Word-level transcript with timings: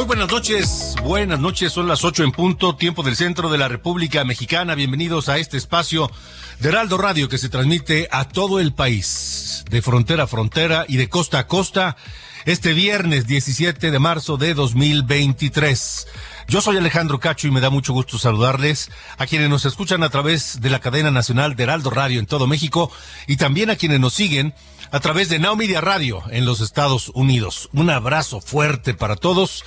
Muy 0.00 0.06
buenas 0.06 0.32
noches, 0.32 0.94
buenas 1.04 1.40
noches, 1.40 1.74
son 1.74 1.86
las 1.86 2.04
ocho 2.04 2.24
en 2.24 2.32
punto, 2.32 2.74
tiempo 2.74 3.02
del 3.02 3.16
centro 3.16 3.50
de 3.50 3.58
la 3.58 3.68
República 3.68 4.24
Mexicana. 4.24 4.74
Bienvenidos 4.74 5.28
a 5.28 5.36
este 5.36 5.58
espacio 5.58 6.10
de 6.58 6.70
Heraldo 6.70 6.96
Radio 6.96 7.28
que 7.28 7.36
se 7.36 7.50
transmite 7.50 8.08
a 8.10 8.26
todo 8.26 8.60
el 8.60 8.72
país, 8.72 9.62
de 9.68 9.82
frontera 9.82 10.22
a 10.22 10.26
frontera 10.26 10.86
y 10.88 10.96
de 10.96 11.10
costa 11.10 11.40
a 11.40 11.46
costa, 11.46 11.98
este 12.46 12.72
viernes 12.72 13.26
17 13.26 13.90
de 13.90 13.98
marzo 13.98 14.38
de 14.38 14.54
2023. 14.54 16.06
Yo 16.48 16.62
soy 16.62 16.78
Alejandro 16.78 17.20
Cacho 17.20 17.46
y 17.46 17.50
me 17.50 17.60
da 17.60 17.68
mucho 17.68 17.92
gusto 17.92 18.18
saludarles 18.18 18.90
a 19.18 19.26
quienes 19.26 19.50
nos 19.50 19.66
escuchan 19.66 20.02
a 20.02 20.08
través 20.08 20.62
de 20.62 20.70
la 20.70 20.80
cadena 20.80 21.10
nacional 21.10 21.56
de 21.56 21.64
Heraldo 21.64 21.90
Radio 21.90 22.20
en 22.20 22.26
todo 22.26 22.46
México 22.46 22.90
y 23.26 23.36
también 23.36 23.68
a 23.68 23.76
quienes 23.76 24.00
nos 24.00 24.14
siguen 24.14 24.54
a 24.92 25.00
través 25.00 25.28
de 25.28 25.38
Now 25.38 25.56
Media 25.56 25.80
Radio 25.80 26.22
en 26.30 26.44
los 26.44 26.60
Estados 26.60 27.10
Unidos. 27.14 27.68
Un 27.72 27.90
abrazo 27.90 28.40
fuerte 28.40 28.94
para 28.94 29.16
todos 29.16 29.64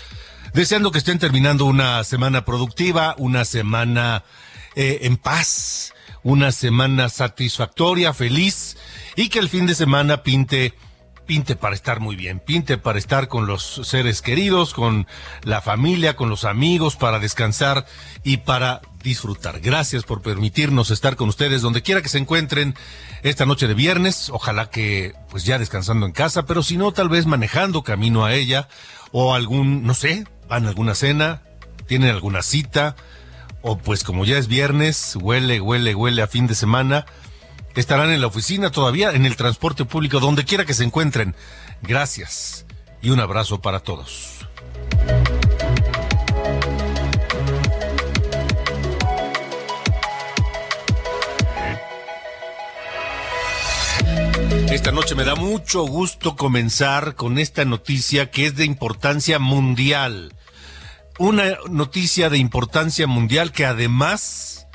deseando 0.54 0.92
que 0.92 1.00
estén 1.00 1.20
terminando 1.20 1.66
una 1.66 2.04
semana 2.04 2.46
productiva, 2.46 3.16
una 3.18 3.46
semana 3.46 4.24
eh, 4.76 5.00
en 5.04 5.18
paz, 5.18 5.94
una 6.24 6.52
semana 6.52 7.10
satisfactoria, 7.10 8.14
feliz 8.14 8.78
y 9.16 9.30
que 9.30 9.40
el 9.40 9.50
fin 9.50 9.66
de 9.66 9.76
semana 9.76 10.24
pinte 10.24 10.74
pinte 11.26 11.56
para 11.56 11.74
estar 11.74 12.02
muy 12.02 12.18
bien, 12.18 12.40
pinte 12.40 12.78
para 12.78 13.00
estar 13.00 13.30
con 13.30 13.48
los 13.48 13.82
seres 13.86 14.22
queridos, 14.22 14.74
con 14.74 15.08
la 15.44 15.62
familia, 15.62 16.16
con 16.18 16.30
los 16.30 16.44
amigos, 16.44 16.98
para 16.98 17.20
descansar 17.20 17.86
y 18.24 18.38
para 18.38 18.82
disfrutar. 19.04 19.62
Gracias 19.62 20.04
por 20.04 20.22
permitirnos 20.22 20.92
estar 20.92 21.16
con 21.16 21.30
ustedes 21.30 21.62
donde 21.62 21.82
quiera 21.82 22.02
que 22.02 22.10
se 22.10 22.18
encuentren 22.18 22.76
esta 23.24 23.46
noche 23.46 23.68
de 23.68 23.74
viernes. 23.74 24.30
Ojalá 24.30 24.70
que 24.70 25.14
pues 25.30 25.46
ya 25.46 25.58
descansando 25.58 26.06
en 26.06 26.12
casa, 26.12 26.46
pero 26.46 26.62
si 26.62 26.78
no, 26.78 26.92
tal 26.92 27.10
vez 27.10 27.26
manejando 27.26 27.84
camino 27.84 28.26
a 28.26 28.34
ella 28.34 28.68
o 29.12 29.34
algún, 29.34 29.84
no 29.84 29.94
sé, 29.94 30.26
van 30.48 30.66
a 30.66 30.70
alguna 30.70 30.96
cena, 30.96 31.42
tienen 31.88 32.10
alguna 32.10 32.42
cita, 32.42 32.96
o 33.62 33.78
pues 33.78 34.04
como 34.04 34.26
ya 34.26 34.38
es 34.38 34.48
viernes, 34.48 35.16
huele, 35.16 35.62
huele, 35.62 35.96
huele 35.96 36.22
a 36.22 36.28
fin 36.28 36.48
de 36.48 36.56
semana, 36.56 37.06
estarán 37.76 38.12
en 38.12 38.22
la 38.22 38.28
oficina 38.28 38.72
todavía, 38.72 39.12
en 39.12 39.26
el 39.26 39.36
transporte 39.36 39.86
público, 39.86 40.20
donde 40.20 40.46
quiera 40.46 40.66
que 40.66 40.74
se 40.74 40.84
encuentren. 40.84 41.36
Gracias 41.82 42.66
y 43.02 43.10
un 43.10 43.20
abrazo 43.20 43.62
para 43.62 43.80
todos. 43.80 44.48
Esta 54.74 54.92
noche 54.92 55.14
me 55.14 55.24
da 55.24 55.36
mucho 55.36 55.84
gusto 55.86 56.36
comenzar 56.36 57.14
con 57.14 57.38
esta 57.38 57.64
noticia 57.64 58.32
que 58.32 58.48
es 58.48 58.56
de 58.56 58.66
importancia 58.66 59.38
mundial. 59.38 60.34
Una 61.20 61.60
noticia 61.70 62.32
de 62.32 62.40
importancia 62.40 63.06
mundial 63.06 63.52
que 63.52 63.68
además 63.68 64.66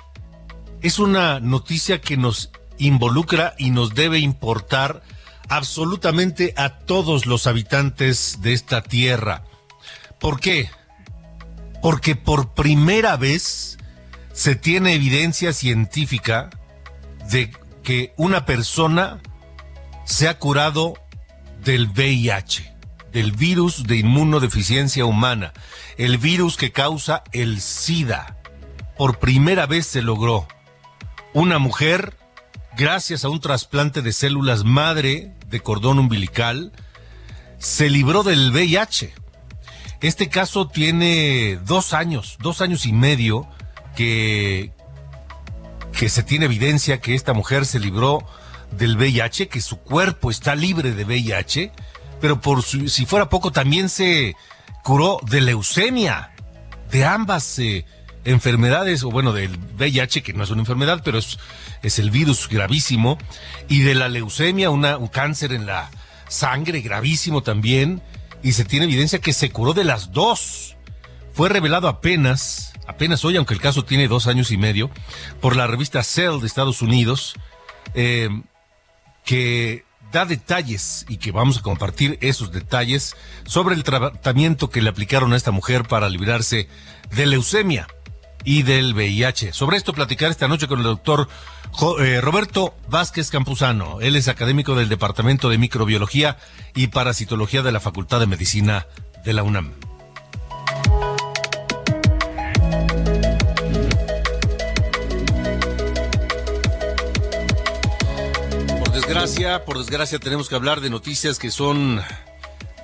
es 0.83 1.01
una 1.01 1.41
noticia 1.41 2.01
que 2.01 2.17
nos 2.17 2.53
involucra 2.79 3.55
y 3.59 3.73
nos 3.73 3.97
debe 3.97 4.21
importar 4.21 5.03
absolutamente 5.49 6.55
a 6.57 6.79
todos 6.79 7.27
los 7.27 7.49
habitantes 7.49 8.39
de 8.41 8.53
esta 8.53 8.83
tierra. 8.83 9.43
¿Por 10.21 10.39
qué? 10.39 10.71
Porque 11.83 12.15
por 12.15 12.55
primera 12.55 13.17
vez 13.17 13.79
se 14.33 14.55
tiene 14.55 14.95
evidencia 14.95 15.53
científica 15.53 16.51
de 17.29 17.51
que 17.83 18.15
una 18.17 18.47
persona 18.47 19.21
se 20.09 20.27
ha 20.27 20.39
curado 20.39 20.95
del 21.63 21.89
VIH, 21.89 22.75
del 23.13 23.33
virus 23.33 23.85
de 23.85 23.97
inmunodeficiencia 23.99 25.05
humana, 25.05 25.53
el 25.99 26.17
virus 26.17 26.57
que 26.57 26.73
causa 26.73 27.23
el 27.33 27.61
SIDA. 27.61 28.39
Por 28.97 29.19
primera 29.19 29.67
vez 29.67 29.87
se 29.87 30.01
logró. 30.01 30.49
Una 31.35 31.59
mujer, 31.59 32.17
gracias 32.77 33.27
a 33.27 33.29
un 33.29 33.41
trasplante 33.41 34.01
de 34.01 34.15
células 34.15 34.65
madre 34.65 35.35
de 35.47 35.61
cordón 35.61 35.99
umbilical, 35.99 36.73
se 37.59 37.91
libró 37.91 38.23
del 38.23 38.51
VIH. 38.51 39.13
Este 40.01 40.31
caso 40.31 40.69
tiene 40.69 41.59
dos 41.67 41.93
años, 41.93 42.39
dos 42.41 42.63
años 42.63 42.87
y 42.87 42.95
medio 42.95 43.47
que, 43.95 44.73
que 45.93 46.09
se 46.09 46.23
tiene 46.23 46.47
evidencia 46.47 46.99
que 46.99 47.15
esta 47.15 47.35
mujer 47.35 47.67
se 47.67 47.79
libró 47.79 48.27
del 48.73 48.97
VIH, 48.97 49.49
que 49.49 49.61
su 49.61 49.79
cuerpo 49.79 50.31
está 50.31 50.55
libre 50.55 50.93
de 50.93 51.05
VIH, 51.05 51.73
pero 52.21 52.41
por 52.41 52.63
si 52.63 53.07
fuera 53.07 53.29
poco 53.29 53.53
también 53.53 53.89
se 53.89 54.37
curó 54.83 55.21
de 55.29 55.41
leucemia, 55.41 56.33
de 56.91 57.05
ambas 57.05 57.59
eh, 57.59 57.85
enfermedades, 58.25 59.03
o 59.05 59.11
bueno, 59.11 59.33
del 59.33 59.57
VIH, 59.79 60.23
que 60.23 60.33
no 60.33 60.45
es 60.45 60.51
una 60.51 60.61
enfermedad, 60.61 61.03
pero 61.05 61.19
es, 61.19 61.39
es 61.83 61.99
el 61.99 62.11
virus 62.11 62.49
gravísimo, 62.49 63.19
y 63.69 63.81
de 63.81 63.95
la 63.95 64.09
leucemia, 64.09 64.71
un 64.71 65.09
cáncer 65.09 65.53
en 65.53 65.67
la 65.67 65.91
sangre 66.29 66.81
gravísimo 66.81 67.43
también, 67.43 68.03
y 68.43 68.53
se 68.53 68.65
tiene 68.65 68.87
evidencia 68.87 69.19
que 69.19 69.33
se 69.33 69.51
curó 69.51 69.75
de 69.75 69.85
las 69.85 70.13
dos. 70.13 70.77
Fue 71.33 71.49
revelado 71.49 71.89
apenas, 71.89 72.73
apenas 72.87 73.25
hoy, 73.25 73.37
aunque 73.37 73.55
el 73.55 73.61
caso 73.61 73.85
tiene 73.85 74.09
dos 74.09 74.27
años 74.27 74.51
y 74.51 74.57
medio, 74.57 74.91
por 75.41 75.57
la 75.57 75.67
revista 75.67 76.03
Cell 76.03 76.41
de 76.41 76.47
Estados 76.47 76.83
Unidos, 76.83 77.35
eh, 77.95 78.29
que 79.29 79.85
da 80.11 80.25
detalles 80.25 81.05
y 81.07 81.19
que 81.19 81.33
vamos 81.33 81.59
a 81.59 81.61
compartir 81.61 82.17
esos 82.23 82.51
detalles 82.51 83.15
sobre 83.45 83.75
el 83.75 83.85
tratamiento 83.85 84.71
que 84.71 84.81
le 84.81 84.89
aplicaron 84.89 85.35
a 85.35 85.37
esta 85.37 85.51
mujer 85.51 85.83
para 85.87 86.09
librarse 86.09 86.67
de 87.15 87.27
leucemia 87.27 87.89
y 88.43 88.63
del 88.63 88.95
VIH. 88.95 89.53
Sobre 89.53 89.77
esto 89.77 89.93
platicar 89.93 90.31
esta 90.31 90.49
noche 90.49 90.67
con 90.67 90.79
el 90.79 90.85
doctor 90.85 91.29
eh, 92.01 92.23
Roberto 92.23 92.75
Vázquez 92.89 93.31
Campuzano. 93.31 94.01
Él 94.01 94.17
es 94.17 94.29
académico 94.29 94.75
del 94.75 94.89
Departamento 94.89 95.51
de 95.51 95.59
Microbiología 95.59 96.39
y 96.75 96.87
Parasitología 96.87 97.61
de 97.61 97.73
la 97.73 97.81
Facultad 97.81 98.21
de 98.21 98.29
Medicina 98.29 98.87
de 99.27 99.35
la 99.35 99.43
UNAM. 99.43 99.75
Por 109.67 109.79
desgracia 109.79 110.21
tenemos 110.21 110.49
que 110.49 110.55
hablar 110.55 110.81
de 110.81 110.91
noticias 110.91 111.41
que 111.41 111.51
son 111.51 112.01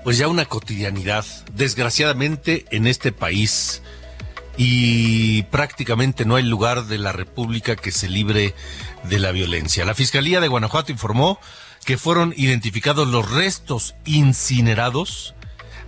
pues 0.03 0.19
ya 0.19 0.27
una 0.27 0.47
cotidianidad, 0.47 1.25
desgraciadamente 1.53 2.65
en 2.73 2.89
este 2.89 3.13
país. 3.13 3.83
Y 4.57 5.45
prácticamente 5.45 6.25
no 6.25 6.35
hay 6.35 6.43
lugar 6.43 6.87
de 6.87 6.99
la 6.99 7.13
República 7.13 7.77
que 7.77 7.93
se 7.93 8.09
libre 8.09 8.53
de 9.05 9.21
la 9.21 9.31
violencia. 9.31 9.85
La 9.85 9.95
Fiscalía 9.95 10.41
de 10.41 10.49
Guanajuato 10.49 10.91
informó 10.91 11.39
que 11.85 11.99
fueron 11.99 12.35
identificados 12.37 13.07
los 13.07 13.31
restos 13.31 13.95
incinerados 14.05 15.37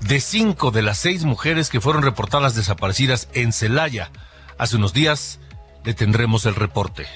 de 0.01 0.21
cinco 0.21 0.71
de 0.71 0.83
las 0.83 0.99
seis 0.99 1.25
mujeres 1.25 1.71
que 1.71 1.81
fueron 1.81 2.03
reportadas 2.03 2.55
desaparecidas 2.55 3.29
en 3.35 3.53
Celaya. 3.53 4.13
Hace 4.59 4.77
unos 4.77 4.93
días 4.93 5.41
le 5.85 5.93
tendremos 5.93 6.47
el 6.47 6.55
reporte. 6.55 7.09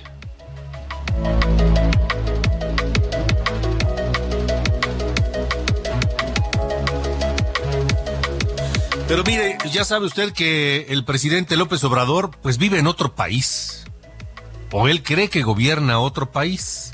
Pero 9.10 9.24
mire, 9.24 9.58
ya 9.72 9.84
sabe 9.84 10.06
usted 10.06 10.32
que 10.32 10.86
el 10.88 11.04
presidente 11.04 11.56
López 11.56 11.82
Obrador 11.82 12.30
pues 12.42 12.58
vive 12.58 12.78
en 12.78 12.86
otro 12.86 13.16
país. 13.16 13.82
O 14.70 14.86
él 14.86 15.02
cree 15.02 15.28
que 15.28 15.42
gobierna 15.42 15.98
otro 15.98 16.30
país. 16.30 16.92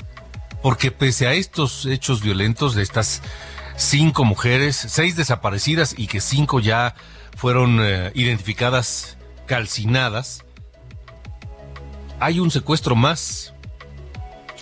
Porque 0.63 0.89
pese 0.89 1.27
a 1.27 1.33
estos 1.33 1.85
hechos 1.85 2.23
violentos 2.23 2.73
de 2.73 2.81
estas 2.81 3.21
cinco 3.75 4.25
mujeres, 4.25 4.75
seis 4.75 5.15
desaparecidas 5.15 5.93
y 5.95 6.07
que 6.07 6.19
cinco 6.19 6.59
ya 6.59 6.95
fueron 7.35 7.77
eh, 7.81 8.11
identificadas 8.15 9.19
calcinadas, 9.45 10.43
hay 12.19 12.39
un 12.39 12.49
secuestro 12.49 12.95
más. 12.95 13.53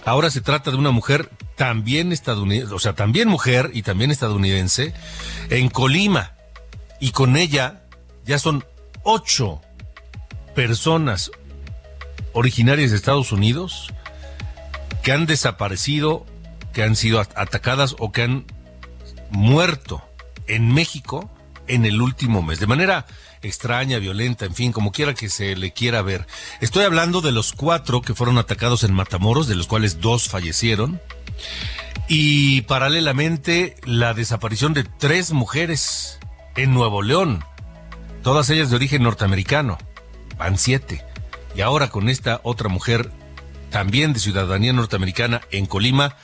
Ahora 0.04 0.30
se 0.30 0.42
trata 0.42 0.72
de 0.72 0.78
una 0.78 0.92
mujer 0.92 1.30
también 1.56 2.12
estadounidense, 2.12 2.76
o 2.76 2.80
sea, 2.80 2.96
también 2.96 3.30
mujer 3.30 3.72
y 3.74 3.82
también 3.84 4.12
estadounidense, 4.12 4.94
en 5.50 5.70
Colima. 5.70 6.35
Y 7.00 7.12
con 7.12 7.38
ella 7.38 7.84
ya 8.26 8.40
son 8.40 8.66
ocho 9.04 9.62
personas 10.56 11.32
originarias 12.34 12.92
de 12.92 12.98
Estados 12.98 13.32
Unidos 13.32 13.94
que 15.04 15.12
han 15.12 15.26
desaparecido, 15.26 16.26
que 16.74 16.84
han 16.84 16.96
sido 16.96 17.20
atacadas 17.20 17.96
o 18.00 18.12
que 18.12 18.24
han 18.24 18.46
muerto 19.30 20.04
en 20.48 20.74
México 20.74 21.30
en 21.68 21.86
el 21.86 22.02
último 22.02 22.42
mes, 22.42 22.60
de 22.60 22.68
manera 22.68 23.06
extraña, 23.42 24.00
violenta, 24.00 24.46
en 24.46 24.56
fin, 24.56 24.72
como 24.72 24.92
quiera 24.92 25.14
que 25.14 25.30
se 25.30 25.56
le 25.56 25.72
quiera 25.72 26.02
ver. 26.02 26.26
Estoy 26.62 26.84
hablando 26.84 27.22
de 27.22 27.32
los 27.32 27.54
cuatro 27.54 28.02
que 28.02 28.16
fueron 28.16 28.38
atacados 28.38 28.84
en 28.84 28.94
Matamoros, 28.94 29.48
de 29.48 29.56
los 29.56 29.68
cuales 29.68 30.02
dos 30.02 30.28
fallecieron, 30.28 31.00
y 32.08 32.62
paralelamente 32.62 33.76
la 33.84 34.14
desaparición 34.14 34.74
de 34.74 34.84
tres 34.84 35.32
mujeres 35.32 36.20
en 36.56 36.74
Nuevo 36.74 37.02
León, 37.02 37.44
todas 38.24 38.50
ellas 38.50 38.70
de 38.70 38.76
origen 38.76 39.04
norteamericano, 39.04 39.78
van 40.38 40.58
siete, 40.58 41.04
y 41.56 41.62
ahora 41.62 41.90
con 41.90 42.10
esta 42.10 42.40
otra 42.44 42.70
mujer 42.70 43.12
también 43.70 44.14
de 44.14 44.20
ciudadanía 44.20 44.74
norteamericana 44.74 45.42
en 45.52 45.66
Colima, 45.66 46.16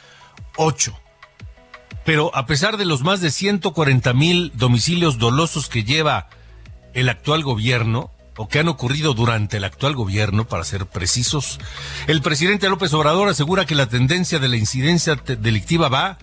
ocho. 0.58 0.98
Pero 2.06 2.36
a 2.36 2.46
pesar 2.46 2.78
de 2.78 2.86
los 2.86 3.04
más 3.04 3.22
de 3.22 3.30
140 3.30 4.14
mil 4.14 4.52
domicilios 4.56 5.18
dolosos 5.18 5.70
que 5.70 5.84
lleva 5.84 6.30
el 6.94 7.10
actual 7.10 7.44
gobierno, 7.44 8.12
o 8.38 8.48
que 8.48 8.60
han 8.60 8.70
ocurrido 8.70 9.14
durante 9.14 9.58
el 9.58 9.64
actual 9.66 9.96
gobierno, 9.96 10.48
para 10.48 10.64
ser 10.64 10.86
precisos, 10.86 11.60
el 12.08 12.22
presidente 12.22 12.70
López 12.70 12.94
Obrador 12.94 13.28
asegura 13.30 13.66
que 13.66 13.76
la 13.76 13.88
tendencia 13.88 14.40
de 14.40 14.48
la 14.48 14.58
incidencia 14.58 15.16
delictiva 15.16 15.90
va 15.90 16.18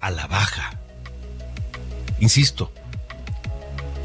a 0.00 0.10
la 0.10 0.26
baja. 0.26 0.78
Insisto, 2.20 2.72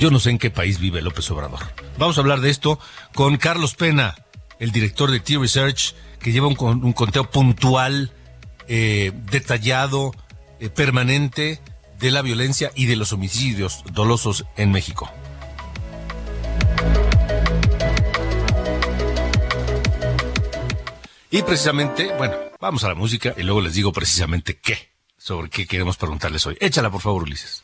yo 0.01 0.09
no 0.09 0.19
sé 0.19 0.31
en 0.31 0.39
qué 0.39 0.49
país 0.49 0.79
vive 0.79 0.99
López 1.03 1.29
Obrador. 1.29 1.59
Vamos 1.99 2.17
a 2.17 2.21
hablar 2.21 2.41
de 2.41 2.49
esto 2.49 2.79
con 3.13 3.37
Carlos 3.37 3.75
Pena, 3.75 4.15
el 4.57 4.71
director 4.71 5.11
de 5.11 5.19
T-Research, 5.19 5.93
que 6.19 6.31
lleva 6.31 6.47
un, 6.47 6.55
conteo 6.55 7.29
puntual, 7.29 8.11
eh, 8.67 9.11
detallado, 9.31 10.11
eh, 10.59 10.69
permanente 10.69 11.61
de 11.99 12.09
la 12.09 12.23
violencia 12.23 12.71
y 12.73 12.87
de 12.87 12.95
los 12.95 13.13
homicidios 13.13 13.83
dolosos 13.93 14.45
en 14.57 14.71
México. 14.71 15.07
Y 21.29 21.43
precisamente, 21.43 22.11
bueno, 22.17 22.37
vamos 22.59 22.83
a 22.83 22.87
la 22.87 22.95
música 22.95 23.35
y 23.37 23.43
luego 23.43 23.61
les 23.61 23.75
digo 23.75 23.93
precisamente 23.93 24.57
qué, 24.57 24.93
sobre 25.15 25.51
qué 25.51 25.67
queremos 25.67 25.95
preguntarles 25.95 26.43
hoy. 26.47 26.57
Échala, 26.59 26.89
por 26.89 27.01
favor, 27.01 27.21
Ulises. 27.21 27.63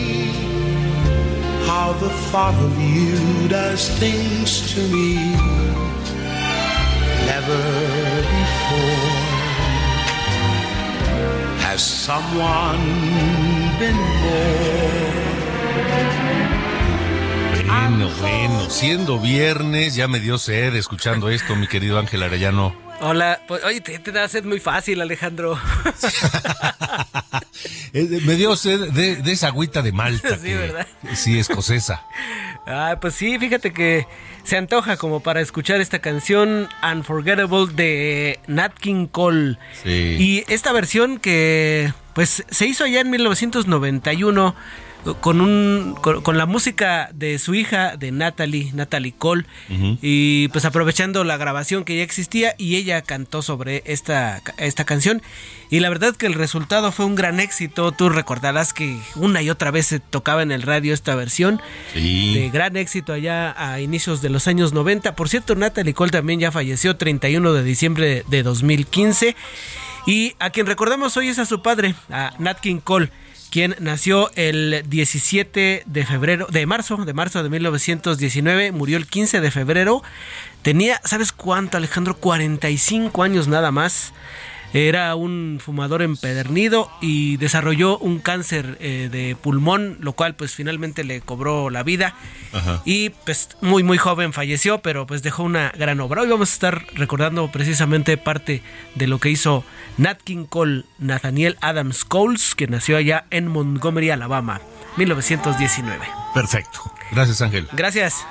How 1.73 1.93
the 1.93 2.09
thought 2.31 2.57
of 2.67 2.73
you 2.81 3.47
does 3.47 3.87
things 3.97 4.49
to 4.73 4.81
me. 4.91 5.15
Never 7.31 7.61
before 8.39 9.15
has 11.63 11.81
someone 11.81 12.83
been 13.79 14.01
more. 14.21 15.21
Bueno, 17.67 18.09
bueno, 18.19 18.69
siendo 18.69 19.17
viernes, 19.19 19.95
ya 19.95 20.09
me 20.09 20.19
dio 20.19 20.37
sed 20.37 20.75
escuchando 20.75 21.29
esto, 21.29 21.55
mi 21.55 21.67
querido 21.67 21.99
Ángel 21.99 22.23
Arellano. 22.23 22.75
Hola, 22.99 23.39
pues, 23.47 23.63
oye, 23.63 23.79
te, 23.79 23.97
te 23.97 24.11
da 24.11 24.27
sed 24.27 24.43
muy 24.43 24.59
fácil, 24.59 24.99
Alejandro. 24.99 25.57
Eh, 27.93 28.19
me 28.25 28.35
dio 28.35 28.55
sed 28.55 28.91
de, 28.91 29.17
de 29.17 29.31
esa 29.31 29.47
agüita 29.47 29.81
de 29.81 29.91
Malta. 29.91 30.37
Sí, 30.41 30.47
que- 30.47 30.55
¿verdad? 30.57 30.87
Sí, 31.13 31.39
escocesa. 31.39 32.05
Ah, 32.67 32.97
pues 33.01 33.15
sí, 33.15 33.39
fíjate 33.39 33.73
que 33.73 34.05
se 34.43 34.55
antoja 34.55 34.95
como 34.95 35.21
para 35.21 35.41
escuchar 35.41 35.81
esta 35.81 35.97
canción 35.97 36.69
Unforgettable 36.83 37.73
de 37.73 38.39
Nat 38.45 38.73
King 38.77 39.07
Cole. 39.07 39.57
Sí. 39.83 39.89
Y 40.19 40.43
esta 40.47 40.71
versión 40.71 41.17
que 41.17 41.91
pues 42.13 42.45
se 42.49 42.67
hizo 42.67 42.83
allá 42.83 43.01
en 43.01 43.09
1991 43.09 44.55
con 45.19 45.41
un 45.41 45.95
con, 46.01 46.21
con 46.21 46.37
la 46.37 46.45
música 46.45 47.09
de 47.13 47.39
su 47.39 47.55
hija 47.55 47.97
de 47.97 48.11
Natalie, 48.11 48.71
Natalie 48.73 49.13
Cole 49.17 49.45
y 50.01 50.47
pues 50.49 50.63
aprovechando 50.65 51.23
la 51.23 51.37
grabación 51.37 51.83
que 51.85 51.97
ya 51.97 52.03
existía 52.03 52.53
y 52.57 52.75
ella 52.75 53.01
cantó 53.01 53.41
sobre 53.41 53.81
esta 53.85 54.41
esta 54.57 54.83
canción 54.85 55.21
y 55.71 55.79
la 55.79 55.89
verdad 55.89 56.15
que 56.15 56.25
el 56.27 56.33
resultado 56.33 56.91
fue 56.91 57.05
un 57.05 57.15
gran 57.15 57.39
éxito. 57.39 57.91
Tú 57.93 58.09
recordarás 58.09 58.73
que 58.73 58.97
una 59.15 59.41
y 59.41 59.49
otra 59.49 59.71
vez 59.71 59.87
se 59.87 59.99
tocaba 59.99 60.43
en 60.43 60.51
el 60.51 60.61
radio 60.63 60.93
esta 60.93 61.15
versión 61.15 61.61
Sí. 61.93 62.33
de 62.35 62.49
gran 62.49 62.75
éxito 62.77 63.13
allá 63.13 63.55
a 63.57 63.79
inicios 63.79 64.21
de 64.21 64.29
los 64.29 64.47
años 64.47 64.73
90. 64.73 65.15
Por 65.15 65.29
cierto, 65.29 65.55
Natalie 65.55 65.93
Cole 65.93 66.11
también 66.11 66.39
ya 66.39 66.51
falleció 66.51 66.97
31 66.97 67.53
de 67.53 67.63
diciembre 67.63 68.23
de 68.27 68.43
2015. 68.43 69.35
Y 70.07 70.33
a 70.39 70.49
quien 70.49 70.65
recordamos 70.67 71.15
hoy 71.17 71.27
es 71.29 71.39
a 71.39 71.45
su 71.45 71.61
padre, 71.61 71.95
a 72.09 72.33
Nat 72.39 72.59
King 72.59 72.79
Cole, 72.83 73.09
quien 73.51 73.75
nació 73.79 74.31
el 74.35 74.85
17 74.87 75.83
de 75.85 76.05
febrero, 76.05 76.47
de 76.49 76.65
marzo, 76.65 76.95
de 76.97 77.13
marzo 77.13 77.43
de 77.43 77.49
1919, 77.49 78.71
murió 78.71 78.97
el 78.97 79.05
15 79.05 79.41
de 79.41 79.51
febrero. 79.51 80.01
Tenía, 80.61 81.01
¿sabes 81.03 81.33
cuánto, 81.33 81.75
Alejandro? 81.75 82.15
45 82.15 83.21
años 83.23 83.49
nada 83.49 83.69
más. 83.71 84.13
Era 84.73 85.15
un 85.15 85.59
fumador 85.61 86.01
empedernido 86.01 86.89
y 87.01 87.37
desarrolló 87.37 87.97
un 87.97 88.19
cáncer 88.19 88.77
eh, 88.79 89.09
de 89.11 89.35
pulmón, 89.35 89.97
lo 89.99 90.13
cual 90.13 90.35
pues 90.35 90.53
finalmente 90.55 91.03
le 91.03 91.21
cobró 91.21 91.69
la 91.69 91.83
vida. 91.83 92.15
Ajá. 92.53 92.81
Y 92.85 93.09
pues 93.09 93.49
muy 93.61 93.83
muy 93.83 93.97
joven 93.97 94.31
falleció, 94.31 94.81
pero 94.81 95.05
pues 95.05 95.23
dejó 95.23 95.43
una 95.43 95.71
gran 95.77 95.99
obra. 95.99 96.21
Hoy 96.21 96.29
vamos 96.29 96.51
a 96.51 96.53
estar 96.53 96.85
recordando 96.93 97.51
precisamente 97.51 98.17
parte 98.17 98.61
de 98.95 99.07
lo 99.07 99.19
que 99.19 99.29
hizo 99.29 99.65
Nat 99.97 100.21
King 100.21 100.45
Cole, 100.45 100.85
Nathaniel 100.99 101.57
Adams 101.61 102.05
Coles, 102.05 102.55
que 102.55 102.67
nació 102.67 102.97
allá 102.97 103.25
en 103.29 103.47
Montgomery, 103.47 104.09
Alabama, 104.09 104.61
1919. 104.97 106.05
Perfecto. 106.33 106.79
Gracias, 107.11 107.41
Ángel. 107.41 107.67
Gracias. 107.73 108.25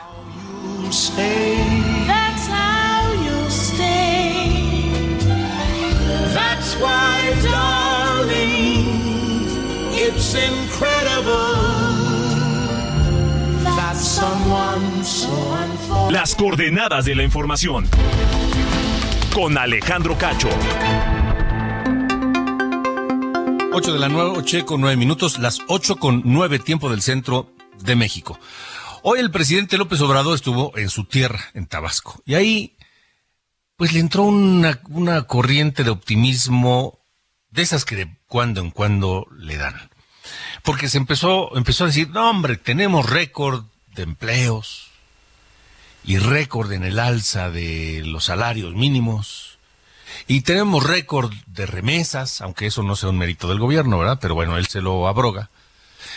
It's 10.11 10.35
incredible 10.35 11.55
that 13.65 13.97
someone 13.97 15.05
so 15.05 15.29
unforgettable. 15.29 16.13
Las 16.13 16.35
coordenadas 16.35 17.05
de 17.05 17.15
la 17.15 17.23
información. 17.23 17.89
Con 19.35 19.57
Alejandro 19.57 20.19
Cacho. 20.19 20.49
8 23.73 23.93
de 23.93 23.99
la 23.99 24.09
noche 24.09 24.65
con 24.65 24.81
9 24.81 24.97
minutos, 24.97 25.39
las 25.39 25.61
8 25.69 25.97
con 25.97 26.23
9 26.25 26.59
tiempo 26.59 26.91
del 26.91 27.03
centro 27.03 27.53
de 27.81 27.95
México. 27.95 28.39
Hoy 29.03 29.21
el 29.21 29.31
presidente 29.31 29.79
López 29.79 30.01
Obrador 30.01 30.35
estuvo 30.35 30.77
en 30.77 30.91
su 30.91 31.05
tierra, 31.05 31.41
en 31.55 31.67
Tabasco, 31.67 32.21
y 32.27 32.35
ahí 32.35 32.77
pues 33.77 33.93
le 33.93 34.01
entró 34.01 34.25
una, 34.25 34.81
una 34.91 35.23
corriente 35.23 35.85
de 35.85 35.91
optimismo 35.91 36.99
de 37.51 37.63
esas 37.63 37.85
que 37.85 37.97
de 37.97 38.17
cuando 38.27 38.61
en 38.61 38.71
cuando 38.71 39.27
le 39.39 39.57
dan. 39.57 39.90
Porque 40.63 40.89
se 40.89 40.99
empezó, 40.99 41.57
empezó 41.57 41.85
a 41.85 41.89
decir, 41.89 42.11
no 42.11 42.29
hombre, 42.29 42.57
tenemos 42.57 43.09
récord 43.09 43.65
de 43.95 44.03
empleos 44.03 44.91
y 46.05 46.19
récord 46.19 46.73
en 46.73 46.85
el 46.85 46.99
alza 46.99 47.51
de 47.51 48.03
los 48.05 48.25
salarios 48.25 48.75
mínimos 48.75 49.59
y 50.27 50.43
tenemos 50.43 50.85
récord 50.85 51.33
de 51.47 51.67
remesas, 51.67 52.41
aunque 52.41 52.67
eso 52.67 52.83
no 52.83 52.97
sea 52.97 53.09
un 53.09 53.19
mérito 53.19 53.49
del 53.49 53.59
gobierno, 53.59 53.99
¿verdad? 53.99 54.19
Pero 54.21 54.35
bueno, 54.35 54.57
él 54.57 54.67
se 54.67 54.81
lo 54.81 55.09
abroga. 55.09 55.51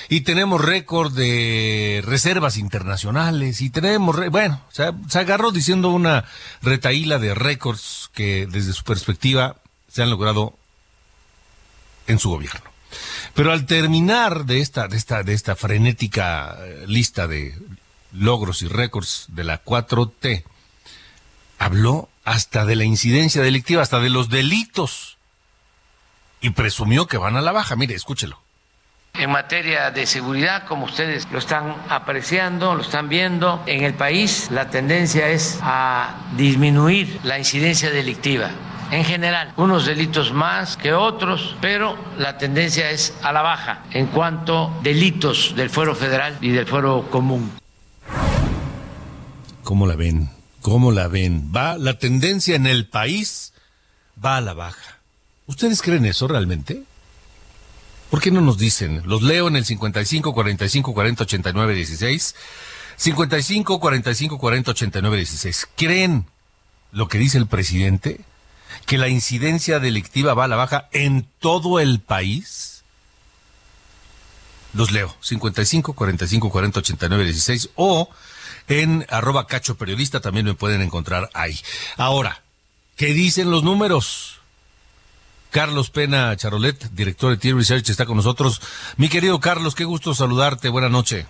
Y 0.09 0.21
tenemos 0.21 0.63
récord 0.63 1.13
de 1.13 2.01
reservas 2.05 2.57
internacionales 2.57 3.61
y 3.61 3.69
tenemos, 3.69 4.29
bueno, 4.29 4.61
se 4.69 5.19
agarró 5.19 5.51
diciendo 5.51 5.89
una 5.89 6.25
retaíla 6.61 7.19
de 7.19 7.33
récords 7.33 8.09
que 8.13 8.47
desde 8.47 8.73
su 8.73 8.83
perspectiva 8.83 9.57
se 9.87 10.03
han 10.03 10.09
logrado 10.09 10.57
en 12.07 12.19
su 12.19 12.29
gobierno. 12.29 12.72
Pero 13.33 13.51
al 13.51 13.65
terminar 13.65 14.45
de 14.45 14.59
esta, 14.59 14.87
de 14.87 14.97
esta, 14.97 15.23
de 15.23 15.33
esta 15.33 15.55
frenética 15.55 16.57
eh, 16.59 16.85
lista 16.87 17.27
de 17.27 17.55
logros 18.11 18.61
y 18.61 18.67
récords 18.67 19.25
de 19.29 19.43
la 19.43 19.63
4T, 19.63 20.43
habló 21.59 22.09
hasta 22.25 22.65
de 22.65 22.75
la 22.75 22.83
incidencia 22.83 23.41
delictiva, 23.41 23.81
hasta 23.81 23.99
de 23.99 24.09
los 24.09 24.29
delitos. 24.29 25.17
Y 26.41 26.51
presumió 26.51 27.07
que 27.07 27.17
van 27.17 27.37
a 27.37 27.41
la 27.41 27.51
baja. 27.51 27.75
Mire, 27.75 27.95
escúchelo. 27.95 28.43
En 29.13 29.29
materia 29.29 29.91
de 29.91 30.07
seguridad, 30.07 30.65
como 30.65 30.85
ustedes 30.85 31.27
lo 31.31 31.37
están 31.37 31.75
apreciando, 31.87 32.73
lo 32.73 32.81
están 32.81 33.09
viendo, 33.09 33.61
en 33.67 33.83
el 33.83 33.93
país 33.93 34.49
la 34.49 34.71
tendencia 34.71 35.29
es 35.29 35.59
a 35.61 36.15
disminuir 36.35 37.19
la 37.23 37.37
incidencia 37.37 37.91
delictiva. 37.91 38.49
En 38.93 39.05
general, 39.05 39.55
unos 39.57 39.87
delitos 39.87 40.31
más 40.33 40.77
que 40.77 40.93
otros, 40.93 41.55
pero 41.59 41.97
la 42.19 42.37
tendencia 42.37 42.91
es 42.91 43.15
a 43.23 43.31
la 43.33 43.41
baja 43.41 43.81
en 43.89 44.05
cuanto 44.05 44.67
a 44.67 44.83
delitos 44.83 45.55
del 45.55 45.71
fuero 45.71 45.95
federal 45.95 46.37
y 46.41 46.49
del 46.49 46.67
fuero 46.67 47.09
común. 47.09 47.51
¿Cómo 49.63 49.87
la 49.87 49.95
ven? 49.95 50.29
¿Cómo 50.61 50.91
la 50.91 51.07
ven? 51.07 51.51
Va 51.51 51.79
la 51.79 51.97
tendencia 51.97 52.55
en 52.55 52.67
el 52.67 52.87
país 52.87 53.53
va 54.23 54.37
a 54.37 54.41
la 54.41 54.53
baja. 54.53 54.99
¿Ustedes 55.47 55.81
creen 55.81 56.05
eso 56.05 56.27
realmente? 56.27 56.83
¿Por 58.11 58.21
qué 58.21 58.29
no 58.29 58.41
nos 58.41 58.59
dicen? 58.59 59.01
Los 59.07 59.23
leo 59.23 59.47
en 59.47 59.55
el 59.55 59.65
55 59.65 60.35
45 60.35 60.93
40 60.93 61.23
89 61.23 61.73
16. 61.73 62.35
55 62.97 63.79
45 63.79 64.37
40 64.37 64.69
89 64.69 65.17
16. 65.17 65.67
¿Creen 65.75 66.27
lo 66.91 67.07
que 67.07 67.17
dice 67.17 67.39
el 67.39 67.47
presidente? 67.47 68.21
Que 68.85 68.97
la 68.97 69.07
incidencia 69.07 69.79
delictiva 69.79 70.33
va 70.33 70.45
a 70.45 70.47
la 70.47 70.55
baja 70.55 70.89
en 70.91 71.27
todo 71.39 71.79
el 71.79 71.99
país. 71.99 72.83
Los 74.73 74.91
leo. 74.91 75.15
55 75.21 75.93
45 75.93 76.49
40 76.49 76.79
89 76.79 77.23
16 77.25 77.69
o 77.75 78.09
en 78.67 79.05
arroba 79.09 79.47
cacho 79.47 79.75
periodista, 79.75 80.19
también 80.19 80.45
me 80.45 80.53
pueden 80.53 80.81
encontrar 80.81 81.29
ahí. 81.33 81.59
Ahora, 81.97 82.43
¿qué 82.95 83.07
dicen 83.07 83.51
los 83.51 83.63
números? 83.63 84.39
Carlos 85.51 85.91
Pena 85.91 86.35
Charolet, 86.35 86.89
director 86.91 87.29
de 87.29 87.37
Tier 87.37 87.55
Research, 87.55 87.87
está 87.89 88.05
con 88.05 88.17
nosotros. 88.17 88.59
Mi 88.97 89.07
querido 89.09 89.39
Carlos, 89.39 89.75
qué 89.75 89.83
gusto 89.83 90.15
saludarte. 90.15 90.69
Buenas 90.69 90.89
noches. 90.89 91.27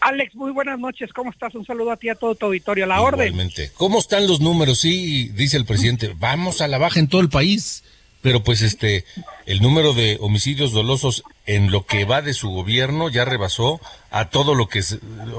Alex, 0.00 0.34
muy 0.34 0.52
buenas 0.52 0.78
noches. 0.78 1.12
¿Cómo 1.12 1.30
estás? 1.30 1.54
Un 1.54 1.66
saludo 1.66 1.90
a 1.90 1.96
ti 1.96 2.06
y 2.06 2.10
a 2.10 2.14
todo 2.14 2.34
tu 2.34 2.46
auditorio. 2.46 2.84
A 2.84 2.86
la 2.86 2.96
Igualmente. 2.98 3.62
orden. 3.62 3.72
¿Cómo 3.76 3.98
están 3.98 4.26
los 4.26 4.40
números? 4.40 4.80
Sí, 4.80 5.28
dice 5.30 5.56
el 5.56 5.64
presidente, 5.64 6.14
vamos 6.18 6.60
a 6.60 6.68
la 6.68 6.78
baja 6.78 7.00
en 7.00 7.08
todo 7.08 7.20
el 7.20 7.28
país. 7.28 7.84
Pero 8.20 8.42
pues 8.42 8.62
este, 8.62 9.04
el 9.46 9.62
número 9.62 9.94
de 9.94 10.18
homicidios 10.20 10.72
dolosos 10.72 11.22
en 11.46 11.70
lo 11.70 11.86
que 11.86 12.04
va 12.04 12.20
de 12.20 12.34
su 12.34 12.50
gobierno 12.50 13.08
ya 13.08 13.24
rebasó 13.24 13.80
a 14.10 14.28
todo 14.28 14.54
lo 14.56 14.66
que 14.68 14.80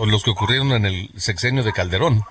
los 0.05 0.23
que 0.23 0.29
ocurrieron 0.29 0.71
en 0.71 0.85
el 0.85 1.09
sexenio 1.17 1.63
de 1.63 1.73
Calderón. 1.73 2.23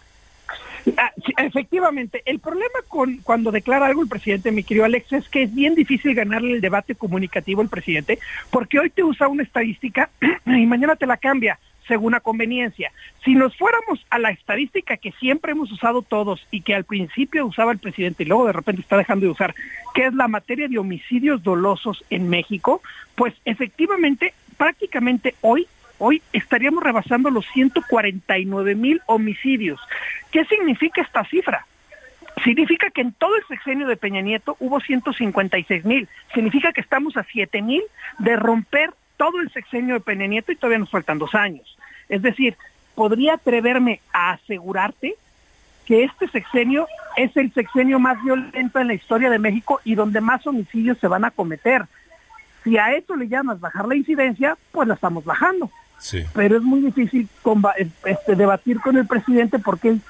Ah, 0.97 1.13
efectivamente, 1.37 2.23
el 2.25 2.39
problema 2.39 2.79
con 2.89 3.19
cuando 3.19 3.53
declara 3.53 3.87
algo 3.87 4.03
el 4.03 4.09
presidente, 4.09 4.51
mi 4.51 4.63
querido 4.65 4.87
Alex, 4.87 5.13
es 5.13 5.29
que 5.29 5.43
es 5.43 5.55
bien 5.55 5.75
difícil 5.75 6.15
ganarle 6.15 6.55
el 6.55 6.61
debate 6.63 6.95
comunicativo 6.95 7.61
al 7.61 7.69
presidente, 7.69 8.19
porque 8.51 8.79
hoy 8.79 8.89
te 8.89 9.05
usa 9.05 9.29
una 9.29 9.43
estadística 9.43 10.09
y 10.47 10.65
mañana 10.65 10.97
te 10.97 11.07
la 11.07 11.19
cambia 11.19 11.59
según 11.89 12.15
a 12.15 12.21
conveniencia. 12.21 12.93
Si 13.25 13.35
nos 13.35 13.57
fuéramos 13.57 14.07
a 14.11 14.19
la 14.19 14.31
estadística 14.31 14.97
que 14.97 15.13
siempre 15.13 15.53
hemos 15.53 15.73
usado 15.73 16.03
todos 16.03 16.47
y 16.51 16.61
que 16.61 16.75
al 16.75 16.85
principio 16.85 17.47
usaba 17.47 17.73
el 17.73 17.79
presidente 17.79 18.23
y 18.23 18.27
luego 18.27 18.47
de 18.47 18.53
repente 18.53 18.83
está 18.83 18.97
dejando 18.97 19.27
de 19.27 19.33
usar, 19.33 19.55
que 19.95 20.07
es 20.07 20.15
la 20.15 20.29
materia 20.29 20.69
de 20.69 20.79
homicidios 20.79 21.43
dolosos 21.43 22.05
en 22.11 22.29
México, 22.29 22.83
pues 23.17 23.35
efectivamente, 23.45 24.35
prácticamente 24.57 25.35
hoy 25.41 25.67
hoy 25.99 26.23
estaríamos 26.33 26.83
rebasando 26.83 27.29
los 27.31 27.45
149 27.53 28.75
mil 28.77 29.03
homicidios. 29.07 29.81
¿Qué 30.31 30.45
significa 30.45 31.03
esta 31.03 31.25
cifra? 31.25 31.67
Significa 32.45 32.91
que 32.91 33.01
en 33.01 33.13
todo 33.13 33.37
el 33.37 33.45
sexenio 33.47 33.89
de 33.89 33.97
Peña 33.97 34.21
Nieto 34.21 34.57
hubo 34.61 34.81
156 34.81 35.85
mil. 35.85 36.09
Significa 36.33 36.73
que 36.73 36.81
estamos 36.81 37.17
a 37.17 37.25
7 37.25 37.63
mil 37.63 37.83
de 38.19 38.37
romper 38.37 38.91
todo 39.17 39.41
el 39.41 39.51
sexenio 39.53 39.95
de 39.95 40.01
Peña 40.01 40.27
Nieto 40.27 40.53
y 40.53 40.57
todavía 40.57 40.79
nos 40.79 40.91
faltan 40.91 41.19
dos 41.19 41.35
años. 41.35 41.78
Es 42.09 42.23
decir, 42.23 42.57
podría 42.95 43.35
atreverme 43.35 44.01
a 44.13 44.33
asegurarte 44.33 45.15
que 45.87 46.05
este 46.05 46.29
sexenio 46.29 46.87
es 47.17 47.37
el 47.37 47.53
sexenio 47.53 47.99
más 47.99 48.23
violento 48.23 48.79
en 48.79 48.89
la 48.89 48.95
historia 48.95 49.31
de 49.31 49.39
México 49.39 49.81
y 49.85 49.95
donde 49.95 50.21
más 50.21 50.47
homicidios 50.47 50.99
se 50.99 51.09
van 51.09 51.25
a 51.25 51.31
cometer. 51.31 51.87
Si 52.63 52.77
a 52.77 52.93
eso 52.93 53.17
le 53.17 53.29
llamas 53.29 53.61
bajar 53.61 53.87
la 53.87 53.97
incidencia, 53.97 54.57
pues 54.73 54.87
la 54.89 54.95
estamos 54.95 55.25
bajando. 55.25 55.71
Pero 56.35 56.57
es 56.57 56.63
muy 56.63 56.81
difícil 56.81 57.29
este, 58.05 58.37
debatir 58.37 58.81
con 58.81 58.97
el 58.97 59.07
presidente 59.07 59.59
porque 59.59 59.89
él 59.89 60.01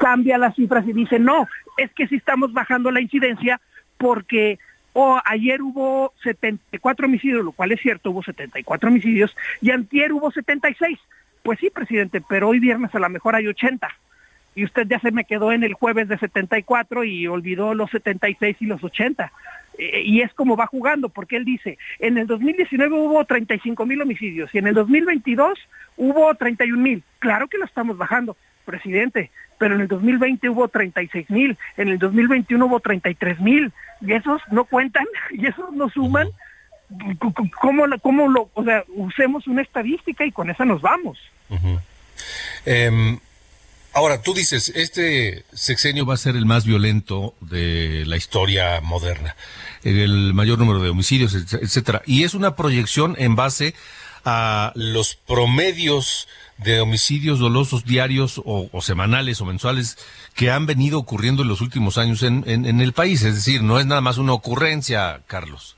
cambia 0.00 0.36
las 0.36 0.54
cifras 0.54 0.86
y 0.86 0.92
dice, 0.92 1.18
no, 1.18 1.46
es 1.76 1.90
que 1.92 2.06
si 2.06 2.16
estamos 2.16 2.52
bajando 2.52 2.90
la 2.90 3.00
incidencia 3.00 3.60
porque 3.96 4.58
o 4.92 5.20
ayer 5.24 5.62
hubo 5.62 6.12
74 6.24 7.06
homicidios, 7.06 7.44
lo 7.44 7.52
cual 7.52 7.72
es 7.72 7.80
cierto, 7.80 8.10
hubo 8.10 8.22
74 8.22 8.88
homicidios, 8.88 9.36
y 9.60 9.70
antier 9.70 10.12
hubo 10.12 10.30
76. 10.32 10.98
Pues 11.48 11.60
sí, 11.60 11.70
presidente, 11.70 12.20
pero 12.20 12.50
hoy 12.50 12.60
viernes 12.60 12.94
a 12.94 12.98
lo 12.98 13.08
mejor 13.08 13.34
hay 13.34 13.46
80. 13.46 13.88
Y 14.54 14.64
usted 14.64 14.86
ya 14.86 15.00
se 15.00 15.12
me 15.12 15.24
quedó 15.24 15.50
en 15.50 15.64
el 15.64 15.72
jueves 15.72 16.06
de 16.06 16.18
74 16.18 17.04
y 17.04 17.26
olvidó 17.26 17.72
los 17.72 17.90
76 17.90 18.58
y 18.60 18.66
los 18.66 18.84
80. 18.84 19.32
Eh, 19.78 20.02
y 20.04 20.20
es 20.20 20.34
como 20.34 20.58
va 20.58 20.66
jugando, 20.66 21.08
porque 21.08 21.36
él 21.36 21.46
dice, 21.46 21.78
en 22.00 22.18
el 22.18 22.26
2019 22.26 22.94
hubo 22.94 23.24
35 23.24 23.86
mil 23.86 24.02
homicidios 24.02 24.54
y 24.54 24.58
en 24.58 24.66
el 24.66 24.74
2022 24.74 25.58
hubo 25.96 26.34
31 26.34 26.82
mil. 26.82 27.02
Claro 27.18 27.48
que 27.48 27.56
lo 27.56 27.64
estamos 27.64 27.96
bajando, 27.96 28.36
presidente, 28.66 29.30
pero 29.56 29.74
en 29.74 29.80
el 29.80 29.88
2020 29.88 30.50
hubo 30.50 30.68
36 30.68 31.30
mil, 31.30 31.56
en 31.78 31.88
el 31.88 31.98
2021 31.98 32.66
hubo 32.66 32.80
33 32.80 33.40
mil, 33.40 33.72
y 34.02 34.12
esos 34.12 34.42
no 34.52 34.66
cuentan, 34.66 35.06
y 35.30 35.46
esos 35.46 35.72
no 35.72 35.88
suman. 35.88 36.28
¿Cómo, 37.58 37.86
cómo 38.02 38.28
lo, 38.28 38.50
o 38.52 38.64
sea, 38.64 38.84
usemos 38.88 39.46
una 39.46 39.62
estadística 39.62 40.26
y 40.26 40.32
con 40.32 40.50
esa 40.50 40.66
nos 40.66 40.82
vamos? 40.82 41.18
Em, 42.64 43.18
ahora, 43.92 44.22
tú 44.22 44.34
dices, 44.34 44.72
este 44.74 45.44
sexenio 45.52 46.06
va 46.06 46.14
a 46.14 46.18
ser 46.18 46.36
el 46.36 46.46
más 46.46 46.64
violento 46.64 47.34
de 47.40 48.04
la 48.06 48.16
historia 48.16 48.80
moderna, 48.80 49.36
el 49.84 50.34
mayor 50.34 50.58
número 50.58 50.82
de 50.82 50.90
homicidios, 50.90 51.34
etcétera, 51.34 52.02
y 52.06 52.24
es 52.24 52.34
una 52.34 52.56
proyección 52.56 53.14
en 53.18 53.36
base 53.36 53.74
a 54.24 54.72
los 54.74 55.14
promedios 55.14 56.28
de 56.58 56.80
homicidios 56.80 57.38
dolosos 57.38 57.84
diarios 57.84 58.42
o, 58.44 58.68
semanales 58.82 59.40
o 59.40 59.44
mensuales 59.46 59.96
que 60.34 60.50
han 60.50 60.66
venido 60.66 60.98
ocurriendo 60.98 61.42
en 61.42 61.48
los 61.48 61.60
últimos 61.60 61.98
años 61.98 62.22
en, 62.22 62.44
en, 62.46 62.80
el 62.80 62.92
país. 62.92 63.22
Es 63.22 63.36
decir, 63.36 63.62
no 63.62 63.78
es 63.78 63.86
nada 63.86 64.00
más 64.00 64.18
una 64.18 64.32
ocurrencia, 64.32 65.22
Carlos. 65.26 65.77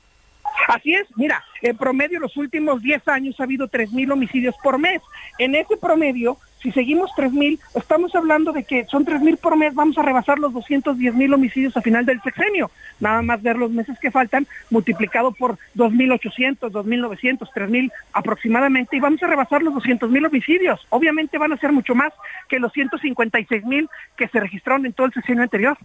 Así 0.67 0.93
es, 0.93 1.07
mira, 1.15 1.43
en 1.61 1.77
promedio 1.77 2.19
los 2.19 2.37
últimos 2.37 2.81
10 2.81 3.07
años 3.07 3.39
ha 3.39 3.43
habido 3.43 3.67
3.000 3.67 4.11
homicidios 4.11 4.55
por 4.63 4.77
mes. 4.77 5.01
En 5.37 5.55
ese 5.55 5.77
promedio 5.77 6.37
si 6.61 6.71
seguimos 6.71 7.09
3.000, 7.17 7.59
estamos 7.73 8.13
hablando 8.13 8.51
de 8.51 8.63
que 8.63 8.85
son 8.85 9.05
3.000 9.05 9.37
por 9.37 9.57
mes, 9.57 9.73
vamos 9.73 9.97
a 9.97 10.03
rebasar 10.03 10.37
los 10.37 10.53
210.000 10.53 11.33
homicidios 11.33 11.75
a 11.75 11.81
final 11.81 12.05
del 12.05 12.21
sexenio. 12.21 12.69
Nada 12.99 13.21
más 13.23 13.41
ver 13.41 13.55
los 13.55 13.71
meses 13.71 13.97
que 13.99 14.11
faltan, 14.11 14.45
multiplicado 14.69 15.31
por 15.31 15.57
2.800, 15.75 16.71
2.900, 16.71 17.39
3.000 17.39 17.91
aproximadamente, 18.13 18.95
y 18.95 18.99
vamos 18.99 19.23
a 19.23 19.27
rebasar 19.27 19.63
los 19.63 19.73
200.000 19.73 20.27
homicidios. 20.27 20.85
Obviamente 20.89 21.39
van 21.39 21.53
a 21.53 21.57
ser 21.57 21.71
mucho 21.71 21.95
más 21.95 22.13
que 22.47 22.59
los 22.59 22.71
156.000 22.73 23.89
que 24.15 24.27
se 24.27 24.39
registraron 24.39 24.85
en 24.85 24.93
todo 24.93 25.07
el 25.07 25.13
sexenio 25.13 25.41
anterior. 25.41 25.77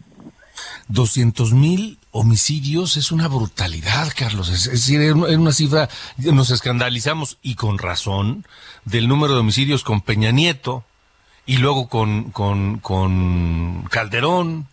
200 0.89 1.53
mil 1.53 1.99
homicidios 2.11 2.97
es 2.97 3.11
una 3.13 3.29
brutalidad, 3.29 4.13
Carlos. 4.17 4.49
Es, 4.49 4.71
decir, 4.71 5.01
es 5.01 5.13
una 5.15 5.53
cifra, 5.53 5.89
nos 6.17 6.51
escandalizamos 6.51 7.39
y 7.43 7.55
con 7.57 7.79
razón 7.79 8.47
del 8.85 9.09
número 9.09 9.35
de 9.35 9.41
homicidios 9.41 9.83
con 9.83 10.01
Peña 10.01 10.31
Nieto 10.31 10.85
y 11.45 11.59
luego 11.59 11.89
con, 11.89 12.31
con, 12.31 12.79
con 12.79 13.85
Calderón 13.91 14.69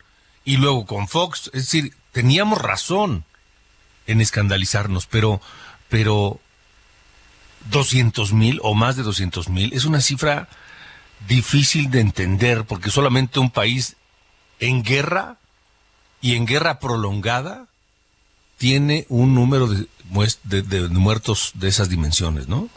y 0.46 0.58
luego 0.58 0.86
con 0.86 1.08
Fox. 1.08 1.50
Es 1.54 1.64
decir, 1.64 1.96
teníamos 2.12 2.62
razón 2.62 3.26
en 4.06 4.22
escandalizarnos, 4.22 5.08
pero, 5.08 5.42
pero 5.90 6.40
200 7.72 8.34
mil 8.34 8.60
o 8.64 8.76
más 8.76 8.96
de 8.96 9.04
200 9.04 9.50
mil 9.50 9.74
es 9.74 9.86
una 9.86 10.02
cifra 10.02 10.48
difícil 11.28 11.90
de 11.90 12.02
entender 12.02 12.66
porque 12.66 12.92
solamente 12.92 13.40
un 13.40 13.50
país 13.50 13.96
en 14.60 14.84
guerra 14.84 15.38
y 16.24 16.38
en 16.38 16.46
guerra 16.46 16.80
prolongada 16.80 17.68
tiene 18.58 19.06
un 19.10 19.36
número 19.36 19.68
de, 19.68 19.86
de, 20.62 20.88
muertos 20.88 21.52
de 21.54 21.68
esas 21.68 21.90
dimensiones, 21.90 22.48
¿no? 22.48 22.70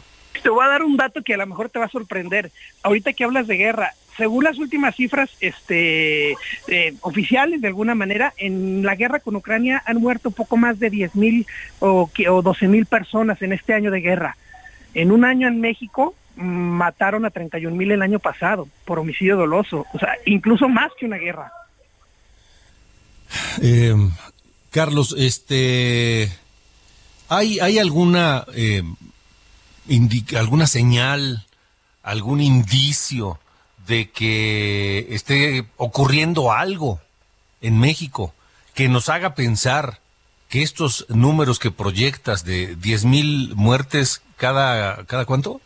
Te 0.43 0.49
voy 0.49 0.65
a 0.65 0.67
dar 0.67 0.83
un 0.83 0.97
dato 0.97 1.23
que 1.23 1.33
a 1.33 1.37
lo 1.37 1.47
mejor 1.47 1.69
te 1.69 1.79
va 1.79 1.85
a 1.85 1.89
sorprender. 1.89 2.51
Ahorita 2.83 3.13
que 3.13 3.23
hablas 3.23 3.47
de 3.47 3.55
guerra, 3.55 3.93
según 4.17 4.43
las 4.43 4.59
últimas 4.59 4.97
cifras 4.97 5.29
este, 5.39 6.33
eh, 6.67 6.93
oficiales, 6.99 7.61
de 7.61 7.69
alguna 7.69 7.95
manera, 7.95 8.33
en 8.35 8.83
la 8.83 8.95
guerra 8.95 9.21
con 9.21 9.37
Ucrania 9.37 9.81
han 9.85 9.97
muerto 9.97 10.29
poco 10.31 10.57
más 10.57 10.77
de 10.77 10.89
10 10.89 11.15
mil 11.15 11.47
o, 11.79 12.11
o 12.29 12.41
12 12.41 12.67
mil 12.67 12.85
personas 12.85 13.41
en 13.41 13.53
este 13.53 13.73
año 13.73 13.91
de 13.91 14.01
guerra. 14.01 14.35
En 14.93 15.09
un 15.09 15.23
año 15.23 15.47
en 15.47 15.61
México 15.61 16.15
mm, 16.35 16.43
mataron 16.43 17.23
a 17.23 17.29
31 17.29 17.73
mil 17.73 17.93
el 17.93 18.01
año 18.01 18.19
pasado 18.19 18.67
por 18.83 18.99
homicidio 18.99 19.37
doloso, 19.37 19.85
o 19.93 19.99
sea, 19.99 20.15
incluso 20.25 20.67
más 20.67 20.91
que 20.99 21.05
una 21.05 21.17
guerra. 21.17 21.53
Eh, 23.61 23.95
Carlos, 24.71 25.15
este, 25.17 26.31
¿hay, 27.29 27.59
hay 27.59 27.79
alguna, 27.79 28.45
eh, 28.53 28.83
alguna 30.35 30.67
señal, 30.67 31.45
algún 32.03 32.41
indicio 32.41 33.39
de 33.87 34.09
que 34.11 35.07
esté 35.09 35.65
ocurriendo 35.77 36.51
algo 36.51 36.99
en 37.61 37.79
México 37.79 38.33
que 38.73 38.89
nos 38.89 39.09
haga 39.09 39.33
pensar 39.33 39.99
que 40.49 40.61
estos 40.61 41.05
números 41.09 41.59
que 41.59 41.71
proyectas 41.71 42.45
de 42.45 42.75
10 42.75 43.05
mil 43.05 43.55
muertes 43.55 44.21
cada, 44.37 45.05
cada 45.05 45.25
cuánto? 45.25 45.59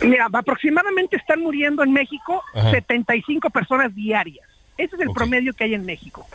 Mira, 0.00 0.28
aproximadamente 0.32 1.16
están 1.16 1.40
muriendo 1.40 1.82
en 1.82 1.92
México 1.92 2.42
75 2.70 3.50
personas 3.50 3.94
diarias. 3.94 4.53
Ese 4.76 4.96
es 4.96 5.02
el 5.02 5.10
promedio 5.10 5.52
que 5.54 5.64
hay 5.64 5.74
en 5.74 5.84
México. 5.84 6.26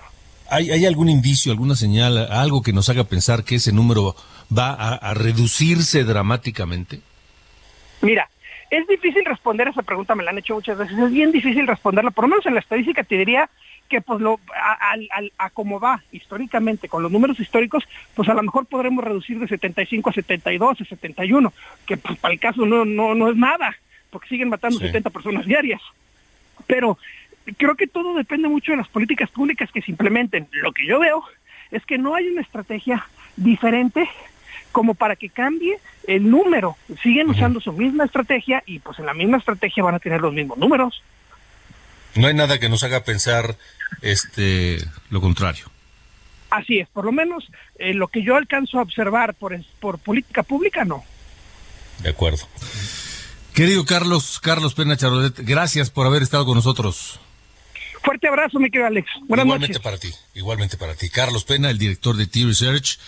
¿Hay, 0.49 0.71
¿Hay, 0.71 0.85
algún 0.85 1.09
indicio, 1.09 1.51
alguna 1.51 1.75
señal, 1.75 2.17
algo 2.31 2.61
que 2.61 2.73
nos 2.73 2.89
haga 2.89 3.03
pensar 3.03 3.43
que 3.43 3.55
ese 3.55 3.71
número 3.71 4.15
va 4.55 4.73
a, 4.73 5.13
reducirse 5.13 6.03
dramáticamente? 6.03 7.01
Mira, 8.01 8.29
es 8.71 8.87
difícil 8.87 9.25
responder 9.25 9.67
a 9.67 9.71
esa 9.71 9.83
pregunta, 9.83 10.15
me 10.15 10.23
la 10.23 10.31
han 10.31 10.39
hecho 10.39 10.55
muchas 10.55 10.77
veces, 10.77 10.97
es 10.97 11.11
bien 11.11 11.31
difícil 11.31 11.67
responderla, 11.67 12.11
por 12.11 12.23
lo 12.23 12.29
menos 12.29 12.45
en 12.45 12.55
la 12.55 12.61
estadística 12.61 13.03
te 13.03 13.17
diría 13.17 13.49
que 13.89 14.01
pues 14.01 14.21
lo 14.21 14.39
a, 14.55 14.95
a, 15.39 15.49
como 15.49 15.79
va 15.79 16.01
históricamente 16.11 16.87
con 16.87 17.01
los 17.01 17.11
números 17.11 17.39
históricos 17.39 17.83
pues 18.13 18.29
a 18.29 18.35
lo 18.35 18.43
mejor 18.43 18.67
podremos 18.67 19.03
reducir 19.03 19.39
de 19.39 19.47
75 19.47 20.11
a 20.11 20.13
72 20.13 20.81
a 20.81 20.85
71 20.85 21.51
que 21.87 21.97
pues, 21.97 22.19
para 22.19 22.31
el 22.31 22.39
caso 22.39 22.67
no 22.67 22.85
no 22.85 23.15
no 23.15 23.31
es 23.31 23.35
nada 23.35 23.75
porque 24.11 24.29
siguen 24.29 24.49
matando 24.49 24.77
70 24.77 25.09
personas 25.09 25.47
diarias 25.47 25.81
pero 26.67 26.99
creo 27.57 27.75
que 27.75 27.87
todo 27.87 28.15
depende 28.15 28.47
mucho 28.47 28.71
de 28.71 28.77
las 28.77 28.87
políticas 28.87 29.29
públicas 29.29 29.69
que 29.71 29.81
se 29.81 29.91
implementen. 29.91 30.47
Lo 30.51 30.71
que 30.71 30.85
yo 30.85 30.99
veo 30.99 31.23
es 31.71 31.85
que 31.85 31.97
no 31.97 32.15
hay 32.15 32.27
una 32.27 32.41
estrategia 32.41 33.07
diferente 33.35 34.09
como 34.71 34.93
para 34.93 35.15
que 35.15 35.29
cambie 35.29 35.79
el 36.07 36.29
número. 36.29 36.77
Siguen 37.01 37.29
usando 37.29 37.59
su 37.59 37.73
misma 37.73 38.05
estrategia 38.05 38.63
y 38.65 38.79
pues 38.79 38.99
en 38.99 39.05
la 39.05 39.13
misma 39.13 39.37
estrategia 39.37 39.83
van 39.83 39.95
a 39.95 39.99
tener 39.99 40.21
los 40.21 40.33
mismos 40.33 40.57
números. 40.57 41.01
No 42.15 42.27
hay 42.27 42.33
nada 42.33 42.59
que 42.59 42.69
nos 42.69 42.83
haga 42.83 43.03
pensar 43.03 43.55
este 44.01 44.77
lo 45.09 45.21
contrario. 45.21 45.65
Así 46.49 46.79
es, 46.79 46.87
por 46.89 47.05
lo 47.05 47.11
menos 47.11 47.47
eh, 47.77 47.93
lo 47.93 48.07
que 48.07 48.23
yo 48.23 48.35
alcanzo 48.35 48.79
a 48.79 48.81
observar 48.81 49.35
por, 49.35 49.55
por 49.79 49.99
política 49.99 50.41
pública, 50.41 50.83
no. 50.83 51.03
De 52.01 52.09
acuerdo. 52.09 52.47
Querido 53.53 53.85
Carlos, 53.85 54.39
Carlos 54.39 54.73
Pena 54.73 54.97
Charolet, 54.97 55.33
gracias 55.39 55.89
por 55.91 56.07
haber 56.07 56.23
estado 56.23 56.45
con 56.45 56.55
nosotros. 56.55 57.19
Fuerte 58.03 58.27
abrazo, 58.27 58.59
mi 58.59 58.69
querido 58.69 58.87
Alex. 58.87 59.07
Buenas 59.27 59.45
igualmente 59.45 59.79
para 59.79 59.97
ti, 59.97 60.09
igualmente 60.33 60.77
para 60.77 60.95
ti. 60.95 61.09
Carlos 61.09 61.43
Pena, 61.43 61.69
el 61.69 61.77
director 61.77 62.15
de 62.15 62.27
T-Research, 62.27 62.99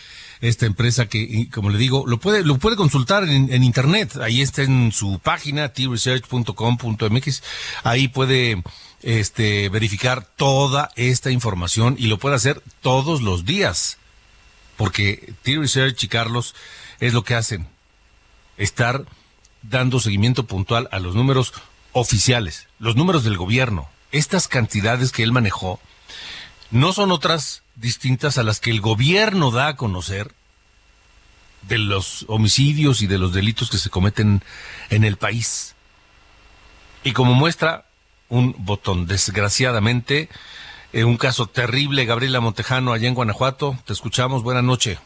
esta 0.41 0.65
empresa 0.65 1.07
que, 1.07 1.47
como 1.53 1.69
le 1.69 1.77
digo, 1.77 2.03
lo 2.07 2.19
puede, 2.19 2.43
lo 2.43 2.57
puede 2.57 2.75
consultar 2.75 3.23
en, 3.23 3.63
internet. 3.63 4.17
Ahí 4.17 4.41
está 4.41 4.63
en 4.63 4.91
su 4.91 5.19
página, 5.19 5.71
tresearch.com.mx. 5.71 7.43
Ahí 7.83 8.07
puede 8.07 8.63
este, 9.01 9.69
verificar 9.69 10.25
toda 10.25 10.91
esta 10.95 11.31
información 11.31 11.95
y 11.97 12.07
lo 12.07 12.17
puede 12.17 12.35
hacer 12.35 12.61
todos 12.81 13.21
los 13.21 13.45
días. 13.45 13.97
Porque 14.77 15.33
T-Research 15.43 16.03
y 16.03 16.07
Carlos 16.07 16.55
es 16.99 17.13
lo 17.13 17.23
que 17.23 17.35
hacen. 17.35 17.67
Estar 18.57 19.05
dando 19.61 19.99
seguimiento 19.99 20.47
puntual 20.47 20.89
a 20.91 20.99
los 20.99 21.15
números 21.15 21.53
oficiales, 21.93 22.67
los 22.79 22.95
números 22.95 23.23
del 23.23 23.37
gobierno, 23.37 23.89
estas 24.11 24.47
cantidades 24.47 25.11
que 25.11 25.23
él 25.23 25.31
manejó 25.31 25.79
no 26.69 26.93
son 26.93 27.11
otras 27.11 27.63
distintas 27.75 28.37
a 28.37 28.43
las 28.43 28.59
que 28.59 28.71
el 28.71 28.81
gobierno 28.81 29.51
da 29.51 29.67
a 29.67 29.75
conocer 29.75 30.31
de 31.63 31.77
los 31.77 32.25
homicidios 32.27 33.01
y 33.01 33.07
de 33.07 33.17
los 33.17 33.33
delitos 33.33 33.69
que 33.69 33.77
se 33.77 33.89
cometen 33.89 34.41
en 34.89 35.03
el 35.03 35.17
país. 35.17 35.75
Y 37.03 37.13
como 37.13 37.33
muestra 37.33 37.85
un 38.29 38.55
botón, 38.57 39.07
desgraciadamente, 39.07 40.29
en 40.93 41.05
un 41.05 41.17
caso 41.17 41.47
terrible, 41.47 42.05
Gabriela 42.05 42.39
Montejano, 42.39 42.93
allá 42.93 43.07
en 43.07 43.13
Guanajuato, 43.13 43.77
te 43.85 43.93
escuchamos, 43.93 44.43
buena 44.43 44.61
noche. 44.61 44.97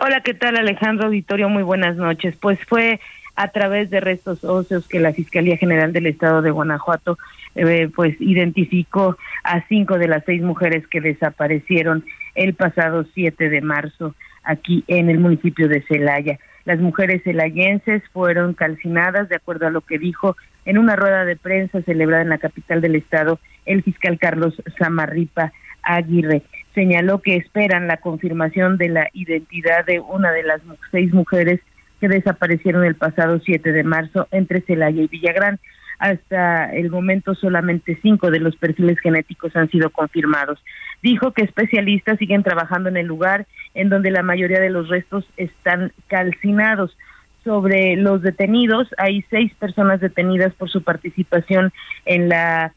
Hola, 0.00 0.20
¿qué 0.22 0.34
tal 0.34 0.56
Alejandro 0.56 1.06
Auditorio? 1.06 1.48
Muy 1.48 1.62
buenas 1.62 1.96
noches. 1.96 2.36
Pues 2.36 2.58
fue 2.68 3.00
a 3.36 3.48
través 3.48 3.90
de 3.90 4.00
restos 4.00 4.42
óseos 4.44 4.88
que 4.88 4.98
la 4.98 5.12
Fiscalía 5.12 5.56
General 5.58 5.92
del 5.92 6.06
Estado 6.06 6.42
de 6.42 6.50
Guanajuato 6.50 7.18
eh, 7.54 7.88
pues 7.94 8.16
identificó 8.20 9.16
a 9.44 9.66
cinco 9.68 9.98
de 9.98 10.08
las 10.08 10.24
seis 10.24 10.42
mujeres 10.42 10.86
que 10.88 11.00
desaparecieron 11.00 12.04
el 12.34 12.54
pasado 12.54 13.04
7 13.14 13.48
de 13.48 13.60
marzo 13.60 14.14
aquí 14.42 14.84
en 14.88 15.10
el 15.10 15.18
municipio 15.18 15.68
de 15.68 15.82
Celaya. 15.82 16.38
Las 16.64 16.80
mujeres 16.80 17.22
celayenses 17.22 18.02
fueron 18.12 18.54
calcinadas, 18.54 19.28
de 19.28 19.36
acuerdo 19.36 19.66
a 19.66 19.70
lo 19.70 19.82
que 19.82 19.98
dijo 19.98 20.36
en 20.64 20.78
una 20.78 20.96
rueda 20.96 21.24
de 21.24 21.36
prensa 21.36 21.80
celebrada 21.82 22.22
en 22.22 22.28
la 22.28 22.38
capital 22.38 22.80
del 22.80 22.96
estado 22.96 23.38
el 23.66 23.82
fiscal 23.82 24.18
Carlos 24.18 24.60
Zamarripa 24.78 25.52
Aguirre. 25.82 26.42
Señaló 26.74 27.20
que 27.20 27.36
esperan 27.36 27.86
la 27.86 27.98
confirmación 27.98 28.78
de 28.78 28.88
la 28.88 29.08
identidad 29.12 29.84
de 29.86 30.00
una 30.00 30.32
de 30.32 30.42
las 30.42 30.60
seis 30.90 31.12
mujeres 31.12 31.60
que 32.00 32.08
desaparecieron 32.08 32.84
el 32.84 32.94
pasado 32.94 33.40
7 33.44 33.72
de 33.72 33.84
marzo 33.84 34.28
entre 34.30 34.60
Celaya 34.60 35.02
y 35.02 35.08
Villagrán. 35.08 35.58
Hasta 35.98 36.70
el 36.74 36.90
momento 36.90 37.34
solamente 37.34 37.98
cinco 38.02 38.30
de 38.30 38.40
los 38.40 38.54
perfiles 38.56 38.98
genéticos 39.00 39.56
han 39.56 39.70
sido 39.70 39.88
confirmados. 39.88 40.62
Dijo 41.02 41.32
que 41.32 41.42
especialistas 41.42 42.18
siguen 42.18 42.42
trabajando 42.42 42.90
en 42.90 42.98
el 42.98 43.06
lugar 43.06 43.46
en 43.74 43.88
donde 43.88 44.10
la 44.10 44.22
mayoría 44.22 44.60
de 44.60 44.68
los 44.68 44.88
restos 44.88 45.24
están 45.38 45.92
calcinados. 46.08 46.96
Sobre 47.44 47.96
los 47.96 48.20
detenidos, 48.20 48.88
hay 48.98 49.24
seis 49.30 49.54
personas 49.54 50.00
detenidas 50.00 50.52
por 50.54 50.68
su 50.68 50.82
participación 50.82 51.72
en 52.04 52.28
la 52.28 52.74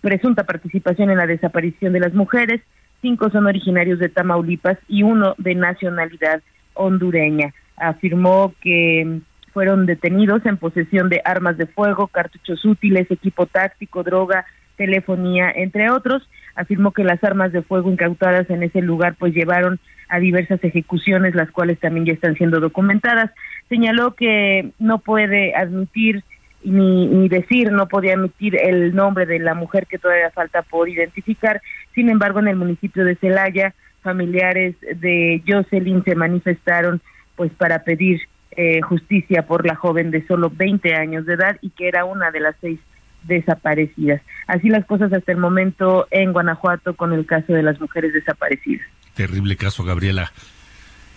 presunta 0.00 0.44
participación 0.44 1.10
en 1.10 1.18
la 1.18 1.26
desaparición 1.26 1.92
de 1.92 2.00
las 2.00 2.12
mujeres, 2.12 2.60
cinco 3.00 3.30
son 3.30 3.46
originarios 3.46 3.98
de 3.98 4.08
Tamaulipas 4.08 4.76
y 4.88 5.02
uno 5.02 5.34
de 5.38 5.54
nacionalidad 5.54 6.42
hondureña 6.74 7.54
afirmó 7.80 8.54
que 8.60 9.20
fueron 9.52 9.86
detenidos 9.86 10.44
en 10.46 10.56
posesión 10.56 11.08
de 11.08 11.20
armas 11.24 11.56
de 11.56 11.66
fuego, 11.66 12.06
cartuchos 12.06 12.64
útiles, 12.64 13.10
equipo 13.10 13.46
táctico, 13.46 14.02
droga, 14.02 14.46
telefonía, 14.76 15.50
entre 15.50 15.90
otros. 15.90 16.28
Afirmó 16.54 16.92
que 16.92 17.04
las 17.04 17.22
armas 17.24 17.52
de 17.52 17.62
fuego 17.62 17.90
incautadas 17.90 18.48
en 18.50 18.62
ese 18.62 18.82
lugar 18.82 19.16
pues 19.18 19.34
llevaron 19.34 19.80
a 20.08 20.18
diversas 20.18 20.62
ejecuciones, 20.62 21.34
las 21.34 21.50
cuales 21.50 21.78
también 21.80 22.06
ya 22.06 22.12
están 22.12 22.34
siendo 22.34 22.60
documentadas. 22.60 23.30
Señaló 23.68 24.14
que 24.14 24.70
no 24.78 24.98
puede 24.98 25.54
admitir 25.54 26.24
ni, 26.64 27.06
ni 27.06 27.28
decir, 27.28 27.70
no 27.70 27.86
podía 27.88 28.14
admitir 28.14 28.56
el 28.60 28.94
nombre 28.94 29.26
de 29.26 29.38
la 29.38 29.54
mujer 29.54 29.86
que 29.86 29.98
todavía 29.98 30.30
falta 30.30 30.62
por 30.62 30.88
identificar. 30.88 31.60
Sin 31.94 32.10
embargo, 32.10 32.40
en 32.40 32.48
el 32.48 32.56
municipio 32.56 33.04
de 33.04 33.16
Celaya, 33.16 33.74
familiares 34.02 34.74
de 34.80 35.42
Jocelyn 35.46 36.02
se 36.04 36.14
manifestaron 36.14 37.00
pues 37.38 37.50
para 37.52 37.84
pedir 37.84 38.20
eh, 38.50 38.80
justicia 38.82 39.46
por 39.46 39.64
la 39.64 39.76
joven 39.76 40.10
de 40.10 40.26
solo 40.26 40.50
20 40.50 40.94
años 40.96 41.24
de 41.24 41.34
edad 41.34 41.56
y 41.62 41.70
que 41.70 41.86
era 41.86 42.04
una 42.04 42.32
de 42.32 42.40
las 42.40 42.56
seis 42.60 42.80
desaparecidas. 43.22 44.20
Así 44.48 44.68
las 44.68 44.84
cosas 44.84 45.12
hasta 45.12 45.30
el 45.32 45.38
momento 45.38 46.08
en 46.10 46.32
Guanajuato 46.32 46.96
con 46.96 47.12
el 47.12 47.24
caso 47.24 47.52
de 47.52 47.62
las 47.62 47.80
mujeres 47.80 48.12
desaparecidas. 48.12 48.86
Terrible 49.14 49.56
caso, 49.56 49.84
Gabriela. 49.84 50.32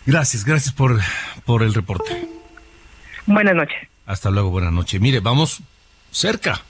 Gracias, 0.06 0.46
gracias 0.46 0.74
por, 0.74 1.00
por 1.46 1.64
el 1.64 1.74
reporte. 1.74 2.28
Buenas 3.26 3.56
noches. 3.56 3.78
Hasta 4.06 4.30
luego, 4.30 4.52
buenas 4.52 4.72
noches. 4.74 5.02
Mire, 5.02 5.20
vamos 5.20 5.62
cerca, 6.12 6.62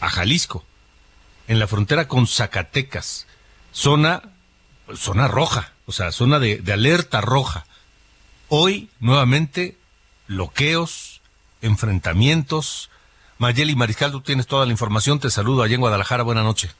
a 0.00 0.08
Jalisco. 0.10 0.64
en 1.48 1.58
la 1.58 1.66
frontera 1.66 2.06
con 2.08 2.26
Zacatecas, 2.26 3.26
zona, 3.70 4.22
zona 4.94 5.28
roja, 5.28 5.72
o 5.86 5.92
sea, 5.92 6.12
zona 6.12 6.38
de, 6.38 6.58
de 6.58 6.72
alerta 6.72 7.20
roja. 7.20 7.64
Hoy, 8.54 8.90
nuevamente, 9.00 9.78
bloqueos, 10.28 11.22
enfrentamientos. 11.62 12.90
Mayeli 13.38 13.74
Mariscal, 13.74 14.12
tú 14.12 14.20
tienes 14.20 14.46
toda 14.46 14.66
la 14.66 14.72
información. 14.72 15.18
Te 15.18 15.30
saludo 15.30 15.62
allá 15.62 15.76
en 15.76 15.80
Guadalajara. 15.80 16.22
Buenas 16.22 16.44
noches. 16.44 16.76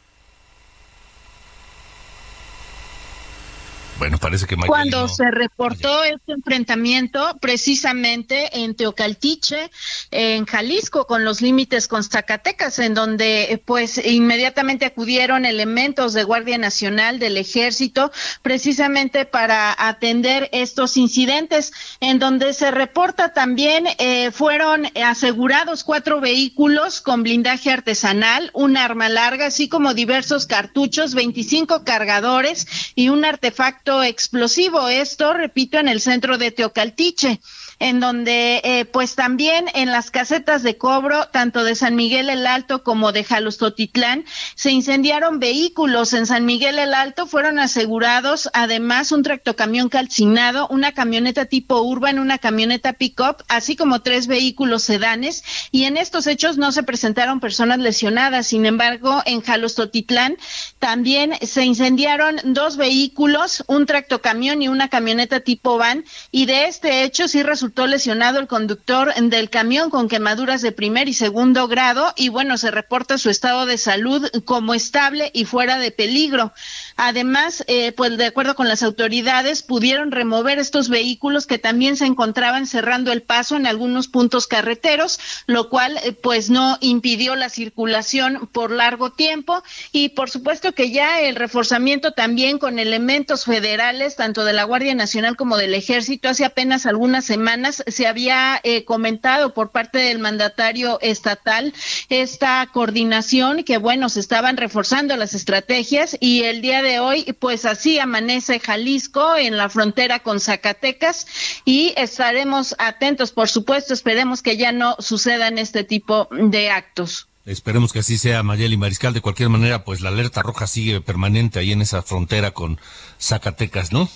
Bueno, 3.98 4.18
parece 4.18 4.46
que 4.46 4.56
Cuando 4.56 5.06
se 5.06 5.30
reportó 5.30 6.02
este 6.04 6.32
enfrentamiento 6.32 7.38
precisamente 7.40 8.62
en 8.62 8.74
Teocaltiche, 8.74 9.70
en 10.10 10.44
Jalisco, 10.46 11.06
con 11.06 11.24
los 11.24 11.40
límites 11.40 11.88
con 11.88 12.02
Zacatecas, 12.02 12.78
en 12.78 12.94
donde 12.94 13.62
pues 13.64 14.04
inmediatamente 14.04 14.86
acudieron 14.86 15.44
elementos 15.44 16.14
de 16.14 16.24
Guardia 16.24 16.58
Nacional, 16.58 17.18
del 17.18 17.36
Ejército, 17.36 18.10
precisamente 18.42 19.24
para 19.24 19.74
atender 19.78 20.48
estos 20.52 20.96
incidentes, 20.96 21.72
en 22.00 22.18
donde 22.18 22.54
se 22.54 22.70
reporta 22.70 23.32
también 23.32 23.86
eh, 23.98 24.30
fueron 24.32 24.88
asegurados 25.04 25.84
cuatro 25.84 26.20
vehículos 26.20 27.00
con 27.00 27.22
blindaje 27.22 27.70
artesanal, 27.70 28.50
un 28.52 28.76
arma 28.76 29.08
larga, 29.08 29.46
así 29.46 29.68
como 29.68 29.94
diversos 29.94 30.46
cartuchos, 30.46 31.14
25 31.14 31.84
cargadores 31.84 32.66
y 32.94 33.08
un 33.08 33.24
artefacto 33.24 33.81
explosivo. 34.02 34.88
Esto, 34.88 35.32
repito, 35.32 35.78
en 35.78 35.88
el 35.88 36.00
centro 36.00 36.38
de 36.38 36.50
Teocaltiche 36.50 37.40
en 37.82 37.98
donde 37.98 38.60
eh, 38.62 38.84
pues 38.84 39.16
también 39.16 39.66
en 39.74 39.90
las 39.90 40.12
casetas 40.12 40.62
de 40.62 40.78
cobro, 40.78 41.26
tanto 41.32 41.64
de 41.64 41.74
San 41.74 41.96
Miguel 41.96 42.30
el 42.30 42.46
Alto 42.46 42.84
como 42.84 43.10
de 43.10 43.24
Jalostotitlán, 43.24 44.24
se 44.54 44.70
incendiaron 44.70 45.40
vehículos. 45.40 46.12
En 46.12 46.26
San 46.26 46.46
Miguel 46.46 46.78
el 46.78 46.94
Alto 46.94 47.26
fueron 47.26 47.58
asegurados 47.58 48.48
además 48.52 49.10
un 49.10 49.24
tractocamión 49.24 49.88
calcinado, 49.88 50.68
una 50.68 50.92
camioneta 50.92 51.46
tipo 51.46 51.80
urban, 51.82 52.20
una 52.20 52.38
camioneta 52.38 52.92
pick-up, 52.92 53.42
así 53.48 53.74
como 53.74 54.00
tres 54.00 54.28
vehículos 54.28 54.84
sedanes. 54.84 55.42
Y 55.72 55.82
en 55.82 55.96
estos 55.96 56.28
hechos 56.28 56.58
no 56.58 56.70
se 56.70 56.84
presentaron 56.84 57.40
personas 57.40 57.80
lesionadas. 57.80 58.46
Sin 58.46 58.64
embargo, 58.64 59.22
en 59.26 59.40
Jalostotitlán 59.40 60.36
también 60.78 61.34
se 61.42 61.64
incendiaron 61.64 62.36
dos 62.44 62.76
vehículos, 62.76 63.64
un 63.66 63.86
tractocamión 63.86 64.62
y 64.62 64.68
una 64.68 64.88
camioneta 64.88 65.40
tipo 65.40 65.78
van. 65.78 66.04
Y 66.30 66.46
de 66.46 66.66
este 66.66 67.02
hecho 67.02 67.26
sí 67.26 67.42
resultó 67.42 67.71
lesionado 67.86 68.38
el 68.38 68.46
conductor 68.46 69.14
del 69.14 69.50
camión 69.50 69.90
con 69.90 70.08
quemaduras 70.08 70.62
de 70.62 70.72
primer 70.72 71.08
y 71.08 71.14
segundo 71.14 71.68
grado 71.68 72.12
y 72.16 72.28
bueno, 72.28 72.58
se 72.58 72.70
reporta 72.70 73.18
su 73.18 73.30
estado 73.30 73.66
de 73.66 73.78
salud 73.78 74.28
como 74.44 74.74
estable 74.74 75.30
y 75.34 75.44
fuera 75.44 75.78
de 75.78 75.90
peligro. 75.90 76.52
Además, 76.96 77.64
eh, 77.68 77.92
pues 77.92 78.16
de 78.16 78.26
acuerdo 78.26 78.54
con 78.54 78.68
las 78.68 78.82
autoridades, 78.82 79.62
pudieron 79.62 80.12
remover 80.12 80.58
estos 80.58 80.88
vehículos 80.88 81.46
que 81.46 81.58
también 81.58 81.96
se 81.96 82.06
encontraban 82.06 82.66
cerrando 82.66 83.12
el 83.12 83.22
paso 83.22 83.56
en 83.56 83.66
algunos 83.66 84.08
puntos 84.08 84.46
carreteros, 84.46 85.18
lo 85.46 85.68
cual 85.68 85.98
eh, 86.04 86.12
pues 86.12 86.50
no 86.50 86.78
impidió 86.80 87.36
la 87.36 87.48
circulación 87.48 88.48
por 88.52 88.70
largo 88.70 89.10
tiempo 89.12 89.62
y 89.92 90.10
por 90.10 90.30
supuesto 90.30 90.72
que 90.72 90.90
ya 90.90 91.20
el 91.20 91.36
reforzamiento 91.36 92.12
también 92.12 92.58
con 92.58 92.78
elementos 92.78 93.44
federales, 93.44 94.16
tanto 94.16 94.44
de 94.44 94.52
la 94.52 94.64
Guardia 94.64 94.94
Nacional 94.94 95.36
como 95.36 95.56
del 95.56 95.74
Ejército, 95.74 96.28
hace 96.28 96.44
apenas 96.44 96.86
algunas 96.86 97.24
semanas 97.24 97.61
se 97.70 98.06
había 98.06 98.60
eh, 98.64 98.84
comentado 98.84 99.54
por 99.54 99.70
parte 99.70 99.98
del 99.98 100.18
mandatario 100.18 100.98
estatal 101.00 101.72
esta 102.08 102.66
coordinación 102.72 103.64
que 103.64 103.78
bueno, 103.78 104.08
se 104.08 104.20
estaban 104.20 104.56
reforzando 104.56 105.16
las 105.16 105.34
estrategias 105.34 106.16
y 106.20 106.42
el 106.42 106.62
día 106.62 106.82
de 106.82 106.98
hoy 106.98 107.36
pues 107.38 107.64
así 107.64 107.98
amanece 107.98 108.60
Jalisco 108.60 109.36
en 109.36 109.56
la 109.56 109.68
frontera 109.68 110.20
con 110.20 110.40
Zacatecas 110.40 111.26
y 111.64 111.94
estaremos 111.96 112.74
atentos, 112.78 113.32
por 113.32 113.48
supuesto, 113.48 113.94
esperemos 113.94 114.42
que 114.42 114.56
ya 114.56 114.72
no 114.72 114.96
sucedan 114.98 115.58
este 115.58 115.84
tipo 115.84 116.28
de 116.30 116.70
actos. 116.70 117.28
Esperemos 117.44 117.92
que 117.92 117.98
así 117.98 118.18
sea, 118.18 118.42
Mayeli 118.42 118.76
Mariscal. 118.76 119.14
De 119.14 119.20
cualquier 119.20 119.48
manera, 119.48 119.84
pues 119.84 120.00
la 120.00 120.10
alerta 120.10 120.42
roja 120.42 120.66
sigue 120.66 121.00
permanente 121.00 121.58
ahí 121.58 121.72
en 121.72 121.82
esa 121.82 122.02
frontera 122.02 122.52
con 122.52 122.78
Zacatecas, 123.20 123.92
¿no? 123.92 124.08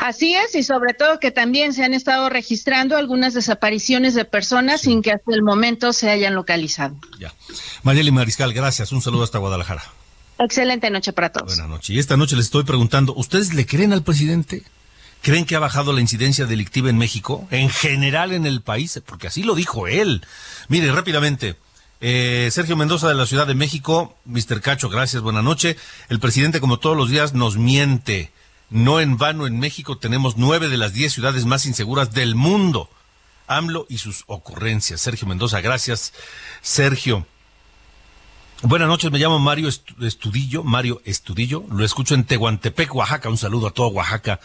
Así 0.00 0.34
es, 0.34 0.54
y 0.54 0.62
sobre 0.62 0.94
todo 0.94 1.18
que 1.18 1.30
también 1.30 1.72
se 1.72 1.84
han 1.84 1.94
estado 1.94 2.28
registrando 2.28 2.96
algunas 2.96 3.34
desapariciones 3.34 4.14
de 4.14 4.24
personas 4.24 4.82
sin 4.82 5.02
que 5.02 5.12
hasta 5.12 5.34
el 5.34 5.42
momento 5.42 5.92
se 5.92 6.10
hayan 6.10 6.34
localizado. 6.34 6.96
Ya. 7.18 7.32
Mayeli 7.82 8.10
Mariscal, 8.10 8.52
gracias. 8.52 8.92
Un 8.92 9.00
saludo 9.00 9.24
hasta 9.24 9.38
Guadalajara. 9.38 9.82
Excelente 10.38 10.90
noche 10.90 11.12
para 11.12 11.30
todos. 11.30 11.46
Buenas 11.46 11.68
noches. 11.68 11.90
Y 11.90 11.98
esta 11.98 12.16
noche 12.16 12.36
les 12.36 12.46
estoy 12.46 12.64
preguntando, 12.64 13.14
¿ustedes 13.14 13.54
le 13.54 13.64
creen 13.64 13.92
al 13.92 14.02
presidente? 14.02 14.62
¿Creen 15.22 15.44
que 15.44 15.54
ha 15.54 15.60
bajado 15.60 15.92
la 15.92 16.00
incidencia 16.00 16.46
delictiva 16.46 16.90
en 16.90 16.98
México? 16.98 17.46
En 17.50 17.70
general 17.70 18.32
en 18.32 18.44
el 18.44 18.60
país, 18.60 19.00
porque 19.06 19.28
así 19.28 19.44
lo 19.44 19.54
dijo 19.54 19.86
él. 19.86 20.26
Mire, 20.68 20.90
rápidamente. 20.90 21.56
Eh, 22.00 22.48
Sergio 22.50 22.76
Mendoza 22.76 23.08
de 23.08 23.14
la 23.14 23.26
Ciudad 23.26 23.46
de 23.46 23.54
México, 23.54 24.16
Mr. 24.24 24.60
Cacho, 24.60 24.88
gracias, 24.88 25.22
buena 25.22 25.40
noche. 25.40 25.76
El 26.08 26.18
presidente, 26.18 26.58
como 26.58 26.80
todos 26.80 26.96
los 26.96 27.08
días, 27.08 27.34
nos 27.34 27.56
miente. 27.56 28.32
No 28.72 29.00
en 29.00 29.18
vano 29.18 29.46
en 29.46 29.58
México 29.58 29.98
tenemos 29.98 30.38
nueve 30.38 30.70
de 30.70 30.78
las 30.78 30.94
diez 30.94 31.12
ciudades 31.12 31.44
más 31.44 31.66
inseguras 31.66 32.12
del 32.12 32.34
mundo. 32.34 32.88
AMLO 33.46 33.84
y 33.90 33.98
sus 33.98 34.24
ocurrencias. 34.26 34.98
Sergio 34.98 35.28
Mendoza, 35.28 35.60
gracias. 35.60 36.14
Sergio. 36.62 37.26
Buenas 38.62 38.88
noches, 38.88 39.10
me 39.10 39.18
llamo 39.18 39.38
Mario 39.38 39.68
Estudillo, 39.68 40.62
Mario 40.62 41.02
Estudillo, 41.04 41.64
lo 41.68 41.84
escucho 41.84 42.14
en 42.14 42.22
Tehuantepec, 42.22 42.94
Oaxaca, 42.94 43.28
un 43.28 43.36
saludo 43.36 43.66
a 43.66 43.72
todo 43.72 43.88
Oaxaca, 43.88 44.38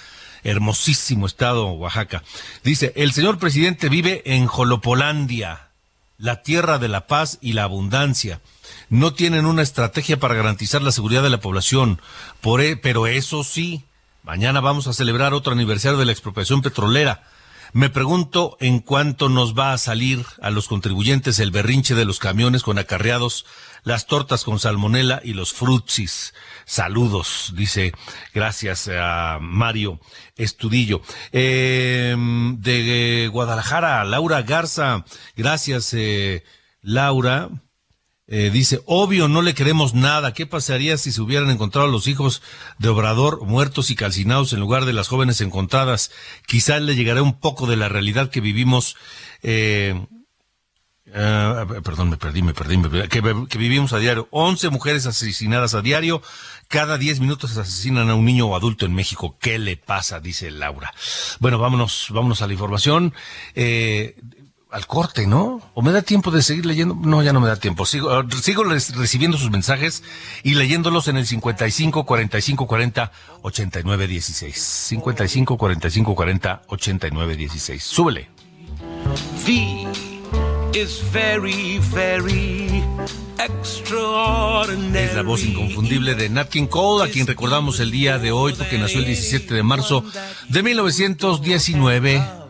hermosísimo 0.44 1.28
estado 1.28 1.68
Oaxaca. 1.68 2.24
Dice, 2.64 2.94
el 2.96 3.14
señor 3.14 3.38
presidente 3.38 3.90
vive 3.90 4.24
en 4.26 4.48
Jolopolandia, 4.48 5.70
la 6.18 6.42
tierra 6.42 6.80
de 6.80 6.88
la 6.88 7.06
paz 7.06 7.38
y 7.42 7.54
la 7.54 7.64
abundancia. 7.64 8.42
No 8.90 9.14
tienen 9.14 9.46
una 9.46 9.62
estrategia 9.62 10.20
para 10.20 10.34
garantizar 10.34 10.82
la 10.82 10.92
seguridad 10.92 11.22
de 11.22 11.30
la 11.30 11.40
población, 11.40 12.02
por, 12.42 12.62
e, 12.62 12.76
pero 12.76 13.06
eso 13.06 13.44
sí, 13.44 13.86
Mañana 14.28 14.60
vamos 14.60 14.88
a 14.88 14.94
celebrar 14.94 15.34
otro 15.34 15.54
aniversario 15.54 15.98
de 15.98 16.04
la 16.04 16.12
expropiación 16.12 16.62
petrolera. 16.62 17.24
Me 17.72 17.90
pregunto 17.90 18.58
en 18.60 18.80
cuánto 18.80 19.30
nos 19.30 19.58
va 19.58 19.72
a 19.72 19.78
salir 19.78 20.26
a 20.42 20.50
los 20.50 20.68
contribuyentes 20.68 21.40
el 21.40 21.52
berrinche 21.52 21.96
de 21.96 22.04
los 22.04 22.20
camiones 22.20 22.62
con 22.62 22.78
acarreados, 22.78 23.46
las 23.84 24.06
tortas 24.06 24.44
con 24.44 24.60
salmonela 24.60 25.22
y 25.24 25.32
los 25.32 25.54
frutsis. 25.54 26.34
Saludos, 26.66 27.54
dice, 27.56 27.94
gracias 28.34 28.90
a 28.94 29.38
Mario 29.40 30.02
Estudillo. 30.36 31.02
Em, 31.32 32.60
de 32.60 33.30
Guadalajara, 33.32 34.04
Laura 34.04 34.42
Garza, 34.42 35.06
gracias, 35.38 35.94
eh, 35.94 36.44
Laura. 36.82 37.50
Eh, 38.30 38.50
dice, 38.52 38.82
obvio, 38.86 39.30
no 39.30 39.42
le 39.42 39.54
queremos 39.54 39.94
nada. 39.94 40.34
¿Qué 40.34 40.46
pasaría 40.46 40.98
si 40.98 41.14
se 41.14 41.22
hubieran 41.22 41.50
encontrado 41.50 41.88
los 41.88 42.08
hijos 42.08 42.42
de 42.78 42.90
Obrador 42.90 43.46
muertos 43.46 43.90
y 43.90 43.96
calcinados 43.96 44.52
en 44.52 44.60
lugar 44.60 44.84
de 44.84 44.92
las 44.92 45.08
jóvenes 45.08 45.40
encontradas? 45.40 46.12
Quizás 46.46 46.82
le 46.82 46.96
llegará 46.96 47.22
un 47.22 47.40
poco 47.40 47.68
de 47.68 47.78
la 47.78 47.88
realidad 47.88 48.30
que 48.30 48.42
vivimos. 48.42 48.98
Eh, 49.44 50.06
ah, 51.16 51.66
perdón, 51.82 52.10
me 52.10 52.18
perdí, 52.18 52.42
me 52.42 52.54
perdí, 52.54 52.78
que, 53.08 53.48
que, 53.48 53.58
vivimos 53.58 53.94
a 53.94 54.00
diario. 54.00 54.28
Once 54.32 54.70
mujeres 54.70 55.06
asesinadas 55.06 55.74
a 55.74 55.82
diario. 55.82 56.22
Cada 56.68 56.98
diez 56.98 57.22
minutos 57.22 57.56
asesinan 57.56 58.10
a 58.10 58.16
un 58.16 58.26
niño 58.26 58.48
o 58.48 58.58
adulto 58.58 58.86
en 58.86 58.94
México. 58.94 59.38
¿Qué 59.40 59.58
le 59.58 59.78
pasa? 59.78 60.20
Dice 60.20 60.52
Laura. 60.52 60.94
Bueno, 61.40 61.60
vámonos, 61.60 62.08
vámonos 62.10 62.42
a 62.42 62.48
la 62.48 62.52
información. 62.52 63.14
Eh, 63.56 64.18
al 64.78 64.86
corte, 64.86 65.26
¿no? 65.26 65.60
¿O 65.74 65.82
me 65.82 65.92
da 65.92 66.04
tiempo 66.04 66.30
de 66.30 66.44
seguir 66.44 66.68
leyendo? 66.68 66.94
No, 66.94 67.24
ya 67.24 67.34
no 67.34 67.40
me 67.42 67.48
da 67.48 67.56
tiempo. 67.56 67.84
Sigo, 67.84 68.12
ah, 68.12 68.24
sigo 68.40 68.64
recibiendo 68.64 69.36
sus 69.36 69.50
mensajes 69.50 70.04
y 70.44 70.54
leyéndolos 70.54 71.08
en 71.08 71.18
el 71.18 71.26
55 71.26 72.06
45 72.06 72.68
40 72.68 73.12
89 73.42 74.08
16. 74.08 74.56
55 74.56 75.58
45 75.58 76.16
40 76.16 76.62
89 76.68 77.36
16. 77.38 77.84
Súbele. 77.84 78.30
V 79.44 79.88
is 80.76 81.02
very, 81.12 81.80
very. 81.92 82.84
Es 84.94 85.16
la 85.16 85.22
voz 85.24 85.44
inconfundible 85.44 86.14
de 86.14 86.30
Nat 86.30 86.50
King 86.50 86.68
Cole, 86.68 87.08
a 87.08 87.12
quien 87.12 87.26
recordamos 87.26 87.80
el 87.80 87.92
día 87.92 88.20
de 88.20 88.32
hoy 88.32 88.54
porque 88.54 88.78
nació 88.78 89.00
el 89.00 89.06
17 89.06 89.54
de 89.54 89.64
marzo 89.64 90.04
de 90.50 90.64
1919 90.64 92.47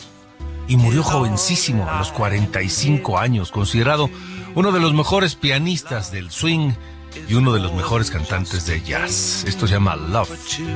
y 0.68 0.78
murió 0.78 1.04
jovencísimo, 1.04 1.90
a 1.90 2.00
los 2.00 2.12
45 2.12 3.18
años, 3.18 3.52
considerado 3.52 4.10
uno 4.56 4.72
de 4.72 4.80
los 4.80 4.94
mejores 4.94 5.36
pianistas 5.36 6.12
del 6.12 6.32
swing 6.32 6.72
y 7.28 7.34
uno 7.34 7.54
de 7.54 7.60
los 7.60 7.74
mejores 7.74 8.12
cantantes 8.12 8.66
de 8.66 8.82
jazz. 8.82 9.44
Esto 9.48 9.68
se 9.68 9.74
llama 9.74 9.96
Love. 9.96 10.30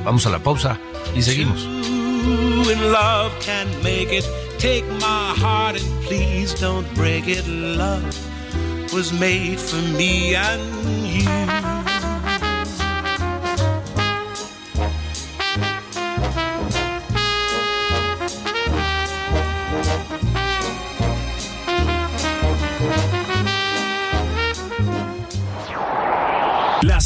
Vamos 0.04 0.26
a 0.26 0.30
la 0.30 0.40
pausa 0.40 0.80
y 1.16 1.22
seguimos. 1.22 1.68
Was 8.94 9.14
made 9.14 9.58
for 9.58 9.78
me 9.98 10.36
and 10.36 10.62
you. 11.08 11.71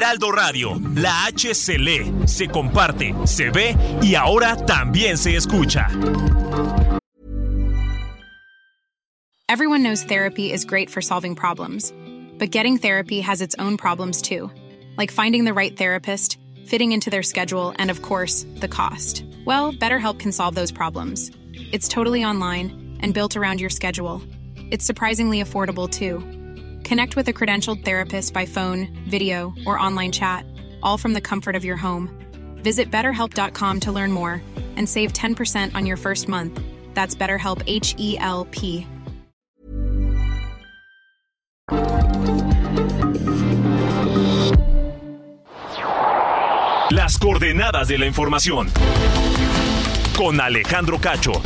Heraldo 0.00 0.30
Radio, 0.30 0.80
la 0.94 1.26
H 1.26 1.52
se 1.52 1.76
lee, 1.76 2.10
se 2.26 2.48
comparte, 2.48 3.14
se 3.26 3.50
ve 3.50 3.76
y 4.00 4.14
ahora 4.14 4.56
también 4.56 5.18
se 5.18 5.36
escucha. 5.36 5.88
Everyone 9.50 9.82
knows 9.82 10.02
therapy 10.02 10.52
is 10.52 10.64
great 10.64 10.88
for 10.88 11.02
solving 11.02 11.34
problems, 11.34 11.92
but 12.38 12.50
getting 12.50 12.78
therapy 12.78 13.20
has 13.20 13.42
its 13.42 13.54
own 13.58 13.76
problems 13.76 14.22
too, 14.22 14.50
like 14.96 15.10
finding 15.10 15.44
the 15.44 15.52
right 15.52 15.76
therapist, 15.76 16.38
fitting 16.64 16.92
into 16.92 17.10
their 17.10 17.22
schedule, 17.22 17.74
and 17.76 17.90
of 17.90 18.00
course, 18.00 18.46
the 18.60 18.68
cost. 18.68 19.22
Well, 19.44 19.70
BetterHelp 19.70 20.18
can 20.18 20.32
solve 20.32 20.54
those 20.54 20.72
problems. 20.72 21.30
It's 21.72 21.88
totally 21.88 22.24
online 22.24 22.96
and 23.00 23.12
built 23.12 23.36
around 23.36 23.60
your 23.60 23.68
schedule. 23.68 24.22
It's 24.70 24.86
surprisingly 24.86 25.42
affordable 25.42 25.90
too. 25.90 26.39
Connect 26.90 27.14
with 27.14 27.28
a 27.28 27.32
credentialed 27.32 27.84
therapist 27.84 28.34
by 28.34 28.46
phone, 28.46 28.88
video, 29.08 29.54
or 29.64 29.78
online 29.78 30.10
chat, 30.10 30.44
all 30.82 30.98
from 30.98 31.12
the 31.12 31.20
comfort 31.20 31.54
of 31.54 31.64
your 31.64 31.76
home. 31.76 32.10
Visit 32.64 32.90
betterhelp.com 32.90 33.78
to 33.80 33.92
learn 33.92 34.10
more 34.10 34.42
and 34.74 34.88
save 34.88 35.12
10% 35.12 35.76
on 35.76 35.86
your 35.86 35.96
first 35.96 36.26
month. 36.26 36.60
That's 36.94 37.14
BetterHelp 37.14 37.62
H 37.68 37.94
E 37.96 38.18
L 38.18 38.48
P. 38.50 38.88
Las 46.90 47.18
coordenadas 47.20 47.86
de 47.86 47.98
la 47.98 48.06
información. 48.06 48.68
Con 50.16 50.40
Alejandro 50.40 50.98
Cacho. 50.98 51.40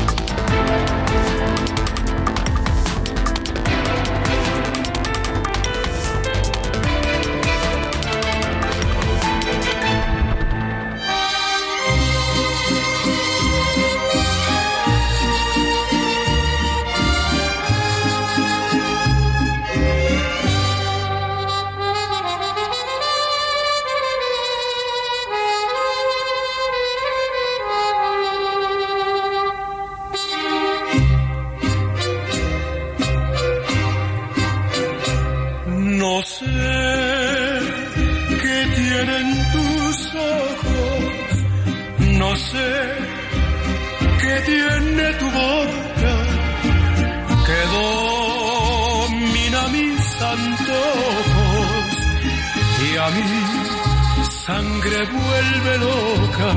Sangre 54.64 55.04
vuelve 55.04 55.78
loca. 55.78 56.50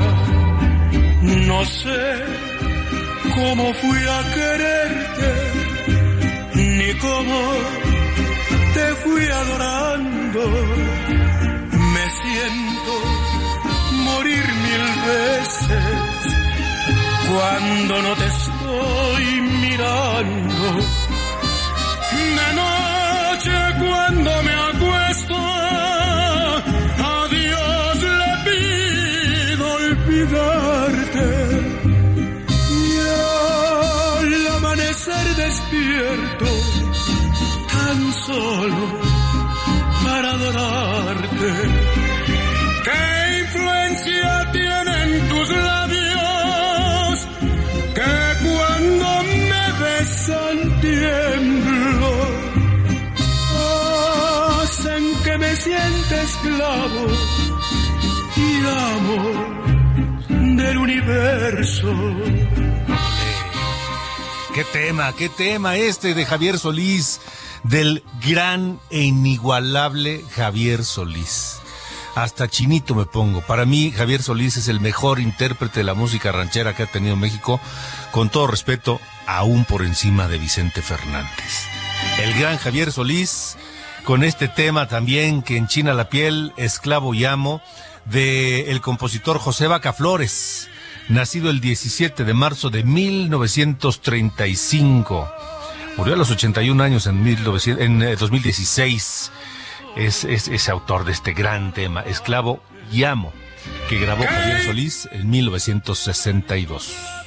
No 1.50 1.64
sé 1.64 2.04
cómo 3.34 3.74
fui 3.74 4.00
a 4.16 4.20
quererte, 4.34 5.30
ni 6.54 6.94
cómo 6.94 7.38
te 8.74 8.86
fui 9.02 9.24
adorando, 9.42 10.42
me 11.94 12.04
siento 12.20 12.92
morir 14.08 14.44
mil 14.66 14.86
veces 15.12 16.18
cuando 17.30 18.02
no 18.02 18.12
te 18.20 18.26
estoy 18.26 19.24
mirando. 19.64 20.66
De 22.38 22.48
noche 22.62 23.56
cuando 23.84 24.30
me 24.42 24.54
acuesto, 24.70 25.36
esclavo 56.68 57.06
y 58.36 58.66
amo 58.66 59.18
del 60.56 60.78
universo. 60.78 61.94
Qué 64.54 64.64
tema, 64.64 65.12
qué 65.12 65.28
tema 65.28 65.76
este 65.76 66.14
de 66.14 66.26
Javier 66.26 66.58
Solís, 66.58 67.20
del 67.62 68.02
gran 68.26 68.80
e 68.90 69.02
inigualable 69.02 70.24
Javier 70.34 70.84
Solís. 70.84 71.60
Hasta 72.14 72.48
chinito 72.48 72.96
me 72.96 73.04
pongo. 73.04 73.40
Para 73.42 73.64
mí, 73.64 73.92
Javier 73.92 74.22
Solís 74.22 74.56
es 74.56 74.66
el 74.66 74.80
mejor 74.80 75.20
intérprete 75.20 75.80
de 75.80 75.84
la 75.84 75.94
música 75.94 76.32
ranchera 76.32 76.74
que 76.74 76.82
ha 76.82 76.86
tenido 76.86 77.14
México, 77.14 77.60
con 78.10 78.28
todo 78.30 78.48
respeto, 78.48 79.00
aún 79.26 79.64
por 79.64 79.82
encima 79.82 80.26
de 80.26 80.38
Vicente 80.38 80.82
Fernández. 80.82 81.68
El 82.20 82.34
gran 82.34 82.58
Javier 82.58 82.90
Solís, 82.90 83.56
con 84.08 84.24
este 84.24 84.48
tema 84.48 84.88
también 84.88 85.42
que 85.42 85.58
enchina 85.58 85.92
la 85.92 86.08
piel, 86.08 86.54
Esclavo 86.56 87.12
y 87.12 87.26
Amo, 87.26 87.60
de 88.06 88.70
el 88.70 88.80
compositor 88.80 89.38
José 89.38 89.66
Vaca 89.66 89.92
Flores, 89.92 90.70
nacido 91.10 91.50
el 91.50 91.60
17 91.60 92.24
de 92.24 92.32
marzo 92.32 92.70
de 92.70 92.84
1935. 92.84 95.30
Murió 95.98 96.14
a 96.14 96.16
los 96.16 96.30
81 96.30 96.82
años 96.82 97.06
en, 97.06 97.22
1900, 97.22 97.84
en 97.84 98.02
eh, 98.02 98.16
2016. 98.16 99.30
Es, 99.94 100.24
es, 100.24 100.48
es 100.48 100.68
autor 100.70 101.04
de 101.04 101.12
este 101.12 101.34
gran 101.34 101.74
tema, 101.74 102.00
Esclavo 102.00 102.62
y 102.90 103.04
Amo, 103.04 103.34
que 103.90 104.00
grabó 104.00 104.24
Javier 104.24 104.64
Solís 104.64 105.06
en 105.12 105.28
1962. 105.28 107.17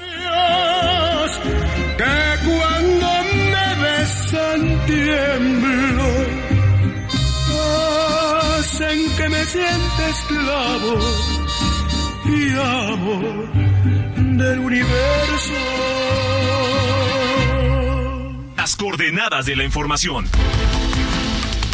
Sienta 9.52 10.10
esclavo 10.10 10.98
y 12.26 12.52
amo 12.54 13.22
del 14.38 14.60
universo. 14.60 15.54
Las 18.56 18.78
coordenadas 18.78 19.46
de 19.46 19.58
la 19.58 19.66
información. 19.66 20.26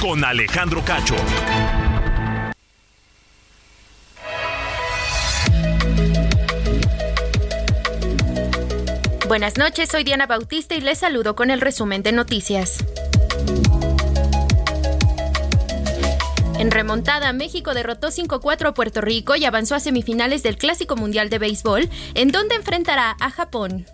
Con 0.01 0.23
Alejandro 0.23 0.83
Cacho. 0.83 1.15
Buenas 9.27 9.57
noches, 9.57 9.89
soy 9.89 10.03
Diana 10.03 10.25
Bautista 10.25 10.73
y 10.73 10.81
les 10.81 10.97
saludo 10.97 11.35
con 11.35 11.51
el 11.51 11.61
resumen 11.61 12.01
de 12.01 12.11
noticias. 12.11 12.83
En 16.59 16.71
remontada, 16.71 17.33
México 17.33 17.75
derrotó 17.75 18.07
5-4 18.07 18.69
a 18.69 18.73
Puerto 18.73 19.01
Rico 19.01 19.35
y 19.35 19.45
avanzó 19.45 19.75
a 19.75 19.79
semifinales 19.79 20.41
del 20.41 20.57
Clásico 20.57 20.95
Mundial 20.95 21.29
de 21.29 21.37
Béisbol, 21.37 21.87
en 22.15 22.31
donde 22.31 22.55
enfrentará 22.55 23.15
a 23.19 23.29
Japón. 23.29 23.85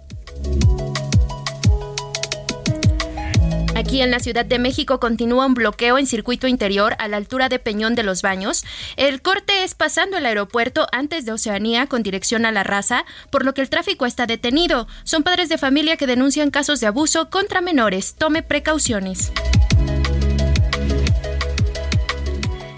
Aquí 3.75 4.01
en 4.01 4.11
la 4.11 4.19
Ciudad 4.19 4.45
de 4.45 4.59
México 4.59 4.99
continúa 4.99 5.45
un 5.45 5.55
bloqueo 5.55 5.97
en 5.97 6.07
circuito 6.07 6.47
interior 6.47 6.95
a 6.99 7.07
la 7.07 7.17
altura 7.17 7.49
de 7.49 7.59
Peñón 7.59 7.95
de 7.95 8.03
los 8.03 8.21
Baños. 8.21 8.63
El 8.95 9.21
corte 9.21 9.63
es 9.63 9.75
pasando 9.75 10.17
el 10.17 10.25
aeropuerto 10.25 10.87
antes 10.91 11.25
de 11.25 11.33
Oceanía 11.33 11.87
con 11.87 12.01
dirección 12.01 12.45
a 12.45 12.51
la 12.51 12.63
raza, 12.63 13.03
por 13.29 13.43
lo 13.43 13.53
que 13.53 13.61
el 13.61 13.69
tráfico 13.69 14.05
está 14.05 14.25
detenido. 14.25 14.87
Son 15.03 15.23
padres 15.23 15.49
de 15.49 15.57
familia 15.57 15.97
que 15.97 16.07
denuncian 16.07 16.51
casos 16.51 16.79
de 16.79 16.87
abuso 16.87 17.29
contra 17.29 17.61
menores. 17.61 18.15
Tome 18.15 18.41
precauciones. 18.41 19.33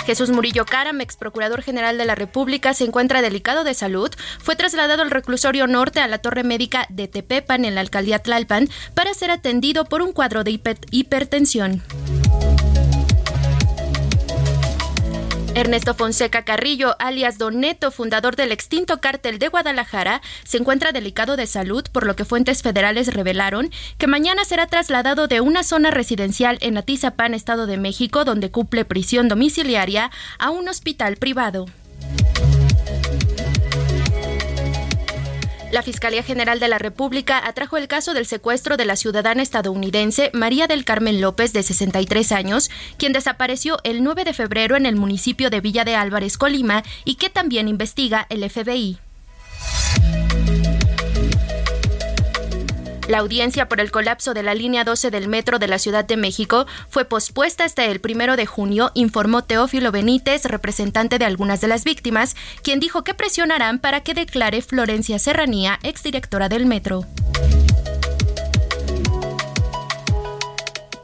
Jesús 0.06 0.30
Murillo 0.30 0.66
Caram, 0.66 1.02
ex 1.02 1.18
procurador 1.18 1.64
general 1.64 1.98
de 1.98 2.06
la 2.06 2.16
República, 2.16 2.74
se 2.74 2.84
encuentra 2.84 3.22
delicado 3.22 3.64
de 3.64 3.74
salud. 3.74 4.12
Fue 4.40 4.56
trasladado 4.56 5.02
al 5.02 5.10
reclusorio 5.10 5.66
norte 5.66 6.00
a 6.00 6.08
la 6.08 6.20
torre 6.20 6.44
médica 6.44 6.86
de 6.90 7.08
Tepepan 7.08 7.66
en 7.66 7.76
la 7.76 7.82
alcaldía 7.82 8.20
Tlalpan 8.20 8.70
para 8.94 9.14
ser 9.14 9.32
atendido 9.32 9.86
por 9.86 10.02
un 10.02 10.14
cuadro 10.14 10.44
de 10.44 10.60
hipertensión. 10.92 11.82
Ernesto 15.56 15.94
Fonseca 15.94 16.44
Carrillo, 16.44 16.98
alias 17.00 17.38
Don 17.38 17.62
Neto, 17.62 17.90
fundador 17.90 18.36
del 18.36 18.52
extinto 18.52 19.00
cártel 19.00 19.40
de 19.40 19.48
Guadalajara, 19.48 20.22
se 20.44 20.58
encuentra 20.58 20.92
delicado 20.92 21.38
de 21.38 21.48
salud, 21.48 21.86
por 21.94 22.06
lo 22.06 22.18
que 22.18 22.26
fuentes 22.26 22.62
federales 22.62 23.14
revelaron 23.14 23.72
que 23.98 24.08
mañana 24.08 24.44
será 24.44 24.68
trasladado 24.68 25.30
de 25.30 25.40
una 25.40 25.64
zona 25.64 25.92
residencial 25.92 26.58
en 26.60 26.78
Atizapán, 26.78 27.34
Estado 27.34 27.68
de 27.68 27.78
México, 27.78 28.26
donde 28.26 28.52
cumple 28.52 28.84
prisión 28.84 29.30
domiciliaria, 29.30 30.12
a 30.40 30.50
un 30.50 30.68
hospital 30.68 31.16
privado. 31.16 31.68
La 35.76 35.84
Fiscalía 35.84 36.24
General 36.24 36.58
de 36.62 36.70
la 36.70 36.78
República 36.78 37.38
atrajo 37.46 37.76
el 37.76 37.90
caso 37.90 38.14
del 38.14 38.26
secuestro 38.26 38.78
de 38.78 38.86
la 38.86 38.96
ciudadana 38.96 39.44
estadounidense 39.44 40.32
María 40.32 40.68
del 40.68 40.86
Carmen 40.86 41.20
López, 41.20 41.52
de 41.52 41.64
63 41.64 42.32
años, 42.32 42.72
quien 42.98 43.12
desapareció 43.12 43.80
el 43.84 44.02
9 44.02 44.24
de 44.24 44.32
febrero 44.32 44.78
en 44.78 44.86
el 44.86 44.96
municipio 44.96 45.50
de 45.50 45.60
Villa 45.60 45.84
de 45.84 45.98
Álvarez, 45.98 46.38
Colima, 46.38 46.82
y 47.04 47.16
que 47.16 47.30
también 47.30 47.68
investiga 47.68 48.26
el 48.30 48.50
FBI. 48.50 49.00
La 53.08 53.20
audiencia 53.20 53.70
por 53.70 53.80
el 53.80 53.92
colapso 53.92 54.34
de 54.34 54.42
la 54.42 54.56
línea 54.56 54.84
12 54.84 55.12
del 55.12 55.28
metro 55.28 55.60
de 55.60 55.68
la 55.68 55.78
Ciudad 55.78 56.06
de 56.06 56.18
México 56.18 56.66
fue 56.90 57.06
pospuesta 57.06 57.64
hasta 57.64 57.86
el 57.86 58.02
primero 58.02 58.36
de 58.36 58.48
junio, 58.48 58.92
informó 58.96 59.44
Teófilo 59.44 59.92
Benítez, 59.92 60.46
representante 60.46 61.20
de 61.20 61.26
algunas 61.26 61.62
de 61.62 61.68
las 61.68 61.84
víctimas, 61.84 62.36
quien 62.64 62.80
dijo 62.80 63.04
que 63.04 63.14
presionarán 63.14 63.78
para 63.78 64.02
que 64.02 64.16
declare 64.16 64.64
Florencia 64.64 65.20
Serranía, 65.20 65.80
exdirectora 65.84 66.50
del 66.50 66.66
metro. 66.66 67.06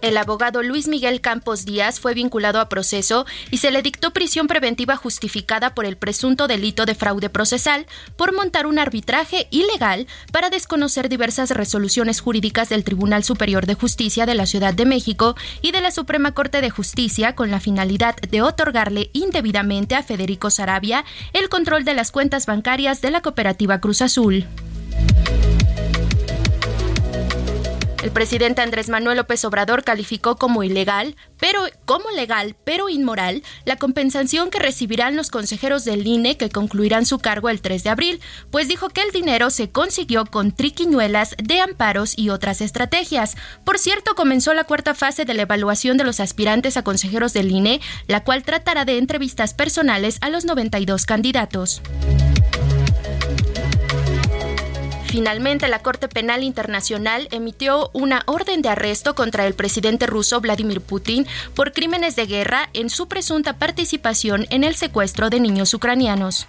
El 0.02 0.18
abogado 0.18 0.64
Luis 0.64 0.88
Miguel 0.88 1.22
Campos 1.22 1.64
Díaz 1.64 2.00
fue 2.00 2.16
vinculado 2.16 2.60
a 2.60 2.70
proceso 2.70 3.28
y 3.52 3.58
se 3.58 3.70
le 3.70 3.84
dictó 3.84 4.12
prisión 4.12 4.48
preventiva 4.48 4.96
justificada 4.96 5.76
por 5.76 5.86
el 5.86 5.96
presunto 5.96 6.48
delito 6.48 6.86
de 6.86 6.96
fraude 6.96 7.30
procesal 7.30 7.86
por 8.16 8.34
montar 8.34 8.66
un 8.66 8.80
arbitraje 8.80 9.48
ilegal 9.52 10.08
para 10.32 10.50
desconocer 10.50 11.08
diversas 11.08 11.52
resoluciones 11.52 12.20
jurídicas 12.20 12.70
del 12.70 12.84
Tribunal 12.84 13.24
Superior 13.24 13.68
de 13.68 13.76
Justicia 13.76 14.26
de 14.26 14.34
la 14.34 14.48
Ciudad 14.48 14.74
de 14.74 14.86
México 14.86 15.36
y 15.62 15.72
de 15.72 15.82
la 15.82 15.92
Suprema 15.92 16.34
Corte 16.34 16.62
de 16.62 16.72
Justicia 16.72 17.36
con 17.36 17.52
la 17.52 17.60
finalidad 17.60 18.16
de 18.16 18.42
otorgarle 18.42 19.12
indebidamente 19.14 19.94
a 19.94 20.02
Federico 20.02 20.50
Sarabia 20.50 21.06
el 21.34 21.48
control 21.50 21.86
de 21.86 21.94
las 21.94 22.12
cuentas 22.12 22.48
bancarias 22.48 23.02
de 23.02 23.12
la 23.12 23.22
cooperativa 23.22 23.80
Cruz 23.80 24.02
Azul. 24.02 24.48
El 28.02 28.10
presidente 28.10 28.64
Andrés 28.64 28.90
Manuel 28.90 29.18
López 29.18 29.46
Obrador 29.46 29.84
calificó 29.84 30.36
como 30.36 30.64
ilegal, 30.64 31.16
pero 31.40 31.62
como 31.86 32.10
legal, 32.10 32.56
pero 32.64 32.90
inmoral, 32.90 33.44
la 33.64 33.76
compensación 33.76 34.50
que 34.50 34.58
recibirán 34.58 35.16
los 35.16 35.30
consejeros 35.30 35.86
del 35.86 36.08
INE 36.08 36.36
que 36.36 36.50
concluirán 36.50 37.06
su 37.06 37.20
cargo 37.20 37.50
el 37.50 37.62
3 37.62 37.84
de 37.84 37.90
abril, 37.92 38.22
pues 38.50 38.68
dijo 38.68 38.90
que 38.90 39.02
el 39.02 39.12
dinero 39.12 39.52
se 39.52 39.70
consiguió 39.70 40.26
con 40.26 40.52
triquiñuelas 40.52 41.36
de 41.38 41.60
amparos 41.62 42.18
y 42.18 42.32
otras 42.32 42.62
estrategias. 42.62 43.38
Por 43.64 43.78
cierto, 43.78 44.16
comenzó 44.16 44.56
la 44.56 44.64
cuarta 44.64 44.96
fase 44.96 45.24
de 45.24 45.36
la 45.36 45.44
evaluación 45.44 45.98
de 45.98 46.04
los 46.04 46.20
aspirantes 46.20 46.78
a 46.78 46.84
consejeros 46.84 47.34
del 47.34 47.52
INE, 47.52 47.82
la 48.08 48.24
cual 48.24 48.42
tratará 48.42 48.84
de 48.84 48.98
entrevistas 48.98 49.54
personales 49.54 50.18
a 50.22 50.30
los 50.30 50.44
92 50.44 51.06
candidatos. 51.06 51.84
Finalmente, 55.12 55.67
la 55.67 55.80
Corte 55.80 56.08
Penal 56.08 56.41
Internacional 56.41 57.28
emitió 57.32 57.89
una 57.91 58.24
orden 58.28 58.62
de 58.62 58.69
arresto 58.69 59.13
contra 59.13 59.45
el 59.45 59.54
presidente 59.54 60.08
ruso 60.08 60.39
Vladimir 60.39 60.80
Putin 60.80 61.28
por 61.54 61.74
crímenes 61.74 62.15
de 62.15 62.28
guerra 62.28 62.69
en 62.71 62.89
su 62.89 63.10
presunta 63.10 63.58
participación 63.58 64.47
en 64.52 64.63
el 64.63 64.78
secuestro 64.78 65.30
de 65.30 65.41
niños 65.41 65.74
ucranianos. 65.74 66.47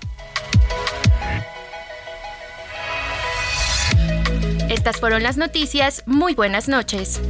Estas 4.70 5.00
fueron 5.00 5.24
las 5.24 5.36
noticias. 5.36 6.04
Muy 6.06 6.36
buenas 6.36 6.68
noches. 6.68 7.20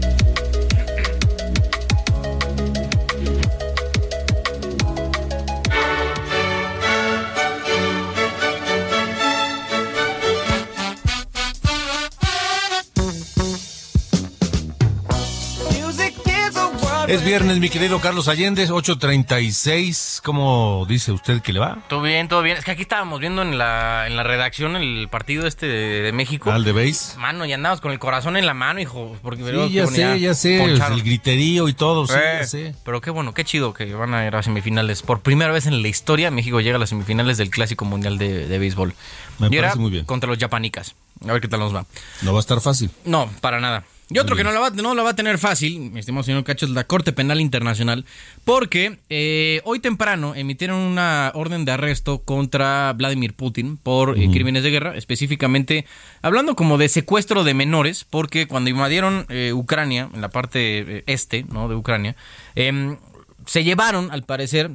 Es 17.08 17.24
viernes, 17.24 17.58
mi 17.58 17.68
querido 17.68 18.00
Carlos 18.00 18.28
Allende, 18.28 18.68
8.36. 18.68 20.20
¿Cómo 20.22 20.86
dice 20.88 21.10
usted 21.12 21.42
que 21.42 21.52
le 21.52 21.58
va? 21.58 21.78
Todo 21.88 22.02
bien, 22.02 22.28
todo 22.28 22.42
bien. 22.42 22.56
Es 22.56 22.64
que 22.64 22.70
aquí 22.70 22.82
estábamos 22.82 23.18
viendo 23.18 23.42
en 23.42 23.58
la, 23.58 24.06
en 24.06 24.16
la 24.16 24.22
redacción 24.22 24.76
el 24.76 25.08
partido 25.10 25.46
este 25.46 25.66
de, 25.66 26.12
México. 26.12 26.50
¿Al 26.50 26.64
de 26.64 26.72
base? 26.72 27.18
Mano, 27.18 27.44
y 27.44 27.52
andamos 27.52 27.80
con 27.80 27.90
el 27.90 27.98
corazón 27.98 28.36
en 28.36 28.46
la 28.46 28.54
mano, 28.54 28.80
hijo. 28.80 29.16
Porque 29.22 29.42
sí, 29.42 29.72
ya 29.72 29.86
sé, 29.86 30.20
ya 30.20 30.34
sé. 30.34 30.62
El 30.62 31.02
griterío 31.02 31.68
y 31.68 31.72
todo, 31.72 32.06
sí, 32.06 32.14
ya 32.14 32.40
eh, 32.40 32.46
sé. 32.46 32.74
Pero 32.84 33.00
qué 33.00 33.10
bueno, 33.10 33.34
qué 33.34 33.44
chido 33.44 33.74
que 33.74 33.92
van 33.94 34.14
a 34.14 34.26
ir 34.26 34.34
a 34.34 34.42
semifinales. 34.42 35.02
Por 35.02 35.20
primera 35.20 35.52
vez 35.52 35.66
en 35.66 35.82
la 35.82 35.88
historia, 35.88 36.30
México 36.30 36.60
llega 36.60 36.76
a 36.76 36.80
las 36.80 36.90
semifinales 36.90 37.36
del 37.36 37.50
Clásico 37.50 37.84
Mundial 37.84 38.18
de, 38.18 38.46
de 38.46 38.58
Béisbol. 38.58 38.94
Me 39.38 39.50
parece 39.50 39.78
muy 39.78 39.90
bien. 39.90 40.04
Contra 40.04 40.28
los 40.28 40.38
japanicas. 40.38 40.94
A 41.26 41.32
ver 41.32 41.40
qué 41.40 41.48
tal 41.48 41.60
nos 41.60 41.74
va. 41.74 41.84
No 42.22 42.32
va 42.32 42.38
a 42.38 42.40
estar 42.40 42.60
fácil. 42.60 42.90
No, 43.04 43.28
para 43.40 43.60
nada. 43.60 43.84
Y 44.10 44.18
otro 44.18 44.36
que 44.36 44.44
no 44.44 44.52
lo, 44.52 44.60
va, 44.60 44.70
no 44.70 44.94
va 45.04 45.10
a 45.10 45.16
tener 45.16 45.38
fácil, 45.38 45.90
mi 45.90 46.00
estimado 46.00 46.22
señor 46.22 46.44
Cacho, 46.44 46.66
es 46.66 46.72
la 46.72 46.84
Corte 46.84 47.12
Penal 47.12 47.40
Internacional, 47.40 48.04
porque 48.44 48.98
eh, 49.08 49.62
hoy 49.64 49.80
temprano 49.80 50.34
emitieron 50.34 50.78
una 50.78 51.32
orden 51.34 51.64
de 51.64 51.72
arresto 51.72 52.22
contra 52.22 52.92
Vladimir 52.92 53.34
Putin 53.34 53.78
por 53.78 54.18
eh, 54.18 54.28
crímenes 54.30 54.64
de 54.64 54.70
guerra, 54.70 54.96
específicamente 54.96 55.86
hablando 56.20 56.56
como 56.56 56.76
de 56.76 56.90
secuestro 56.90 57.42
de 57.42 57.54
menores, 57.54 58.04
porque 58.04 58.46
cuando 58.46 58.68
invadieron 58.68 59.24
eh, 59.30 59.52
Ucrania, 59.54 60.10
en 60.12 60.20
la 60.20 60.28
parte 60.28 61.04
este 61.10 61.44
¿no? 61.44 61.68
de 61.68 61.76
Ucrania, 61.76 62.14
em, 62.54 62.98
se 63.46 63.64
llevaron, 63.64 64.10
al 64.10 64.24
parecer, 64.24 64.72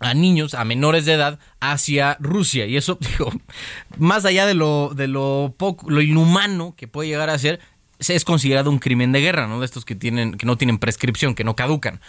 a 0.00 0.14
niños, 0.14 0.54
a 0.54 0.64
menores 0.64 1.04
de 1.04 1.14
edad, 1.14 1.38
hacia 1.60 2.16
Rusia. 2.20 2.66
Y 2.66 2.76
eso, 2.76 2.98
digo, 3.18 3.32
más 3.98 4.24
allá 4.24 4.46
de 4.46 4.54
lo, 4.54 4.92
de 4.94 5.08
lo 5.08 5.54
poco, 5.56 5.90
lo 5.90 6.02
inhumano 6.02 6.74
que 6.76 6.88
puede 6.88 7.08
llegar 7.08 7.30
a 7.30 7.38
ser, 7.38 7.60
es 7.98 8.24
considerado 8.24 8.70
un 8.70 8.78
crimen 8.78 9.12
de 9.12 9.20
guerra, 9.20 9.46
¿no? 9.46 9.60
De 9.60 9.66
estos 9.66 9.84
que, 9.84 9.94
tienen, 9.94 10.36
que 10.36 10.46
no 10.46 10.56
tienen 10.56 10.78
prescripción, 10.78 11.34
que 11.34 11.44
no 11.44 11.56
caducan. 11.56 12.00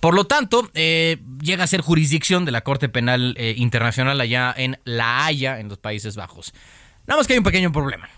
Por 0.00 0.14
lo 0.14 0.24
tanto, 0.24 0.68
eh, 0.74 1.18
llega 1.40 1.64
a 1.64 1.66
ser 1.68 1.80
jurisdicción 1.80 2.44
de 2.44 2.52
la 2.52 2.62
Corte 2.62 2.88
Penal 2.88 3.34
eh, 3.38 3.54
Internacional 3.56 4.20
allá 4.20 4.52
en 4.56 4.78
La 4.84 5.24
Haya, 5.24 5.60
en 5.60 5.68
los 5.68 5.78
Países 5.78 6.16
Bajos. 6.16 6.52
Nada 7.06 7.18
más 7.18 7.26
que 7.26 7.34
hay 7.34 7.38
un 7.38 7.44
pequeño 7.44 7.72
problema. 7.72 8.08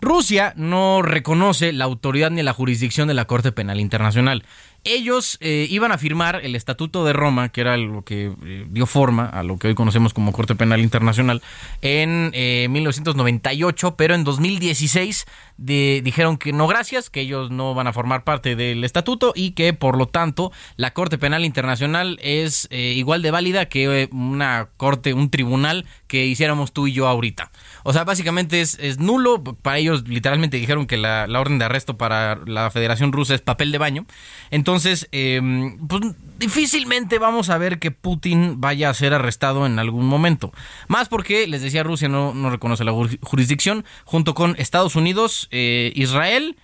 Rusia 0.00 0.54
no 0.56 1.02
reconoce 1.02 1.72
la 1.72 1.84
autoridad 1.84 2.30
ni 2.30 2.42
la 2.42 2.54
jurisdicción 2.54 3.06
de 3.06 3.14
la 3.14 3.26
Corte 3.26 3.52
Penal 3.52 3.80
Internacional. 3.80 4.44
Ellos 4.82 5.36
eh, 5.42 5.66
iban 5.68 5.92
a 5.92 5.98
firmar 5.98 6.40
el 6.42 6.56
Estatuto 6.56 7.04
de 7.04 7.12
Roma, 7.12 7.50
que 7.50 7.60
era 7.60 7.76
lo 7.76 8.02
que 8.02 8.32
dio 8.70 8.86
forma 8.86 9.26
a 9.26 9.42
lo 9.42 9.58
que 9.58 9.68
hoy 9.68 9.74
conocemos 9.74 10.14
como 10.14 10.32
Corte 10.32 10.54
Penal 10.54 10.80
Internacional, 10.80 11.42
en 11.82 12.30
1998, 12.72 13.88
eh, 13.88 13.94
pero 13.98 14.14
en 14.14 14.24
2016 14.24 15.26
dijeron 15.60 16.38
que 16.38 16.52
no 16.52 16.66
gracias, 16.66 17.10
que 17.10 17.20
ellos 17.20 17.50
no 17.50 17.74
van 17.74 17.86
a 17.86 17.92
formar 17.92 18.24
parte 18.24 18.56
del 18.56 18.82
estatuto 18.84 19.32
y 19.34 19.52
que 19.52 19.72
por 19.72 19.96
lo 19.96 20.06
tanto 20.06 20.52
la 20.76 20.92
Corte 20.92 21.18
Penal 21.18 21.44
Internacional 21.44 22.18
es 22.22 22.68
igual 22.70 23.22
de 23.22 23.30
válida 23.30 23.66
que 23.66 24.08
una 24.12 24.68
corte, 24.76 25.12
un 25.14 25.30
tribunal 25.30 25.86
que 26.06 26.26
hiciéramos 26.26 26.72
tú 26.72 26.86
y 26.86 26.92
yo 26.92 27.06
ahorita. 27.06 27.50
O 27.82 27.92
sea, 27.92 28.04
básicamente 28.04 28.60
es, 28.60 28.78
es 28.80 28.98
nulo. 28.98 29.42
Para 29.42 29.78
ellos 29.78 30.06
literalmente 30.08 30.56
dijeron 30.56 30.86
que 30.86 30.96
la, 30.96 31.26
la, 31.26 31.40
orden 31.40 31.58
de 31.58 31.64
arresto 31.64 31.96
para 31.96 32.36
la 32.46 32.70
Federación 32.70 33.12
Rusa 33.12 33.34
es 33.34 33.40
papel 33.40 33.72
de 33.72 33.78
baño. 33.78 34.06
Entonces, 34.50 35.08
eh, 35.12 35.40
pues 35.88 36.02
difícilmente 36.38 37.18
vamos 37.18 37.50
a 37.50 37.58
ver 37.58 37.78
que 37.78 37.90
Putin 37.90 38.60
vaya 38.60 38.90
a 38.90 38.94
ser 38.94 39.14
arrestado 39.14 39.66
en 39.66 39.78
algún 39.78 40.06
momento. 40.06 40.52
Más 40.88 41.08
porque, 41.08 41.46
les 41.46 41.62
decía, 41.62 41.82
Rusia 41.82 42.08
no, 42.08 42.34
no 42.34 42.50
reconoce 42.50 42.84
la 42.84 42.92
jurisdicción, 42.92 43.84
junto 44.04 44.34
con 44.34 44.56
Estados 44.58 44.96
Unidos, 44.96 45.48
eh, 45.50 45.92
Israel, 45.94 46.56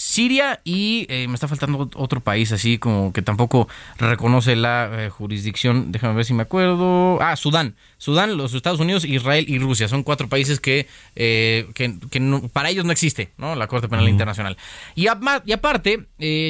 Siria 0.00 0.60
y 0.64 1.04
eh, 1.10 1.28
me 1.28 1.34
está 1.34 1.46
faltando 1.46 1.90
otro 1.94 2.20
país 2.20 2.52
así 2.52 2.78
como 2.78 3.12
que 3.12 3.20
tampoco 3.20 3.68
reconoce 3.98 4.56
la 4.56 4.90
eh, 4.92 5.10
jurisdicción. 5.10 5.92
Déjame 5.92 6.14
ver 6.14 6.24
si 6.24 6.32
me 6.32 6.42
acuerdo. 6.42 7.20
Ah, 7.20 7.36
Sudán. 7.36 7.76
Sudán, 7.98 8.38
los 8.38 8.54
Estados 8.54 8.80
Unidos, 8.80 9.04
Israel 9.04 9.44
y 9.46 9.58
Rusia. 9.58 9.88
Son 9.88 10.02
cuatro 10.02 10.26
países 10.28 10.58
que, 10.58 10.86
eh, 11.16 11.68
que, 11.74 11.94
para 12.50 12.70
ellos 12.70 12.86
no 12.86 12.92
existe 12.92 13.30
¿no? 13.36 13.54
la 13.54 13.66
Corte 13.66 13.88
Penal 13.88 14.08
Internacional. 14.08 14.56
Y, 14.94 15.04
y 15.04 15.52
aparte, 15.52 16.06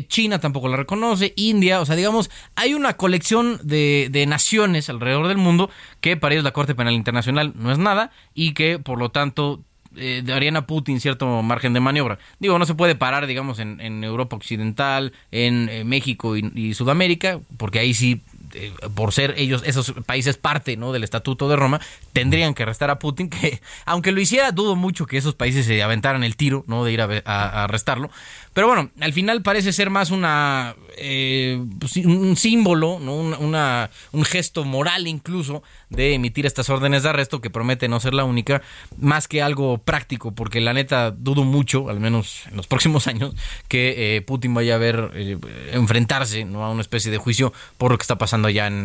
China 0.07 0.38
tampoco 0.38 0.68
la 0.68 0.76
reconoce, 0.76 1.32
India, 1.34 1.80
o 1.80 1.86
sea, 1.86 1.97
digamos, 1.97 2.30
hay 2.55 2.74
una 2.74 2.97
colección 2.97 3.59
de, 3.64 4.09
de 4.12 4.26
naciones 4.26 4.88
alrededor 4.88 5.26
del 5.26 5.38
mundo 5.38 5.70
que 6.01 6.16
para 6.16 6.34
ellos 6.36 6.45
la 6.45 6.53
Corte 6.53 6.76
Penal 6.76 6.95
Internacional 6.95 7.53
no 7.57 7.72
es 7.72 7.78
nada 7.78 8.12
y 8.32 8.55
que 8.55 8.78
por 8.78 8.97
lo 8.97 9.09
tanto 9.09 9.64
eh, 9.97 10.22
darían 10.24 10.57
a 10.57 10.66
Putin 10.66 11.01
cierto 11.01 11.43
margen 11.43 11.72
de 11.72 11.80
maniobra. 11.80 12.18
Digo, 12.38 12.59
no 12.59 12.66
se 12.66 12.74
puede 12.74 12.95
parar, 12.95 13.26
digamos, 13.26 13.59
en, 13.59 13.80
en 13.80 14.05
Europa 14.05 14.36
Occidental, 14.36 15.12
en 15.32 15.68
eh, 15.68 15.84
México 15.84 16.36
y, 16.36 16.74
Sudamérica, 16.74 17.41
porque 17.57 17.80
ahí 17.80 17.95
sí, 17.95 18.22
eh, 18.55 18.73
por 18.95 19.13
ser 19.13 19.35
ellos, 19.37 19.63
esos 19.65 19.93
países 20.07 20.37
parte 20.37 20.77
¿no? 20.77 20.93
del 20.93 21.05
Estatuto 21.05 21.49
de 21.49 21.57
Roma, 21.57 21.81
tendrían 22.13 22.55
que 22.55 22.63
arrestar 22.65 22.91
a 22.91 22.99
Putin, 22.99 23.31
que 23.31 23.61
aunque 23.85 24.13
lo 24.13 24.21
hiciera, 24.21 24.53
dudo 24.53 24.77
mucho 24.77 25.07
que 25.07 25.17
esos 25.17 25.35
países 25.35 25.67
se 25.67 25.83
aventaran 25.83 26.25
el 26.25 26.37
tiro 26.37 26.65
¿no? 26.67 26.85
de 26.85 26.93
ir 26.93 27.01
a 27.01 27.65
arrestarlo. 27.65 28.11
Pero 28.53 28.67
bueno, 28.67 28.91
al 29.01 29.13
final 29.13 29.43
parece 29.43 29.73
ser 29.73 29.91
más 29.91 30.11
una 30.11 30.75
eh, 30.97 31.65
pues 31.79 31.97
un 31.97 32.37
símbolo, 32.37 32.99
¿no? 33.01 33.15
Una, 33.15 33.91
un 34.13 34.25
gesto 34.25 34.65
moral 34.65 35.07
incluso 35.07 35.63
de 35.89 36.15
emitir 36.15 36.47
estas 36.47 36.69
órdenes 36.69 37.05
de 37.05 37.11
arresto 37.11 37.41
que 37.41 37.49
promete 37.49 37.89
no 37.89 38.01
ser 38.01 38.13
la 38.13 38.25
única, 38.25 38.61
más 38.99 39.29
que 39.29 39.41
algo 39.41 39.79
práctico, 39.79 40.33
porque 40.33 40.61
la 40.61 40.73
neta 40.73 41.11
dudo 41.11 41.45
mucho, 41.45 41.89
al 41.89 42.01
menos 42.01 42.43
en 42.51 42.57
los 42.57 42.67
próximos 42.67 43.07
años, 43.09 43.35
que 43.69 44.17
eh, 44.17 44.23
Putin 44.23 44.53
vaya 44.53 44.75
a 44.75 44.79
ver 44.79 45.11
eh, 45.15 45.39
enfrentarse 45.73 46.45
¿no? 46.45 46.65
a 46.65 46.71
una 46.71 46.83
especie 46.83 47.11
de 47.11 47.19
juicio 47.19 47.53
por 47.79 47.93
lo 47.93 47.99
que 47.99 48.03
está 48.03 48.19
pasando 48.19 48.39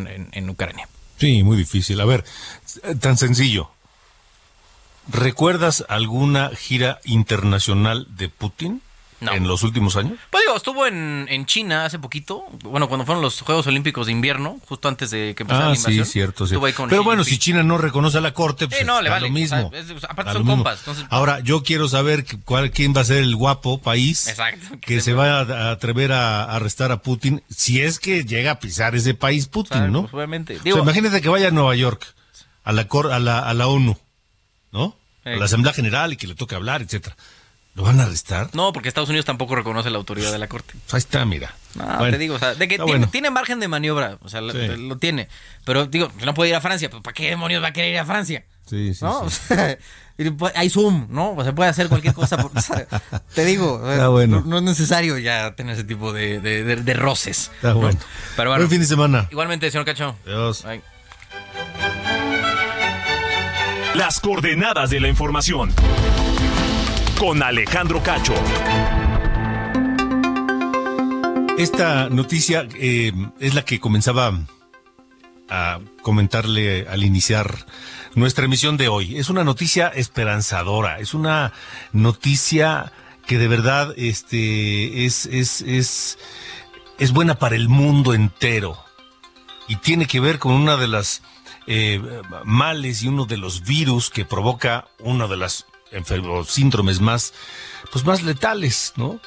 en, 0.08 0.30
en 0.32 0.50
Ucrania. 0.50 0.88
Sí, 1.18 1.44
muy 1.44 1.58
difícil. 1.58 2.00
A 2.02 2.06
ver, 2.06 2.24
tan 3.00 3.18
sencillo. 3.18 3.70
¿Recuerdas 5.08 5.86
alguna 5.88 6.50
gira 6.56 7.00
internacional 7.04 8.08
de 8.10 8.30
Putin? 8.30 8.82
En 9.34 9.48
los 9.48 9.64
últimos 9.64 9.96
años? 9.96 10.20
Pues 10.30 10.44
digo, 10.46 10.58
estuvo 10.58 10.86
en, 10.86 11.28
en, 11.30 11.46
China 11.46 11.86
hace 11.86 12.00
poquito, 12.00 12.46
bueno, 12.64 12.88
cuando 12.88 13.06
fueron 13.06 13.22
los 13.22 13.42
Juegos 13.42 13.68
Olímpicos 13.68 14.08
de 14.08 14.12
invierno, 14.12 14.60
justo 14.68 14.88
antes 14.88 15.12
de 15.12 15.34
que 15.36 15.44
empezara 15.44 15.68
ah, 15.68 15.70
la 15.70 15.76
invasión. 15.76 16.06
sí, 16.06 16.12
cierto, 16.12 16.48
sí. 16.48 16.56
Pero 16.90 17.04
bueno, 17.04 17.24
si 17.24 17.38
China 17.38 17.64
no 17.64 17.78
reconoce 17.78 18.18
a 18.18 18.22
la 18.22 18.34
Corte, 18.34 18.68
pues 18.68 18.86
no, 18.86 19.02
le 19.02 19.10
vale. 19.10 19.28
lo 19.28 19.34
mismo. 19.34 19.72
aparte 20.10 20.34
son 20.34 20.46
compas. 20.46 20.84
Ahora, 21.10 21.40
yo 21.40 21.64
quiero 21.64 21.88
saber 21.88 22.26
cuál, 22.44 22.72
quién 22.72 22.94
va 22.96 23.02
a 23.02 23.06
ser 23.06 23.18
el 23.18 23.36
guapo 23.36 23.82
país 23.82 24.34
que, 24.82 25.02
se 25.02 25.14
va 25.14 25.40
a 25.40 25.72
atrever 25.72 26.12
a 26.12 26.44
arrestar 26.44 26.92
a 26.92 27.02
Putin, 27.02 27.44
si 27.50 27.82
es 27.82 28.00
que 28.00 28.26
llega 28.26 28.52
a 28.52 28.60
pisar 28.60 28.96
ese 28.96 29.14
país 29.14 29.48
Putin, 29.48 29.92
¿no? 29.92 30.02
Pues, 30.04 30.14
obviamente. 30.14 30.60
imagínate 30.64 31.22
que 31.22 31.30
vaya 31.30 31.50
a 31.50 31.52
Nueva 31.52 31.76
York, 31.76 32.06
a 32.64 32.72
la, 32.72 32.88
a 33.12 33.20
la, 33.20 33.40
a 33.40 33.54
la 33.54 33.68
ONU, 33.68 33.98
¿no? 34.72 34.98
A 35.24 35.30
la 35.32 35.46
Asamblea 35.46 35.74
General 35.74 36.14
y 36.14 36.18
que 36.18 36.28
le 36.28 36.36
toque 36.36 36.56
hablar, 36.56 36.82
etcétera. 36.82 37.16
¿Lo 37.76 37.84
van 37.84 38.00
a 38.00 38.04
arrestar? 38.04 38.50
No, 38.54 38.72
porque 38.72 38.88
Estados 38.88 39.10
Unidos 39.10 39.26
tampoco 39.26 39.54
reconoce 39.54 39.90
la 39.90 39.98
autoridad 39.98 40.32
de 40.32 40.40
la 40.40 40.48
Corte. 40.48 40.74
Ahí 40.92 40.98
está, 40.98 41.26
mira. 41.26 41.54
No, 41.76 42.10
te 42.10 42.18
digo, 42.18 42.36
o 42.36 42.40
sea, 42.40 42.56
de 42.56 42.70
que 42.70 42.80
tiene, 43.12 43.30
margen 43.30 43.60
de 43.60 43.68
maniobra, 43.68 44.18
o 44.22 44.30
sea, 44.30 44.40
lo, 44.40 44.98
tiene. 44.98 45.28
Pero 45.66 45.86
digo, 45.86 46.10
no 46.24 46.34
puede 46.34 46.52
ir 46.52 46.56
a 46.56 46.62
Francia, 46.62 46.90
pues 46.90 47.04
¿para 47.04 47.14
qué 47.14 47.30
demonios 47.30 47.62
va 47.62 47.68
a 47.68 47.74
querer 47.74 47.92
ir 47.92 48.00
a 48.00 48.06
Francia? 48.06 48.46
Sí, 48.66 48.94
sí. 48.94 49.04
¿No? 49.04 49.28
Pues, 50.38 50.54
hay 50.56 50.70
Zoom, 50.70 51.08
¿no? 51.10 51.34
O 51.34 51.44
se 51.44 51.52
puede 51.52 51.70
hacer 51.70 51.90
cualquier 51.90 52.14
cosa. 52.14 52.38
te 53.36 53.44
digo, 53.44 53.80
bueno. 54.12 54.44
no, 54.46 54.60
es 54.60 54.64
necesario 54.64 55.18
ya 55.18 55.56
tener 55.56 55.74
ese 55.74 55.84
tipo 55.84 56.14
de, 56.14 56.40
de, 56.40 56.94
roces. 56.94 57.52
Está 57.56 57.74
bueno. 57.74 58.00
Pero 58.38 58.52
bueno. 58.52 58.62
Buen 58.62 58.70
fin 58.70 58.80
de 58.80 58.86
semana. 58.86 59.28
Igualmente, 59.30 59.70
señor 59.70 59.86
Cacho. 59.86 60.16
Adiós. 60.26 60.64
Las 63.96 64.22
coordenadas 64.22 64.90
de 64.90 65.02
la 65.02 65.10
información 65.10 65.74
con 67.18 67.42
Alejandro 67.44 68.02
Cacho. 68.04 68.34
Esta 71.58 72.10
noticia 72.10 72.68
eh, 72.76 73.12
es 73.40 73.54
la 73.54 73.64
que 73.64 73.80
comenzaba 73.80 74.34
a 75.50 75.80
comentarle 76.02 76.88
al 76.88 77.04
iniciar 77.04 77.66
nuestra 78.16 78.46
emisión 78.46 78.78
de 78.78 78.88
hoy. 78.88 79.18
Es 79.18 79.30
una 79.30 79.44
noticia 79.44 79.88
esperanzadora, 79.88 81.00
es 81.00 81.14
una 81.14 81.54
noticia 81.94 82.92
que 83.26 83.38
de 83.38 83.48
verdad 83.48 83.94
este, 83.98 85.06
es, 85.06 85.26
es, 85.28 85.62
es, 85.62 86.18
es 86.98 87.12
buena 87.12 87.36
para 87.36 87.56
el 87.56 87.70
mundo 87.70 88.14
entero 88.14 88.78
y 89.68 89.78
tiene 89.78 90.06
que 90.06 90.20
ver 90.20 90.40
con 90.40 90.54
una 90.54 90.78
de 90.78 90.88
las 90.88 91.22
eh, 91.68 92.02
males 92.44 93.04
y 93.04 93.08
uno 93.08 93.26
de 93.26 93.38
los 93.38 93.64
virus 93.64 94.10
que 94.10 94.26
provoca 94.26 94.88
una 95.00 95.28
de 95.28 95.38
las 95.38 95.66
enfermos, 95.96 96.50
síndromes 96.50 97.00
más, 97.00 97.34
pues 97.92 98.06
más 98.06 98.24
letales, 98.24 98.94
¿no? 98.96 99.20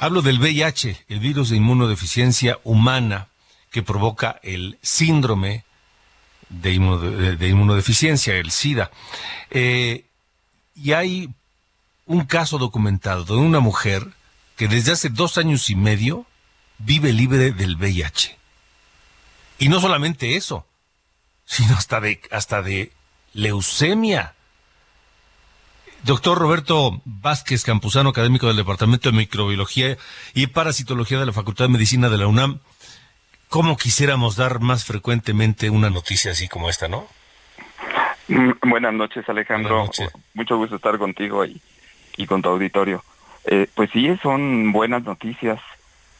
Hablo 0.00 0.22
del 0.22 0.40
VIH, 0.40 1.04
el 1.08 1.20
virus 1.20 1.50
de 1.50 1.56
inmunodeficiencia 1.56 2.58
humana 2.64 3.28
que 3.70 3.82
provoca 3.82 4.38
el 4.42 4.78
síndrome 4.82 5.64
de, 6.48 6.72
inmunodeficiencia, 6.74 8.34
el 8.36 8.50
SIDA. 8.50 8.90
Eh, 9.50 10.04
y 10.74 10.92
hay 10.92 11.30
un 12.06 12.24
caso 12.24 12.58
documentado 12.58 13.24
de 13.24 13.34
una 13.34 13.60
mujer 13.60 14.06
que 14.56 14.68
desde 14.68 14.92
hace 14.92 15.08
dos 15.08 15.36
años 15.38 15.68
y 15.70 15.76
medio 15.76 16.26
vive 16.78 17.12
libre 17.12 17.52
del 17.52 17.76
VIH. 17.76 18.36
Y 19.58 19.68
no 19.68 19.80
solamente 19.80 20.36
eso, 20.36 20.66
sino 21.44 21.74
hasta 21.74 22.00
de, 22.00 22.20
hasta 22.30 22.62
de 22.62 22.92
leucemia. 23.32 24.34
Doctor 26.04 26.38
Roberto 26.38 27.02
Vázquez 27.04 27.64
Campuzano, 27.64 28.10
académico 28.10 28.46
del 28.46 28.56
Departamento 28.56 29.10
de 29.10 29.16
Microbiología 29.16 29.96
y 30.34 30.46
Parasitología 30.46 31.18
de 31.18 31.26
la 31.26 31.32
Facultad 31.32 31.66
de 31.66 31.72
Medicina 31.72 32.08
de 32.08 32.18
la 32.18 32.26
UNAM, 32.26 32.60
¿cómo 33.48 33.76
quisiéramos 33.76 34.36
dar 34.36 34.60
más 34.60 34.84
frecuentemente 34.84 35.70
una 35.70 35.90
noticia 35.90 36.32
así 36.32 36.48
como 36.48 36.70
esta, 36.70 36.88
no? 36.88 37.06
Mm, 38.28 38.52
buenas 38.70 38.94
noches, 38.94 39.28
Alejandro. 39.28 39.90
Mucho 40.34 40.56
gusto 40.56 40.76
estar 40.76 40.98
contigo 40.98 41.44
y, 41.44 41.60
y 42.16 42.26
con 42.26 42.42
tu 42.42 42.48
auditorio. 42.48 43.02
Eh, 43.44 43.66
pues 43.74 43.90
sí, 43.90 44.08
son 44.22 44.72
buenas 44.72 45.02
noticias. 45.02 45.60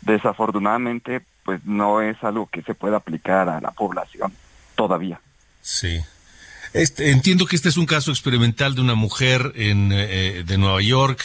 Desafortunadamente, 0.01 1.23
pues 1.45 1.65
no 1.65 2.01
es 2.01 2.23
algo 2.25 2.47
que 2.47 2.63
se 2.63 2.75
pueda 2.75 2.99
aplicar 2.99 3.49
a 3.49 3.61
la 3.61 3.71
población 3.71 4.35
todavía. 4.75 5.21
Sí. 5.61 6.01
Este, 6.73 7.11
entiendo 7.11 7.47
que 7.47 7.57
este 7.57 7.69
es 7.69 7.77
un 7.77 7.87
caso 7.87 8.11
experimental 8.11 8.75
de 8.75 8.81
una 8.81 8.95
mujer 8.95 9.53
en, 9.55 9.91
eh, 9.93 10.43
de 10.47 10.59
Nueva 10.59 10.83
York 10.83 11.21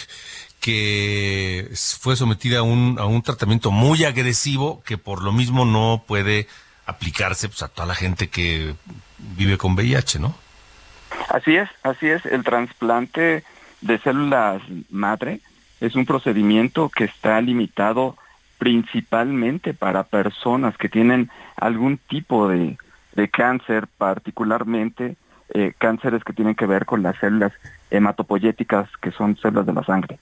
que 0.59 1.69
fue 1.99 2.15
sometida 2.15 2.59
a 2.59 2.63
un, 2.63 2.97
a 2.97 3.05
un 3.05 3.21
tratamiento 3.21 3.69
muy 3.69 4.05
agresivo 4.05 4.81
que 4.85 4.97
por 4.97 5.21
lo 5.21 5.33
mismo 5.33 5.65
no 5.65 6.05
puede 6.07 6.47
aplicarse 6.85 7.49
pues, 7.49 7.63
a 7.63 7.67
toda 7.67 7.85
la 7.85 7.95
gente 7.95 8.29
que 8.29 8.73
vive 9.17 9.57
con 9.57 9.73
VIH, 9.73 10.19
¿no? 10.19 10.35
Así 11.29 11.55
es, 11.57 11.69
así 11.83 12.07
es. 12.07 12.25
El 12.25 12.43
trasplante 12.43 13.43
de 13.81 13.99
células 13.99 14.61
madre 14.89 15.41
es 15.81 15.95
un 15.95 16.05
procedimiento 16.05 16.89
que 16.89 17.03
está 17.03 17.41
limitado 17.41 18.15
principalmente 18.57 19.73
para 19.73 20.03
personas 20.03 20.77
que 20.77 20.87
tienen 20.87 21.29
algún 21.57 21.97
tipo 21.97 22.47
de, 22.47 22.77
de 23.15 23.27
cáncer, 23.27 23.87
particularmente 23.97 25.17
eh, 25.53 25.73
cánceres 25.77 26.23
que 26.23 26.33
tienen 26.33 26.55
que 26.55 26.65
ver 26.65 26.85
con 26.85 27.03
las 27.03 27.17
células 27.19 27.53
hematopoyéticas, 27.91 28.89
que 29.01 29.11
son 29.11 29.37
células 29.37 29.65
de 29.65 29.73
la 29.73 29.83
sangre. 29.83 30.19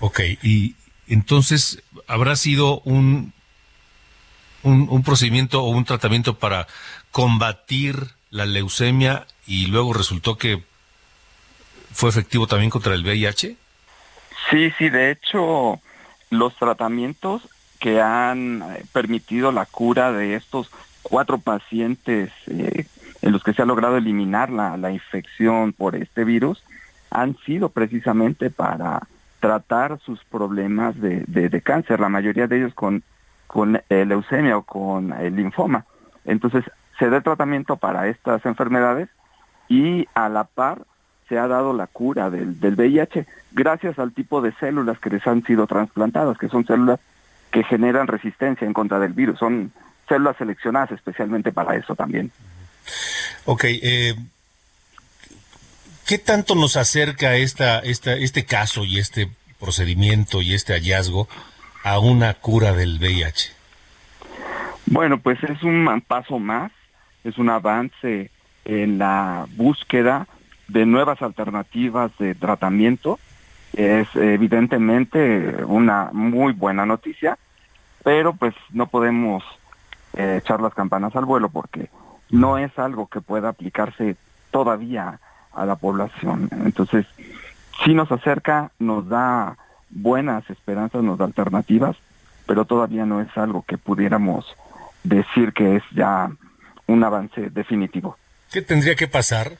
Ok, 0.00 0.20
y 0.42 0.76
entonces 1.08 1.82
habrá 2.06 2.36
sido 2.36 2.80
un, 2.80 3.32
un, 4.62 5.02
procedimiento 5.02 5.62
o 5.62 5.70
un 5.70 5.84
tratamiento 5.84 6.38
para 6.38 6.66
combatir 7.10 7.96
la 8.30 8.46
leucemia 8.46 9.26
y 9.46 9.66
luego 9.66 9.92
resultó 9.92 10.38
que 10.38 10.62
fue 11.92 12.10
efectivo 12.10 12.46
también 12.46 12.70
contra 12.70 12.94
el 12.94 13.04
VIH? 13.04 13.56
Sí, 14.50 14.70
sí, 14.78 14.88
de 14.88 15.10
hecho, 15.10 15.80
los 16.30 16.56
tratamientos 16.56 17.42
que 17.78 18.00
han 18.00 18.62
eh, 18.62 18.84
permitido 18.92 19.52
la 19.52 19.66
cura 19.66 20.12
de 20.12 20.36
estos 20.36 20.70
cuatro 21.02 21.38
pacientes 21.38 22.30
eh, 22.46 22.86
en 23.22 23.32
los 23.32 23.42
que 23.42 23.52
se 23.52 23.62
ha 23.62 23.66
logrado 23.66 23.96
eliminar 23.96 24.50
la, 24.50 24.76
la 24.76 24.90
infección 24.90 25.72
por 25.72 25.94
este 25.94 26.24
virus 26.24 26.62
han 27.10 27.36
sido 27.38 27.68
precisamente 27.68 28.50
para 28.50 29.00
tratar 29.40 29.98
sus 30.00 30.24
problemas 30.24 31.00
de, 31.00 31.24
de, 31.26 31.60
cáncer, 31.60 32.00
la 32.00 32.08
mayoría 32.08 32.46
de 32.46 32.58
ellos 32.58 32.74
con, 32.74 33.02
con 33.46 33.80
eh, 33.88 34.04
leucemia 34.04 34.56
o 34.56 34.62
con 34.62 35.12
el 35.12 35.36
linfoma. 35.36 35.84
Entonces, 36.24 36.64
se 36.98 37.10
da 37.10 37.20
tratamiento 37.20 37.76
para 37.76 38.08
estas 38.08 38.46
enfermedades 38.46 39.08
y 39.68 40.06
a 40.14 40.28
la 40.28 40.44
par 40.44 40.82
se 41.28 41.38
ha 41.38 41.48
dado 41.48 41.72
la 41.72 41.86
cura 41.86 42.30
del, 42.30 42.60
del 42.60 42.74
VIH 42.74 43.26
gracias 43.52 43.98
al 43.98 44.12
tipo 44.12 44.40
de 44.40 44.52
células 44.52 44.98
que 44.98 45.10
les 45.10 45.26
han 45.26 45.42
sido 45.44 45.66
trasplantadas, 45.66 46.38
que 46.38 46.48
son 46.48 46.64
células 46.64 47.00
que 47.50 47.64
generan 47.64 48.06
resistencia 48.06 48.66
en 48.66 48.72
contra 48.72 48.98
del 48.98 49.12
virus. 49.12 49.38
Son 49.38 49.72
células 50.08 50.36
seleccionadas 50.36 50.92
especialmente 50.92 51.52
para 51.52 51.74
eso 51.76 51.94
también. 51.94 52.30
Ok, 53.44 53.64
eh, 53.64 54.14
¿qué 56.06 56.18
tanto 56.18 56.54
nos 56.54 56.76
acerca 56.76 57.36
esta, 57.36 57.80
esta, 57.80 58.14
este 58.14 58.44
caso 58.44 58.84
y 58.84 58.98
este 58.98 59.30
procedimiento 59.58 60.42
y 60.42 60.54
este 60.54 60.72
hallazgo 60.74 61.28
a 61.84 61.98
una 61.98 62.34
cura 62.34 62.72
del 62.72 62.98
VIH? 62.98 63.50
Bueno, 64.86 65.18
pues 65.18 65.42
es 65.44 65.62
un 65.62 66.02
paso 66.06 66.38
más, 66.38 66.72
es 67.24 67.38
un 67.38 67.48
avance 67.50 68.30
en 68.64 68.98
la 68.98 69.46
búsqueda 69.56 70.26
de 70.68 70.86
nuevas 70.86 71.22
alternativas 71.22 72.10
de 72.18 72.34
tratamiento. 72.34 73.18
Es 73.72 74.06
evidentemente 74.14 75.64
una 75.64 76.10
muy 76.12 76.52
buena 76.52 76.84
noticia, 76.84 77.38
pero 78.04 78.34
pues 78.34 78.54
no 78.70 78.86
podemos 78.86 79.42
eh, 80.14 80.40
echar 80.42 80.60
las 80.60 80.74
campanas 80.74 81.16
al 81.16 81.24
vuelo 81.24 81.48
porque 81.48 81.88
no 82.32 82.58
es 82.58 82.76
algo 82.78 83.06
que 83.06 83.20
pueda 83.20 83.50
aplicarse 83.50 84.16
todavía 84.50 85.20
a 85.52 85.66
la 85.66 85.76
población. 85.76 86.48
Entonces, 86.64 87.06
si 87.84 87.94
nos 87.94 88.10
acerca, 88.10 88.72
nos 88.78 89.08
da 89.08 89.56
buenas 89.90 90.48
esperanzas, 90.50 91.04
nos 91.04 91.18
da 91.18 91.26
alternativas, 91.26 91.96
pero 92.46 92.64
todavía 92.64 93.06
no 93.06 93.20
es 93.20 93.28
algo 93.36 93.62
que 93.62 93.78
pudiéramos 93.78 94.46
decir 95.04 95.52
que 95.52 95.76
es 95.76 95.82
ya 95.94 96.30
un 96.86 97.04
avance 97.04 97.50
definitivo. 97.50 98.16
¿Qué 98.50 98.62
tendría 98.62 98.94
que 98.94 99.08
pasar? 99.08 99.52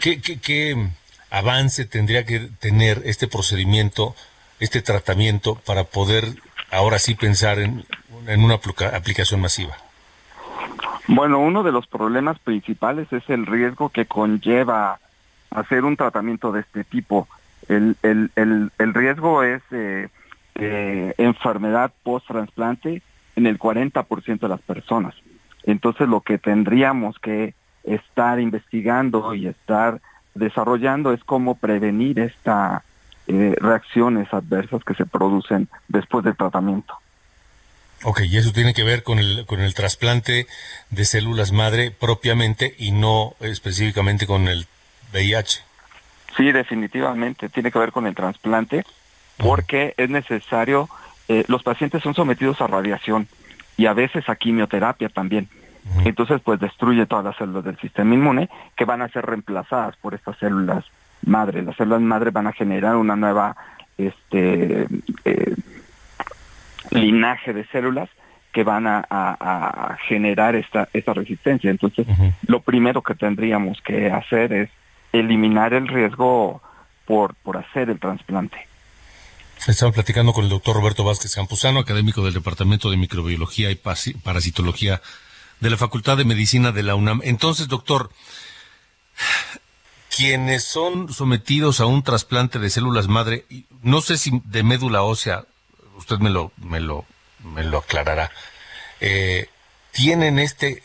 ¿Qué, 0.00 0.90
avance 1.30 1.84
tendría 1.84 2.24
que 2.24 2.48
tener 2.60 3.02
este 3.04 3.26
procedimiento, 3.26 4.14
este 4.60 4.82
tratamiento, 4.82 5.56
para 5.56 5.84
poder 5.84 6.24
ahora 6.70 6.98
sí 6.98 7.14
pensar 7.14 7.58
en, 7.58 7.84
en 8.26 8.44
una 8.44 8.54
aplicación 8.54 9.40
masiva? 9.40 9.76
Bueno, 11.08 11.40
uno 11.40 11.62
de 11.62 11.72
los 11.72 11.86
problemas 11.86 12.38
principales 12.38 13.10
es 13.14 13.28
el 13.30 13.46
riesgo 13.46 13.88
que 13.88 14.04
conlleva 14.04 14.98
hacer 15.50 15.84
un 15.84 15.96
tratamiento 15.96 16.52
de 16.52 16.60
este 16.60 16.84
tipo. 16.84 17.26
El, 17.66 17.96
el, 18.02 18.30
el, 18.36 18.70
el 18.78 18.94
riesgo 18.94 19.42
es 19.42 19.62
eh, 19.70 20.08
eh, 20.54 21.14
enfermedad 21.16 21.92
post-trasplante 22.02 23.00
en 23.36 23.46
el 23.46 23.58
40% 23.58 24.38
de 24.38 24.48
las 24.48 24.60
personas. 24.60 25.14
Entonces 25.64 26.08
lo 26.08 26.20
que 26.20 26.36
tendríamos 26.36 27.18
que 27.18 27.54
estar 27.84 28.38
investigando 28.38 29.34
y 29.34 29.46
estar 29.46 30.02
desarrollando 30.34 31.14
es 31.14 31.24
cómo 31.24 31.54
prevenir 31.54 32.18
estas 32.18 32.82
eh, 33.28 33.54
reacciones 33.58 34.32
adversas 34.34 34.84
que 34.84 34.94
se 34.94 35.06
producen 35.06 35.68
después 35.88 36.22
del 36.22 36.36
tratamiento. 36.36 36.94
Ok, 38.04 38.20
y 38.22 38.36
eso 38.36 38.52
tiene 38.52 38.74
que 38.74 38.84
ver 38.84 39.02
con 39.02 39.18
el, 39.18 39.44
con 39.46 39.60
el 39.60 39.74
trasplante 39.74 40.46
de 40.90 41.04
células 41.04 41.52
madre 41.52 41.90
propiamente 41.90 42.74
y 42.78 42.92
no 42.92 43.34
específicamente 43.40 44.26
con 44.26 44.46
el 44.46 44.66
VIH. 45.12 45.62
Sí, 46.36 46.52
definitivamente, 46.52 47.48
tiene 47.48 47.72
que 47.72 47.78
ver 47.78 47.90
con 47.90 48.06
el 48.06 48.14
trasplante 48.14 48.84
porque 49.36 49.94
es 49.96 50.10
necesario, 50.10 50.88
eh, 51.28 51.44
los 51.48 51.62
pacientes 51.62 52.02
son 52.02 52.14
sometidos 52.14 52.60
a 52.60 52.66
radiación 52.66 53.28
y 53.76 53.86
a 53.86 53.92
veces 53.92 54.28
a 54.28 54.36
quimioterapia 54.36 55.08
también. 55.08 55.48
Entonces, 56.04 56.40
pues 56.44 56.60
destruye 56.60 57.06
todas 57.06 57.24
las 57.24 57.36
células 57.36 57.64
del 57.64 57.78
sistema 57.78 58.14
inmune 58.14 58.50
que 58.76 58.84
van 58.84 59.00
a 59.00 59.08
ser 59.08 59.24
reemplazadas 59.24 59.96
por 59.96 60.14
estas 60.14 60.36
células 60.38 60.84
madre. 61.24 61.62
Las 61.62 61.76
células 61.76 62.02
madre 62.02 62.30
van 62.30 62.46
a 62.46 62.52
generar 62.52 62.96
una 62.96 63.16
nueva 63.16 63.56
este, 63.96 64.86
eh, 65.24 65.54
linaje 66.90 67.52
de 67.52 67.66
células 67.66 68.08
que 68.52 68.64
van 68.64 68.86
a, 68.86 69.98
generar 70.08 70.56
esta, 70.56 70.88
esta 70.92 71.14
resistencia. 71.14 71.70
Entonces, 71.70 72.06
lo 72.46 72.60
primero 72.60 73.02
que 73.02 73.14
tendríamos 73.14 73.80
que 73.82 74.10
hacer 74.10 74.52
es 74.52 74.70
eliminar 75.12 75.74
el 75.74 75.88
riesgo 75.88 76.60
por, 77.06 77.34
por 77.36 77.56
hacer 77.56 77.90
el 77.90 78.00
trasplante. 78.00 78.68
Estamos 79.66 79.94
platicando 79.94 80.32
con 80.32 80.44
el 80.44 80.50
doctor 80.50 80.76
Roberto 80.76 81.04
Vázquez 81.04 81.34
Campuzano, 81.34 81.80
académico 81.80 82.24
del 82.24 82.34
Departamento 82.34 82.90
de 82.90 82.96
Microbiología 82.96 83.70
y 83.70 83.74
Parasitología 83.74 85.00
de 85.60 85.70
la 85.70 85.76
Facultad 85.76 86.16
de 86.16 86.24
Medicina 86.24 86.72
de 86.72 86.82
la 86.84 86.94
UNAM. 86.94 87.20
Entonces, 87.24 87.68
doctor, 87.68 88.10
quienes 90.16 90.64
son 90.64 91.12
sometidos 91.12 91.80
a 91.80 91.86
un 91.86 92.02
trasplante 92.02 92.58
de 92.58 92.70
células 92.70 93.08
madre, 93.08 93.44
no 93.82 94.00
sé 94.00 94.16
si 94.16 94.40
de 94.44 94.62
médula 94.62 95.02
ósea, 95.02 95.44
usted 95.98 96.18
me 96.18 96.30
lo, 96.30 96.52
me 96.56 96.80
lo, 96.80 97.04
me 97.54 97.64
lo 97.64 97.78
aclarará, 97.78 98.30
eh, 99.00 99.48
tienen 99.92 100.38
este 100.38 100.82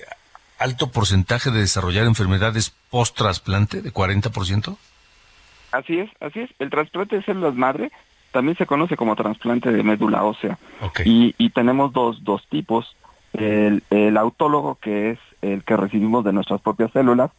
alto 0.59 0.91
porcentaje 0.91 1.51
de 1.51 1.59
desarrollar 1.59 2.05
enfermedades 2.05 2.74
post-trasplante 2.89 3.82
de 3.82 3.93
40%? 3.93 4.78
Así 5.72 5.99
es, 5.99 6.09
así 6.20 6.41
es. 6.41 6.49
El 6.59 6.70
trasplante 6.70 7.18
de 7.18 7.24
células 7.24 7.55
madre 7.55 7.91
también 8.32 8.57
se 8.57 8.66
conoce 8.66 8.95
como 8.95 9.16
trasplante 9.16 9.72
de 9.72 9.84
médula 9.84 10.24
ósea. 10.24 10.57
Y, 11.03 11.36
y, 11.38 11.49
tenemos 11.49 11.93
dos, 11.93 12.24
dos 12.24 12.47
tipos. 12.47 12.95
El, 13.34 13.84
el 13.89 14.18
autólogo, 14.18 14.76
que 14.76 15.11
es 15.11 15.20
el 15.41 15.64
que 15.64 15.76
recibimos 15.76 16.24
de 16.24 16.34
nuestras 16.34 16.61
propias 16.61 16.91
células, 16.91 17.32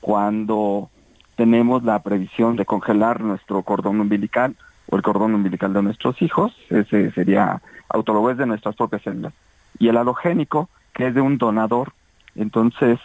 cuando 0.00 0.88
tenemos 1.36 1.82
la 1.82 2.02
previsión 2.02 2.56
de 2.56 2.64
congelar 2.64 3.20
nuestro 3.20 3.62
cordón 3.62 4.00
umbilical 4.00 4.56
o 4.90 4.96
el 4.96 5.02
cordón 5.02 5.34
umbilical 5.34 5.72
de 5.72 5.82
nuestros 5.82 6.20
hijos, 6.20 6.52
ese 6.68 7.10
sería 7.12 7.62
autólogo, 7.88 8.30
es 8.30 8.38
de 8.38 8.46
nuestras 8.46 8.74
propias 8.74 9.02
células. 9.02 9.32
Y 9.78 9.88
el 9.88 9.96
halogénico, 9.96 10.68
que 10.92 11.06
es 11.06 11.14
de 11.14 11.20
un 11.20 11.38
donador, 11.38 11.92
entonces 12.34 12.98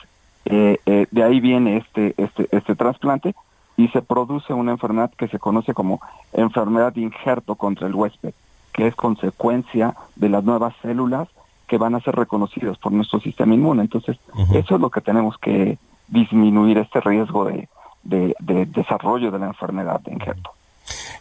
eh, 0.45 0.79
eh, 0.85 1.07
de 1.11 1.23
ahí 1.23 1.39
viene 1.39 1.77
este, 1.77 2.13
este, 2.17 2.47
este 2.51 2.75
trasplante 2.75 3.35
y 3.77 3.87
se 3.89 4.01
produce 4.01 4.53
una 4.53 4.71
enfermedad 4.71 5.11
que 5.17 5.27
se 5.27 5.39
conoce 5.39 5.73
como 5.73 6.01
enfermedad 6.33 6.93
de 6.93 7.01
injerto 7.01 7.55
contra 7.55 7.87
el 7.87 7.95
huésped, 7.95 8.33
que 8.73 8.87
es 8.87 8.95
consecuencia 8.95 9.95
de 10.15 10.29
las 10.29 10.43
nuevas 10.43 10.73
células 10.81 11.27
que 11.67 11.77
van 11.77 11.95
a 11.95 11.99
ser 11.99 12.15
reconocidas 12.15 12.77
por 12.77 12.91
nuestro 12.91 13.19
sistema 13.19 13.53
inmune. 13.53 13.81
Entonces, 13.81 14.17
eso 14.53 14.75
es 14.75 14.81
lo 14.81 14.89
que 14.91 15.01
tenemos 15.01 15.37
que 15.39 15.77
disminuir, 16.07 16.77
este 16.77 17.01
riesgo 17.01 17.45
de, 17.45 17.67
de, 18.03 18.35
de 18.39 18.65
desarrollo 18.67 19.31
de 19.31 19.39
la 19.39 19.47
enfermedad 19.47 19.99
de 20.01 20.13
injerto. 20.13 20.51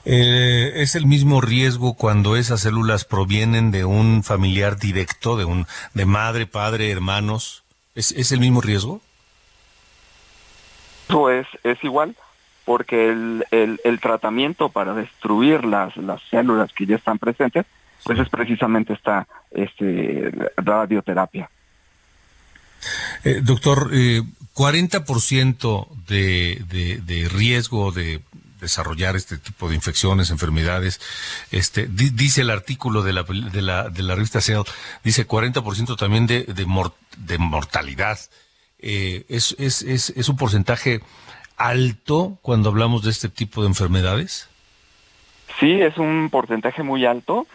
Eh, 0.05 0.73
¿Es 0.77 0.95
el 0.97 1.07
mismo 1.07 1.41
riesgo 1.41 1.95
cuando 1.95 2.37
esas 2.37 2.61
células 2.61 3.05
provienen 3.05 3.71
de 3.71 3.85
un 3.85 4.23
familiar 4.23 4.79
directo, 4.79 5.37
de 5.37 5.47
un 5.47 5.67
de 5.95 6.05
madre, 6.05 6.47
padre, 6.47 6.91
hermanos? 6.91 7.65
¿Es, 7.95 8.13
es 8.13 8.33
el 8.33 8.41
mismo 8.41 8.61
riesgo? 8.61 9.01
Eso 11.09 11.31
es, 11.31 11.47
es 11.63 11.83
igual, 11.85 12.17
porque 12.65 13.09
el, 13.09 13.47
el, 13.51 13.81
el, 13.85 14.01
tratamiento 14.01 14.69
para 14.69 14.95
destruir 14.95 15.65
las, 15.65 15.97
las 15.97 16.21
células 16.31 16.73
que 16.73 16.87
ya 16.87 16.97
están 16.97 17.19
presentes, 17.19 17.67
pues 18.05 18.19
es 18.19 18.29
precisamente 18.29 18.93
esta 18.95 19.27
este, 19.53 20.33
radioterapia. 20.57 21.49
Eh, 23.25 23.41
doctor, 23.43 23.91
eh, 23.93 24.23
40% 24.55 25.89
de, 26.07 26.63
de, 26.69 26.99
de 26.99 27.29
riesgo 27.29 27.93
de 27.93 28.21
desarrollar 28.65 29.15
este 29.15 29.39
tipo 29.39 29.69
de 29.69 29.75
infecciones, 29.75 30.31
enfermedades. 30.31 31.01
Este, 31.51 31.87
dice 31.87 32.41
el 32.41 32.51
artículo 32.51 33.03
de 33.03 33.13
la, 33.13 33.23
de 33.23 33.63
la, 33.63 33.89
de 33.89 34.03
la 34.03 34.15
revista 34.15 34.41
Cell, 34.41 34.63
dice 35.03 35.27
40% 35.29 35.97
también 35.97 36.27
de, 36.27 36.45
de, 36.45 37.39
mortalidad. 37.39 38.19
Eh, 38.79 39.25
es, 39.29 39.55
es, 39.59 39.83
es, 39.83 40.11
¿Es 40.11 40.29
un 40.29 40.37
porcentaje 40.37 41.01
alto 41.57 42.39
cuando 42.43 42.71
hablamos 42.71 43.03
de 43.03 43.11
este 43.11 43.29
tipo 43.29 43.63
de 43.63 43.69
enfermedades? 43.69 44.49
Sí, 45.61 45.81
es 45.81 45.97
un 45.99 46.29
porcentaje 46.31 46.83
muy 46.83 47.05
alto. 47.05 47.47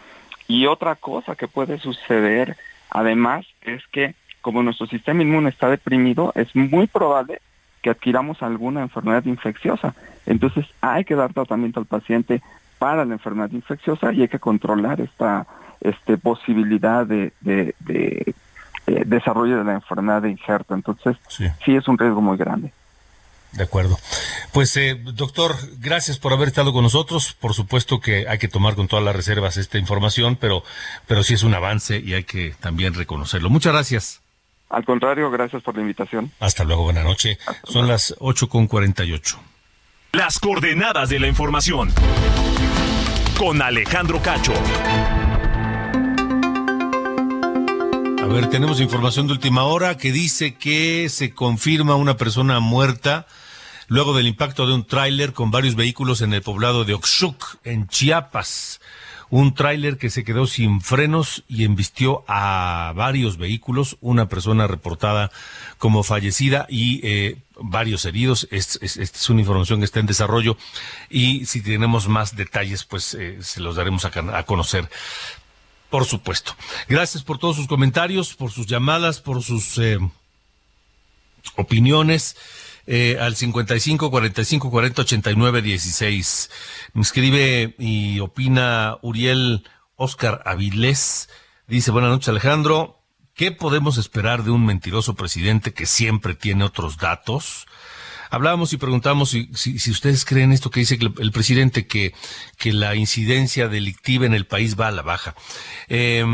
Y 0.48 0.66
otra 0.66 0.96
cosa 0.96 1.36
que 1.36 1.46
puede 1.46 1.78
suceder, 1.78 2.56
además, 2.90 3.46
es 3.62 3.82
que 3.92 4.14
como 4.40 4.62
nuestro 4.62 4.86
sistema 4.86 5.22
inmune 5.22 5.50
está 5.50 5.68
deprimido, 5.68 6.32
es 6.34 6.54
muy 6.56 6.86
probable 6.86 7.40
que 7.82 7.90
adquiramos 7.90 8.42
alguna 8.42 8.82
enfermedad 8.82 9.24
infecciosa. 9.26 9.94
Entonces 10.26 10.66
hay 10.80 11.04
que 11.04 11.14
dar 11.14 11.32
tratamiento 11.32 11.80
al 11.80 11.86
paciente 11.86 12.42
para 12.78 13.04
la 13.04 13.14
enfermedad 13.14 13.50
infecciosa 13.52 14.12
y 14.12 14.22
hay 14.22 14.28
que 14.28 14.38
controlar 14.38 15.00
esta 15.00 15.46
este, 15.80 16.16
posibilidad 16.16 17.06
de, 17.06 17.32
eh, 17.46 18.34
desarrollo 19.06 19.58
de 19.58 19.64
la 19.64 19.74
enfermedad 19.74 20.22
de. 20.22 20.36
Entonces 20.70 21.16
sí. 21.28 21.44
es 21.66 21.88
un 21.88 21.98
riesgo 21.98 22.20
muy 22.20 22.36
grande. 22.36 22.72
De 23.52 23.64
acuerdo. 23.64 23.98
Pues, 24.52 24.76
eh, 24.76 24.94
doctor, 24.94 25.56
gracias 25.80 26.18
por 26.18 26.32
haber 26.32 26.48
estado 26.48 26.72
con 26.72 26.84
nosotros. 26.84 27.34
Por 27.34 27.52
supuesto 27.52 28.00
que 28.00 28.28
hay 28.28 28.38
que 28.38 28.46
tomar 28.48 28.76
con 28.76 28.86
todas 28.86 29.04
las 29.04 29.14
reservas 29.14 29.56
esta 29.56 29.76
información, 29.76 30.36
pero, 30.36 30.62
pero 31.06 31.22
sí 31.24 31.34
es 31.34 31.42
un 31.42 31.54
avance 31.54 31.98
y 31.98 32.14
hay 32.14 32.24
que 32.24 32.54
también 32.60 32.94
reconocerlo. 32.94 33.50
Muchas 33.50 33.72
gracias. 33.72 34.20
Al 34.68 34.84
contrario, 34.84 35.30
gracias 35.32 35.62
por 35.64 35.74
la 35.74 35.82
invitación. 35.82 36.30
Hasta 36.38 36.62
luego, 36.62 36.84
buena 36.84 37.02
noche. 37.02 37.38
Hasta 37.44 37.66
Son 37.66 37.86
luego. 37.86 37.92
las 37.92 38.16
8.48. 38.18 39.36
Las 40.12 40.40
coordenadas 40.40 41.08
de 41.08 41.20
la 41.20 41.28
información. 41.28 41.88
Con 43.38 43.62
Alejandro 43.62 44.20
Cacho. 44.20 44.52
A 48.20 48.26
ver, 48.26 48.50
tenemos 48.50 48.80
información 48.80 49.28
de 49.28 49.34
última 49.34 49.62
hora 49.62 49.96
que 49.96 50.10
dice 50.10 50.56
que 50.56 51.08
se 51.08 51.32
confirma 51.32 51.94
una 51.94 52.16
persona 52.16 52.58
muerta 52.58 53.28
luego 53.86 54.16
del 54.16 54.26
impacto 54.26 54.66
de 54.66 54.74
un 54.74 54.84
tráiler 54.84 55.32
con 55.32 55.52
varios 55.52 55.76
vehículos 55.76 56.22
en 56.22 56.34
el 56.34 56.42
poblado 56.42 56.84
de 56.84 56.94
Oxuc, 56.94 57.58
en 57.62 57.86
Chiapas. 57.86 58.79
Un 59.30 59.54
tráiler 59.54 59.96
que 59.96 60.10
se 60.10 60.24
quedó 60.24 60.46
sin 60.46 60.80
frenos 60.80 61.44
y 61.48 61.64
embistió 61.64 62.24
a 62.26 62.92
varios 62.96 63.36
vehículos, 63.36 63.96
una 64.00 64.28
persona 64.28 64.66
reportada 64.66 65.30
como 65.78 66.02
fallecida 66.02 66.66
y 66.68 67.00
eh, 67.06 67.38
varios 67.60 68.04
heridos. 68.04 68.48
Esta 68.50 68.84
es, 68.84 69.30
una 69.30 69.40
información 69.40 69.78
que 69.78 69.84
está 69.84 70.00
en 70.00 70.06
desarrollo 70.06 70.56
y 71.08 71.46
si 71.46 71.62
tenemos 71.62 72.08
más 72.08 72.34
detalles, 72.34 72.84
pues 72.84 73.14
eh, 73.14 73.38
se 73.40 73.60
los 73.60 73.76
daremos 73.76 74.04
a, 74.04 74.42
conocer. 74.42 74.90
Por 75.90 76.04
supuesto. 76.04 76.56
Gracias 76.88 77.22
por 77.22 77.38
todos 77.38 77.56
sus 77.56 77.68
comentarios, 77.68 78.34
por 78.34 78.50
sus 78.50 78.66
llamadas, 78.66 79.20
por 79.20 79.42
sus 79.42 79.78
eh, 79.78 79.98
opiniones 81.56 82.36
eh, 82.86 83.16
al 83.20 83.36
55 83.36 84.10
45 84.10 84.70
40 84.70 85.02
89 85.02 85.62
16. 85.62 86.50
Me 86.94 87.02
escribe 87.02 87.74
y 87.78 88.20
opina 88.20 88.98
Uriel 89.02 89.64
Oscar 89.96 90.42
Avilés. 90.44 91.28
Dice, 91.66 91.90
buenas 91.90 92.10
noches 92.10 92.28
Alejandro. 92.28 93.02
¿Qué 93.34 93.52
podemos 93.52 93.96
esperar 93.96 94.44
de 94.44 94.50
un 94.50 94.66
mentiroso 94.66 95.14
presidente 95.14 95.72
que 95.72 95.86
siempre 95.86 96.34
tiene 96.34 96.64
otros 96.64 96.98
datos? 96.98 97.66
Hablábamos 98.30 98.72
y 98.72 98.76
preguntamos 98.76 99.30
si, 99.30 99.50
si, 99.54 99.90
ustedes 99.90 100.24
creen 100.24 100.52
esto 100.52 100.70
que 100.70 100.80
dice 100.80 100.98
el, 101.00 101.32
presidente, 101.32 101.86
que, 101.86 102.14
que 102.58 102.72
la 102.72 102.94
incidencia 102.94 103.66
delictiva 103.66 104.24
en 104.24 104.34
el 104.34 104.46
país 104.46 104.78
va 104.78 104.86
a 104.86 104.92
la 104.92 105.02
baja. 105.02 105.34
Eh, 105.88 106.24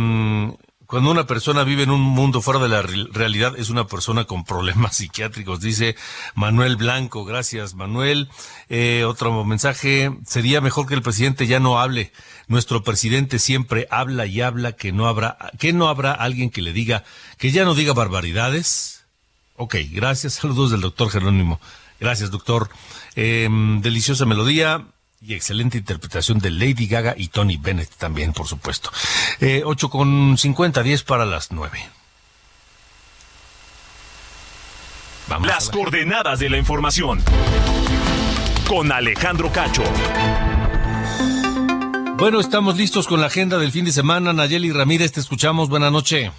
cuando 0.86 1.10
una 1.10 1.26
persona 1.26 1.64
vive 1.64 1.82
en 1.82 1.90
un 1.90 2.00
mundo 2.00 2.40
fuera 2.40 2.60
de 2.60 2.68
la 2.68 2.82
realidad, 2.82 3.54
es 3.58 3.70
una 3.70 3.86
persona 3.86 4.24
con 4.24 4.44
problemas 4.44 4.96
psiquiátricos, 4.96 5.60
dice 5.60 5.96
Manuel 6.34 6.76
Blanco. 6.76 7.24
Gracias, 7.24 7.74
Manuel. 7.74 8.28
Eh, 8.68 9.04
otro 9.04 9.44
mensaje, 9.44 10.12
sería 10.26 10.60
mejor 10.60 10.86
que 10.86 10.94
el 10.94 11.02
presidente 11.02 11.46
ya 11.46 11.58
no 11.58 11.80
hable. 11.80 12.12
Nuestro 12.46 12.84
presidente 12.84 13.38
siempre 13.38 13.88
habla 13.90 14.26
y 14.26 14.40
habla 14.40 14.72
que 14.72 14.92
no 14.92 15.08
habrá, 15.08 15.36
que 15.58 15.72
no 15.72 15.88
habrá 15.88 16.12
alguien 16.12 16.50
que 16.50 16.62
le 16.62 16.72
diga, 16.72 17.04
que 17.38 17.50
ya 17.50 17.64
no 17.64 17.74
diga 17.74 17.92
barbaridades. 17.92 19.04
Ok, 19.56 19.76
gracias. 19.90 20.34
Saludos 20.34 20.70
del 20.70 20.82
doctor 20.82 21.10
Jerónimo. 21.10 21.60
Gracias, 21.98 22.30
doctor. 22.30 22.68
Eh, 23.16 23.48
deliciosa 23.80 24.26
melodía 24.26 24.86
y 25.26 25.34
excelente 25.34 25.78
interpretación 25.78 26.38
de 26.38 26.50
Lady 26.50 26.86
Gaga 26.86 27.14
y 27.16 27.28
Tony 27.28 27.56
Bennett 27.56 27.90
también, 27.96 28.32
por 28.32 28.46
supuesto. 28.46 28.90
Eh, 29.40 29.62
8 29.64 29.90
con 29.90 30.38
50, 30.38 30.82
10 30.82 31.02
para 31.02 31.24
las 31.24 31.50
9. 31.50 31.78
Vamos 35.28 35.48
las 35.48 35.68
coordenadas 35.70 36.38
de 36.38 36.48
la 36.48 36.58
información. 36.58 37.22
Con 38.68 38.92
Alejandro 38.92 39.50
Cacho. 39.50 39.82
Bueno, 42.16 42.40
estamos 42.40 42.76
listos 42.76 43.08
con 43.08 43.20
la 43.20 43.26
agenda 43.26 43.58
del 43.58 43.72
fin 43.72 43.84
de 43.84 43.92
semana. 43.92 44.32
Nayeli 44.32 44.70
Ramírez, 44.70 45.12
te 45.12 45.20
escuchamos. 45.20 45.68
Buenas 45.68 45.90
noches. 45.90 46.30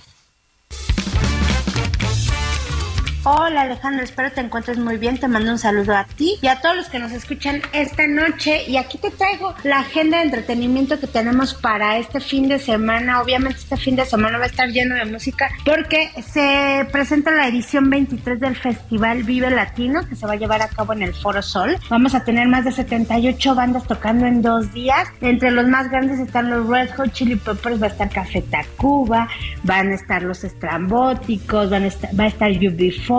Hola 3.30 3.64
Alejandra, 3.64 4.06
espero 4.06 4.32
te 4.32 4.40
encuentres 4.40 4.78
muy 4.78 4.96
bien. 4.96 5.18
Te 5.18 5.28
mando 5.28 5.52
un 5.52 5.60
saludo 5.60 5.94
a 5.98 6.06
ti 6.06 6.36
y 6.42 6.48
a 6.48 6.62
todos 6.62 6.78
los 6.78 6.88
que 6.88 6.98
nos 6.98 7.12
escuchan 7.12 7.62
esta 7.74 8.08
noche. 8.08 8.64
Y 8.70 8.78
aquí 8.78 8.98
te 8.98 9.12
traigo 9.12 9.54
la 9.66 9.80
agenda 9.80 10.20
de 10.20 10.24
entretenimiento 10.24 10.98
que 10.98 11.08
tenemos 11.08 11.54
para 11.54 11.98
este 11.98 12.22
fin 12.22 12.48
de 12.48 12.58
semana. 12.58 13.22
Obviamente 13.22 13.60
este 13.60 13.76
fin 13.76 13.98
de 13.98 14.06
semana 14.06 14.38
va 14.38 14.46
a 14.46 14.48
estar 14.48 14.70
lleno 14.70 14.96
de 14.96 15.04
música 15.04 15.50
porque 15.66 16.10
se 16.26 16.88
presenta 16.90 17.32
la 17.32 17.50
edición 17.50 17.90
23 17.90 18.40
del 18.40 18.56
Festival 18.56 19.24
Vive 19.24 19.50
Latino 19.50 20.08
que 20.08 20.16
se 20.16 20.26
va 20.26 20.32
a 20.32 20.38
llevar 20.38 20.62
a 20.62 20.70
cabo 20.70 20.94
en 20.94 21.04
el 21.04 21.14
Foro 21.14 21.42
Sol. 21.42 21.78
Vamos 21.90 22.16
a 22.16 22.24
tener 22.24 22.48
más 22.48 22.64
de 22.64 22.72
78 22.72 23.56
bandas 23.56 23.86
tocando 23.88 24.26
en 24.26 24.42
dos 24.42 24.72
días. 24.72 25.06
Entre 25.20 25.52
los 25.52 25.68
más 25.68 25.90
grandes 25.90 26.20
están 26.20 26.50
los 26.50 26.66
Red 26.66 26.92
Hot 26.96 27.12
Chili 27.12 27.36
Peppers, 27.36 27.82
va 27.82 27.88
a 27.88 27.90
estar 27.90 28.10
Café 28.10 28.42
Tacuba, 28.42 29.28
van 29.64 29.90
a 29.90 29.96
estar 29.96 30.24
los 30.24 30.46
Estrambóticos, 30.46 31.70
va 31.70 32.24
a 32.24 32.28
estar 32.28 32.52
UB4 32.52 33.17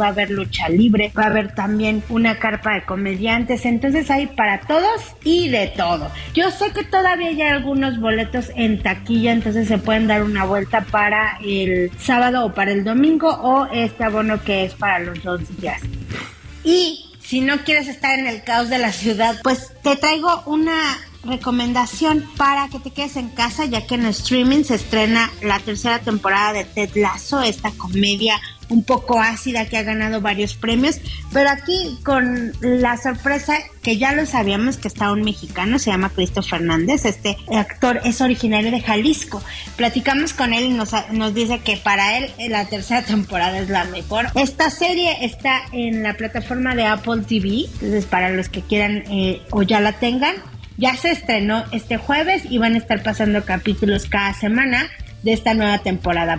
Va 0.00 0.06
a 0.06 0.08
haber 0.08 0.30
lucha 0.30 0.68
libre, 0.68 1.12
va 1.16 1.24
a 1.24 1.26
haber 1.26 1.54
también 1.54 2.02
una 2.08 2.38
carpa 2.38 2.74
de 2.74 2.84
comediantes, 2.84 3.64
entonces 3.64 4.10
hay 4.10 4.26
para 4.26 4.60
todos 4.60 5.02
y 5.24 5.48
de 5.48 5.68
todo. 5.68 6.10
Yo 6.34 6.50
sé 6.50 6.72
que 6.72 6.84
todavía 6.84 7.28
hay 7.28 7.42
algunos 7.42 8.00
boletos 8.00 8.50
en 8.54 8.82
taquilla, 8.82 9.32
entonces 9.32 9.68
se 9.68 9.78
pueden 9.78 10.06
dar 10.06 10.22
una 10.22 10.44
vuelta 10.44 10.82
para 10.82 11.38
el 11.44 11.90
sábado 11.98 12.46
o 12.46 12.54
para 12.54 12.72
el 12.72 12.84
domingo 12.84 13.28
o 13.28 13.66
este 13.66 14.04
abono 14.04 14.42
que 14.42 14.64
es 14.64 14.74
para 14.74 14.98
los 15.00 15.22
dos 15.22 15.40
días. 15.60 15.80
Y 16.62 17.10
si 17.20 17.40
no 17.40 17.58
quieres 17.64 17.88
estar 17.88 18.18
en 18.18 18.26
el 18.26 18.42
caos 18.42 18.68
de 18.70 18.78
la 18.78 18.92
ciudad, 18.92 19.36
pues 19.42 19.72
te 19.82 19.96
traigo 19.96 20.42
una 20.46 20.96
recomendación 21.24 22.24
para 22.36 22.68
que 22.68 22.78
te 22.78 22.90
quedes 22.90 23.16
en 23.16 23.30
casa, 23.30 23.64
ya 23.64 23.86
que 23.86 23.94
en 23.94 24.06
streaming 24.06 24.64
se 24.64 24.74
estrena 24.74 25.30
la 25.42 25.58
tercera 25.58 25.98
temporada 25.98 26.52
de 26.52 26.64
Ted 26.64 26.90
Lasso, 26.96 27.42
esta 27.42 27.70
comedia 27.72 28.40
un 28.68 28.84
poco 28.84 29.20
ácida 29.20 29.66
que 29.66 29.76
ha 29.76 29.82
ganado 29.82 30.20
varios 30.20 30.54
premios, 30.54 31.00
pero 31.32 31.50
aquí 31.50 31.98
con 32.04 32.52
la 32.60 32.96
sorpresa 32.96 33.56
que 33.82 33.98
ya 33.98 34.12
lo 34.12 34.24
sabíamos 34.26 34.78
que 34.78 34.88
está 34.88 35.12
un 35.12 35.22
mexicano, 35.22 35.78
se 35.78 35.90
llama 35.90 36.10
Cristo 36.10 36.42
Fernández, 36.42 37.04
este 37.04 37.36
actor 37.54 38.00
es 38.04 38.20
originario 38.20 38.70
de 38.70 38.80
Jalisco. 38.80 39.42
Platicamos 39.76 40.32
con 40.32 40.54
él 40.54 40.64
y 40.64 40.70
nos, 40.70 40.92
dice 41.34 41.58
que 41.58 41.76
para 41.76 42.16
él 42.18 42.30
la 42.48 42.64
tercera 42.66 43.02
temporada 43.02 43.58
es 43.58 43.68
la 43.68 43.84
mejor. 43.84 44.26
Esta 44.34 44.70
serie 44.70 45.24
está 45.24 45.62
en 45.72 46.02
la 46.02 46.14
plataforma 46.14 46.74
de 46.74 46.86
Apple 46.86 47.22
TV, 47.28 47.66
entonces 47.74 48.06
para 48.06 48.30
los 48.30 48.48
que 48.48 48.62
quieran 48.62 49.04
eh, 49.10 49.42
o 49.50 49.62
ya 49.62 49.80
la 49.80 49.92
tengan, 49.92 50.34
ya 50.76 50.96
se 50.96 51.10
estrenó 51.10 51.64
este 51.70 51.98
jueves 51.98 52.42
y 52.48 52.58
van 52.58 52.74
a 52.74 52.78
estar 52.78 53.02
pasando 53.02 53.44
capítulos 53.44 54.06
cada 54.06 54.32
semana 54.34 54.88
de 55.22 55.32
esta 55.32 55.54
nueva 55.54 55.78
temporada. 55.78 56.38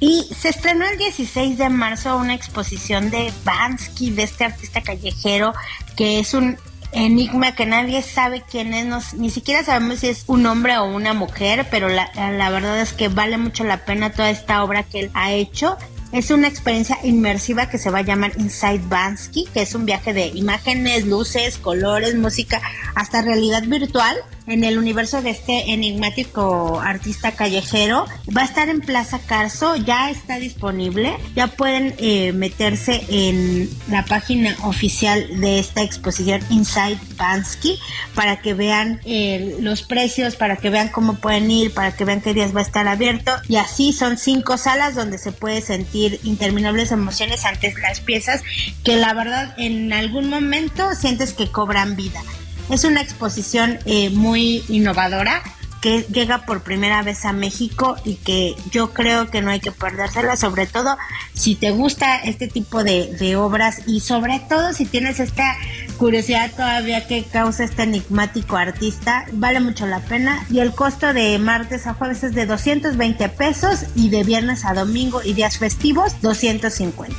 Y 0.00 0.26
se 0.34 0.48
estrenó 0.48 0.86
el 0.86 0.96
16 0.96 1.58
de 1.58 1.68
marzo 1.68 2.16
una 2.16 2.34
exposición 2.34 3.10
de 3.10 3.30
Bansky, 3.44 4.10
de 4.10 4.22
este 4.22 4.44
artista 4.44 4.80
callejero, 4.80 5.52
que 5.94 6.18
es 6.18 6.32
un 6.32 6.56
enigma 6.92 7.54
que 7.54 7.66
nadie 7.66 8.02
sabe 8.02 8.42
quién 8.50 8.72
es, 8.72 9.14
ni 9.14 9.30
siquiera 9.30 9.62
sabemos 9.62 10.00
si 10.00 10.08
es 10.08 10.24
un 10.26 10.46
hombre 10.46 10.78
o 10.78 10.84
una 10.84 11.12
mujer, 11.12 11.66
pero 11.70 11.88
la, 11.88 12.10
la 12.14 12.50
verdad 12.50 12.80
es 12.80 12.94
que 12.94 13.08
vale 13.08 13.36
mucho 13.36 13.62
la 13.64 13.84
pena 13.84 14.10
toda 14.10 14.30
esta 14.30 14.64
obra 14.64 14.84
que 14.84 15.00
él 15.00 15.10
ha 15.12 15.32
hecho. 15.32 15.76
Es 16.12 16.32
una 16.32 16.48
experiencia 16.48 16.98
inmersiva 17.04 17.68
que 17.68 17.78
se 17.78 17.90
va 17.90 17.98
a 17.98 18.02
llamar 18.02 18.32
Inside 18.36 18.82
Bansky, 18.88 19.46
que 19.52 19.62
es 19.62 19.74
un 19.76 19.86
viaje 19.86 20.12
de 20.12 20.28
imágenes, 20.28 21.06
luces, 21.06 21.58
colores, 21.58 22.16
música, 22.16 22.60
hasta 22.96 23.22
realidad 23.22 23.62
virtual 23.64 24.16
en 24.46 24.64
el 24.64 24.78
universo 24.78 25.22
de 25.22 25.30
este 25.30 25.72
enigmático 25.72 26.80
artista 26.80 27.32
callejero. 27.32 28.06
Va 28.36 28.42
a 28.42 28.44
estar 28.44 28.68
en 28.68 28.80
Plaza 28.80 29.20
Carso, 29.20 29.76
ya 29.76 30.10
está 30.10 30.38
disponible, 30.38 31.16
ya 31.34 31.46
pueden 31.48 31.94
eh, 31.98 32.32
meterse 32.32 33.04
en 33.08 33.70
la 33.88 34.04
página 34.04 34.56
oficial 34.62 35.40
de 35.40 35.58
esta 35.58 35.82
exposición 35.82 36.40
Inside 36.50 36.98
Bansky 37.16 37.78
para 38.14 38.40
que 38.40 38.54
vean 38.54 39.00
eh, 39.04 39.56
los 39.60 39.82
precios, 39.82 40.36
para 40.36 40.56
que 40.56 40.70
vean 40.70 40.88
cómo 40.88 41.14
pueden 41.14 41.50
ir, 41.50 41.72
para 41.72 41.94
que 41.94 42.04
vean 42.04 42.20
qué 42.20 42.34
días 42.34 42.54
va 42.54 42.60
a 42.60 42.64
estar 42.64 42.88
abierto. 42.88 43.32
Y 43.48 43.56
así 43.56 43.92
son 43.92 44.18
cinco 44.18 44.56
salas 44.56 44.94
donde 44.94 45.18
se 45.18 45.32
puede 45.32 45.60
sentir 45.60 46.20
interminables 46.24 46.92
emociones 46.92 47.44
ante 47.44 47.72
las 47.80 48.00
piezas 48.00 48.42
que 48.84 48.96
la 48.96 49.14
verdad 49.14 49.54
en 49.58 49.92
algún 49.92 50.28
momento 50.28 50.94
sientes 50.94 51.32
que 51.32 51.50
cobran 51.50 51.96
vida. 51.96 52.22
Es 52.70 52.84
una 52.84 53.00
exposición 53.00 53.78
eh, 53.84 54.10
muy 54.10 54.64
innovadora 54.68 55.42
que 55.80 56.02
llega 56.12 56.44
por 56.44 56.62
primera 56.62 57.02
vez 57.02 57.24
a 57.24 57.32
México 57.32 57.96
y 58.04 58.16
que 58.16 58.54
yo 58.70 58.92
creo 58.92 59.30
que 59.30 59.40
no 59.42 59.50
hay 59.50 59.60
que 59.60 59.72
perdérsela, 59.72 60.36
sobre 60.36 60.66
todo 60.66 60.96
si 61.34 61.54
te 61.54 61.70
gusta 61.70 62.18
este 62.18 62.48
tipo 62.48 62.84
de, 62.84 63.16
de, 63.18 63.36
obras 63.36 63.82
y 63.86 64.00
sobre 64.00 64.40
todo 64.40 64.72
si 64.72 64.84
tienes 64.84 65.20
esta 65.20 65.56
curiosidad 65.96 66.50
todavía 66.52 67.06
que 67.06 67.24
causa 67.24 67.64
este 67.64 67.84
enigmático 67.84 68.56
artista, 68.56 69.24
vale 69.32 69.60
mucho 69.60 69.86
la 69.86 70.00
pena 70.00 70.44
y 70.50 70.60
el 70.60 70.72
costo 70.72 71.12
de 71.12 71.38
martes 71.38 71.86
a 71.86 71.94
jueves 71.94 72.22
es 72.22 72.34
de 72.34 72.46
220 72.46 73.28
pesos 73.30 73.86
y 73.94 74.10
de 74.10 74.22
viernes 74.22 74.64
a 74.64 74.74
domingo 74.74 75.22
y 75.22 75.32
días 75.32 75.58
festivos 75.58 76.20
250. 76.20 77.16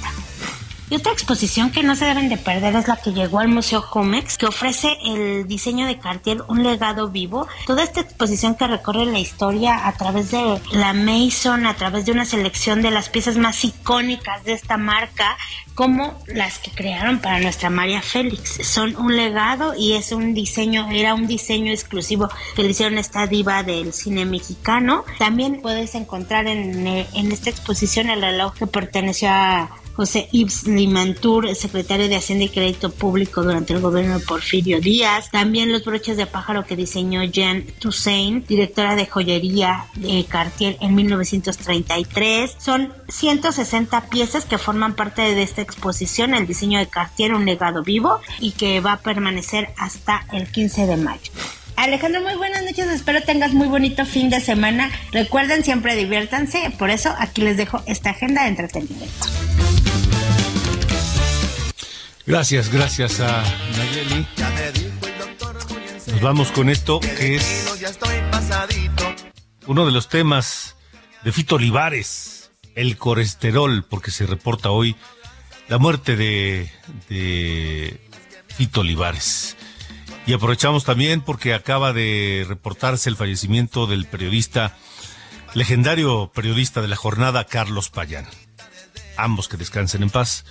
Y 0.91 0.95
otra 0.95 1.13
exposición 1.13 1.71
que 1.71 1.83
no 1.83 1.95
se 1.95 2.03
deben 2.03 2.27
de 2.27 2.35
perder 2.35 2.75
es 2.75 2.89
la 2.89 2.97
que 2.97 3.13
llegó 3.13 3.39
al 3.39 3.47
Museo 3.47 3.81
Jumex, 3.81 4.37
que 4.37 4.45
ofrece 4.45 4.97
el 5.05 5.47
diseño 5.47 5.87
de 5.87 5.97
Cartier, 5.97 6.43
un 6.49 6.63
legado 6.63 7.07
vivo. 7.07 7.47
Toda 7.65 7.81
esta 7.81 8.01
exposición 8.01 8.55
que 8.55 8.67
recorre 8.67 9.05
la 9.05 9.19
historia 9.19 9.87
a 9.87 9.93
través 9.93 10.31
de 10.31 10.59
la 10.73 10.91
Mason, 10.91 11.65
a 11.65 11.75
través 11.75 12.05
de 12.05 12.11
una 12.11 12.25
selección 12.25 12.81
de 12.81 12.91
las 12.91 13.07
piezas 13.07 13.37
más 13.37 13.63
icónicas 13.63 14.43
de 14.43 14.51
esta 14.51 14.75
marca, 14.75 15.37
como 15.75 16.19
las 16.27 16.59
que 16.59 16.71
crearon 16.71 17.19
para 17.19 17.39
nuestra 17.39 17.69
María 17.69 18.01
Félix. 18.01 18.59
Son 18.67 18.97
un 18.97 19.15
legado 19.15 19.73
y 19.77 19.93
es 19.93 20.11
un 20.11 20.33
diseño, 20.33 20.89
era 20.91 21.15
un 21.15 21.25
diseño 21.25 21.71
exclusivo 21.71 22.27
que 22.53 22.63
le 22.63 22.71
hicieron 22.71 22.97
esta 22.97 23.27
diva 23.27 23.63
del 23.63 23.93
cine 23.93 24.25
mexicano. 24.25 25.05
También 25.19 25.61
puedes 25.61 25.95
encontrar 25.95 26.47
en, 26.47 26.85
en 26.85 27.31
esta 27.31 27.49
exposición 27.49 28.09
el 28.09 28.21
reloj 28.21 28.55
que 28.55 28.67
perteneció 28.67 29.29
a 29.29 29.69
José 29.95 30.29
Yves 30.31 30.67
Limantur, 30.67 31.53
secretario 31.55 32.07
de 32.07 32.15
Hacienda 32.15 32.45
y 32.45 32.49
Crédito 32.49 32.91
Público 32.91 33.43
durante 33.43 33.73
el 33.73 33.81
gobierno 33.81 34.19
de 34.19 34.25
Porfirio 34.25 34.79
Díaz. 34.79 35.29
También 35.31 35.71
los 35.71 35.83
broches 35.83 36.17
de 36.17 36.25
pájaro 36.25 36.65
que 36.65 36.75
diseñó 36.75 37.23
Jean 37.23 37.65
Toussaint, 37.79 38.47
directora 38.47 38.95
de 38.95 39.05
joyería 39.05 39.85
de 39.95 40.25
Cartier 40.25 40.77
en 40.81 40.95
1933. 40.95 42.55
Son 42.57 42.93
160 43.09 44.09
piezas 44.09 44.45
que 44.45 44.57
forman 44.57 44.95
parte 44.95 45.21
de 45.21 45.43
esta 45.43 45.61
exposición, 45.61 46.33
el 46.33 46.47
diseño 46.47 46.79
de 46.79 46.87
Cartier, 46.87 47.33
un 47.33 47.45
legado 47.45 47.83
vivo 47.83 48.19
y 48.39 48.51
que 48.51 48.79
va 48.79 48.93
a 48.93 48.99
permanecer 49.01 49.69
hasta 49.77 50.25
el 50.31 50.51
15 50.51 50.87
de 50.87 50.97
mayo. 50.97 51.31
Alejandro, 51.75 52.21
muy 52.21 52.35
buenas 52.35 52.63
noches, 52.63 52.87
espero 52.87 53.23
tengas 53.23 53.53
muy 53.53 53.67
bonito 53.67 54.05
fin 54.05 54.29
de 54.29 54.39
semana. 54.39 54.91
Recuerden, 55.11 55.63
siempre 55.63 55.95
diviértanse, 55.95 56.71
por 56.77 56.91
eso 56.91 57.13
aquí 57.17 57.41
les 57.41 57.57
dejo 57.57 57.81
esta 57.87 58.11
agenda 58.11 58.43
de 58.43 58.49
entretenimiento. 58.49 59.25
Gracias, 62.31 62.71
gracias 62.71 63.19
a 63.19 63.43
Nayeli. 63.75 64.25
Nos 66.07 66.21
vamos 66.21 66.49
con 66.53 66.69
esto 66.69 67.01
que 67.01 67.35
es 67.35 67.67
uno 69.67 69.85
de 69.85 69.91
los 69.91 70.07
temas 70.07 70.77
de 71.25 71.33
Fito 71.33 71.55
Olivares, 71.55 72.53
el 72.75 72.95
colesterol, 72.95 73.83
porque 73.83 74.11
se 74.11 74.25
reporta 74.25 74.69
hoy 74.69 74.95
la 75.67 75.77
muerte 75.77 76.15
de, 76.15 76.71
de 77.09 77.99
Fito 78.47 78.79
Olivares. 78.79 79.57
Y 80.25 80.31
aprovechamos 80.31 80.85
también 80.85 81.19
porque 81.19 81.53
acaba 81.53 81.91
de 81.91 82.45
reportarse 82.47 83.09
el 83.09 83.17
fallecimiento 83.17 83.87
del 83.87 84.05
periodista, 84.05 84.77
legendario 85.53 86.31
periodista 86.33 86.81
de 86.81 86.87
la 86.87 86.95
jornada, 86.95 87.43
Carlos 87.43 87.89
Payán. 87.89 88.25
Ambos 89.17 89.49
que 89.49 89.57
descansen 89.57 90.03
en 90.03 90.09
paz. 90.09 90.45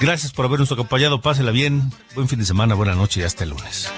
Gracias 0.00 0.32
por 0.32 0.44
habernos 0.44 0.70
acompañado. 0.72 1.20
Pásela 1.20 1.50
bien. 1.50 1.92
Buen 2.14 2.28
fin 2.28 2.38
de 2.38 2.44
semana, 2.44 2.74
buena 2.74 2.94
noche 2.94 3.20
y 3.20 3.24
hasta 3.24 3.44
el 3.44 3.50
lunes. 3.50 3.90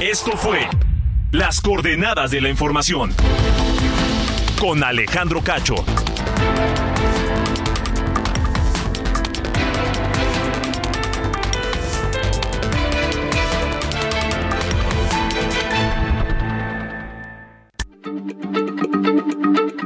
Esto 0.00 0.36
fue 0.36 0.68
Las 1.32 1.60
coordenadas 1.60 2.30
de 2.30 2.40
la 2.40 2.48
información 2.48 3.12
con 4.60 4.84
Alejandro 4.84 5.42
Cacho. 5.42 5.74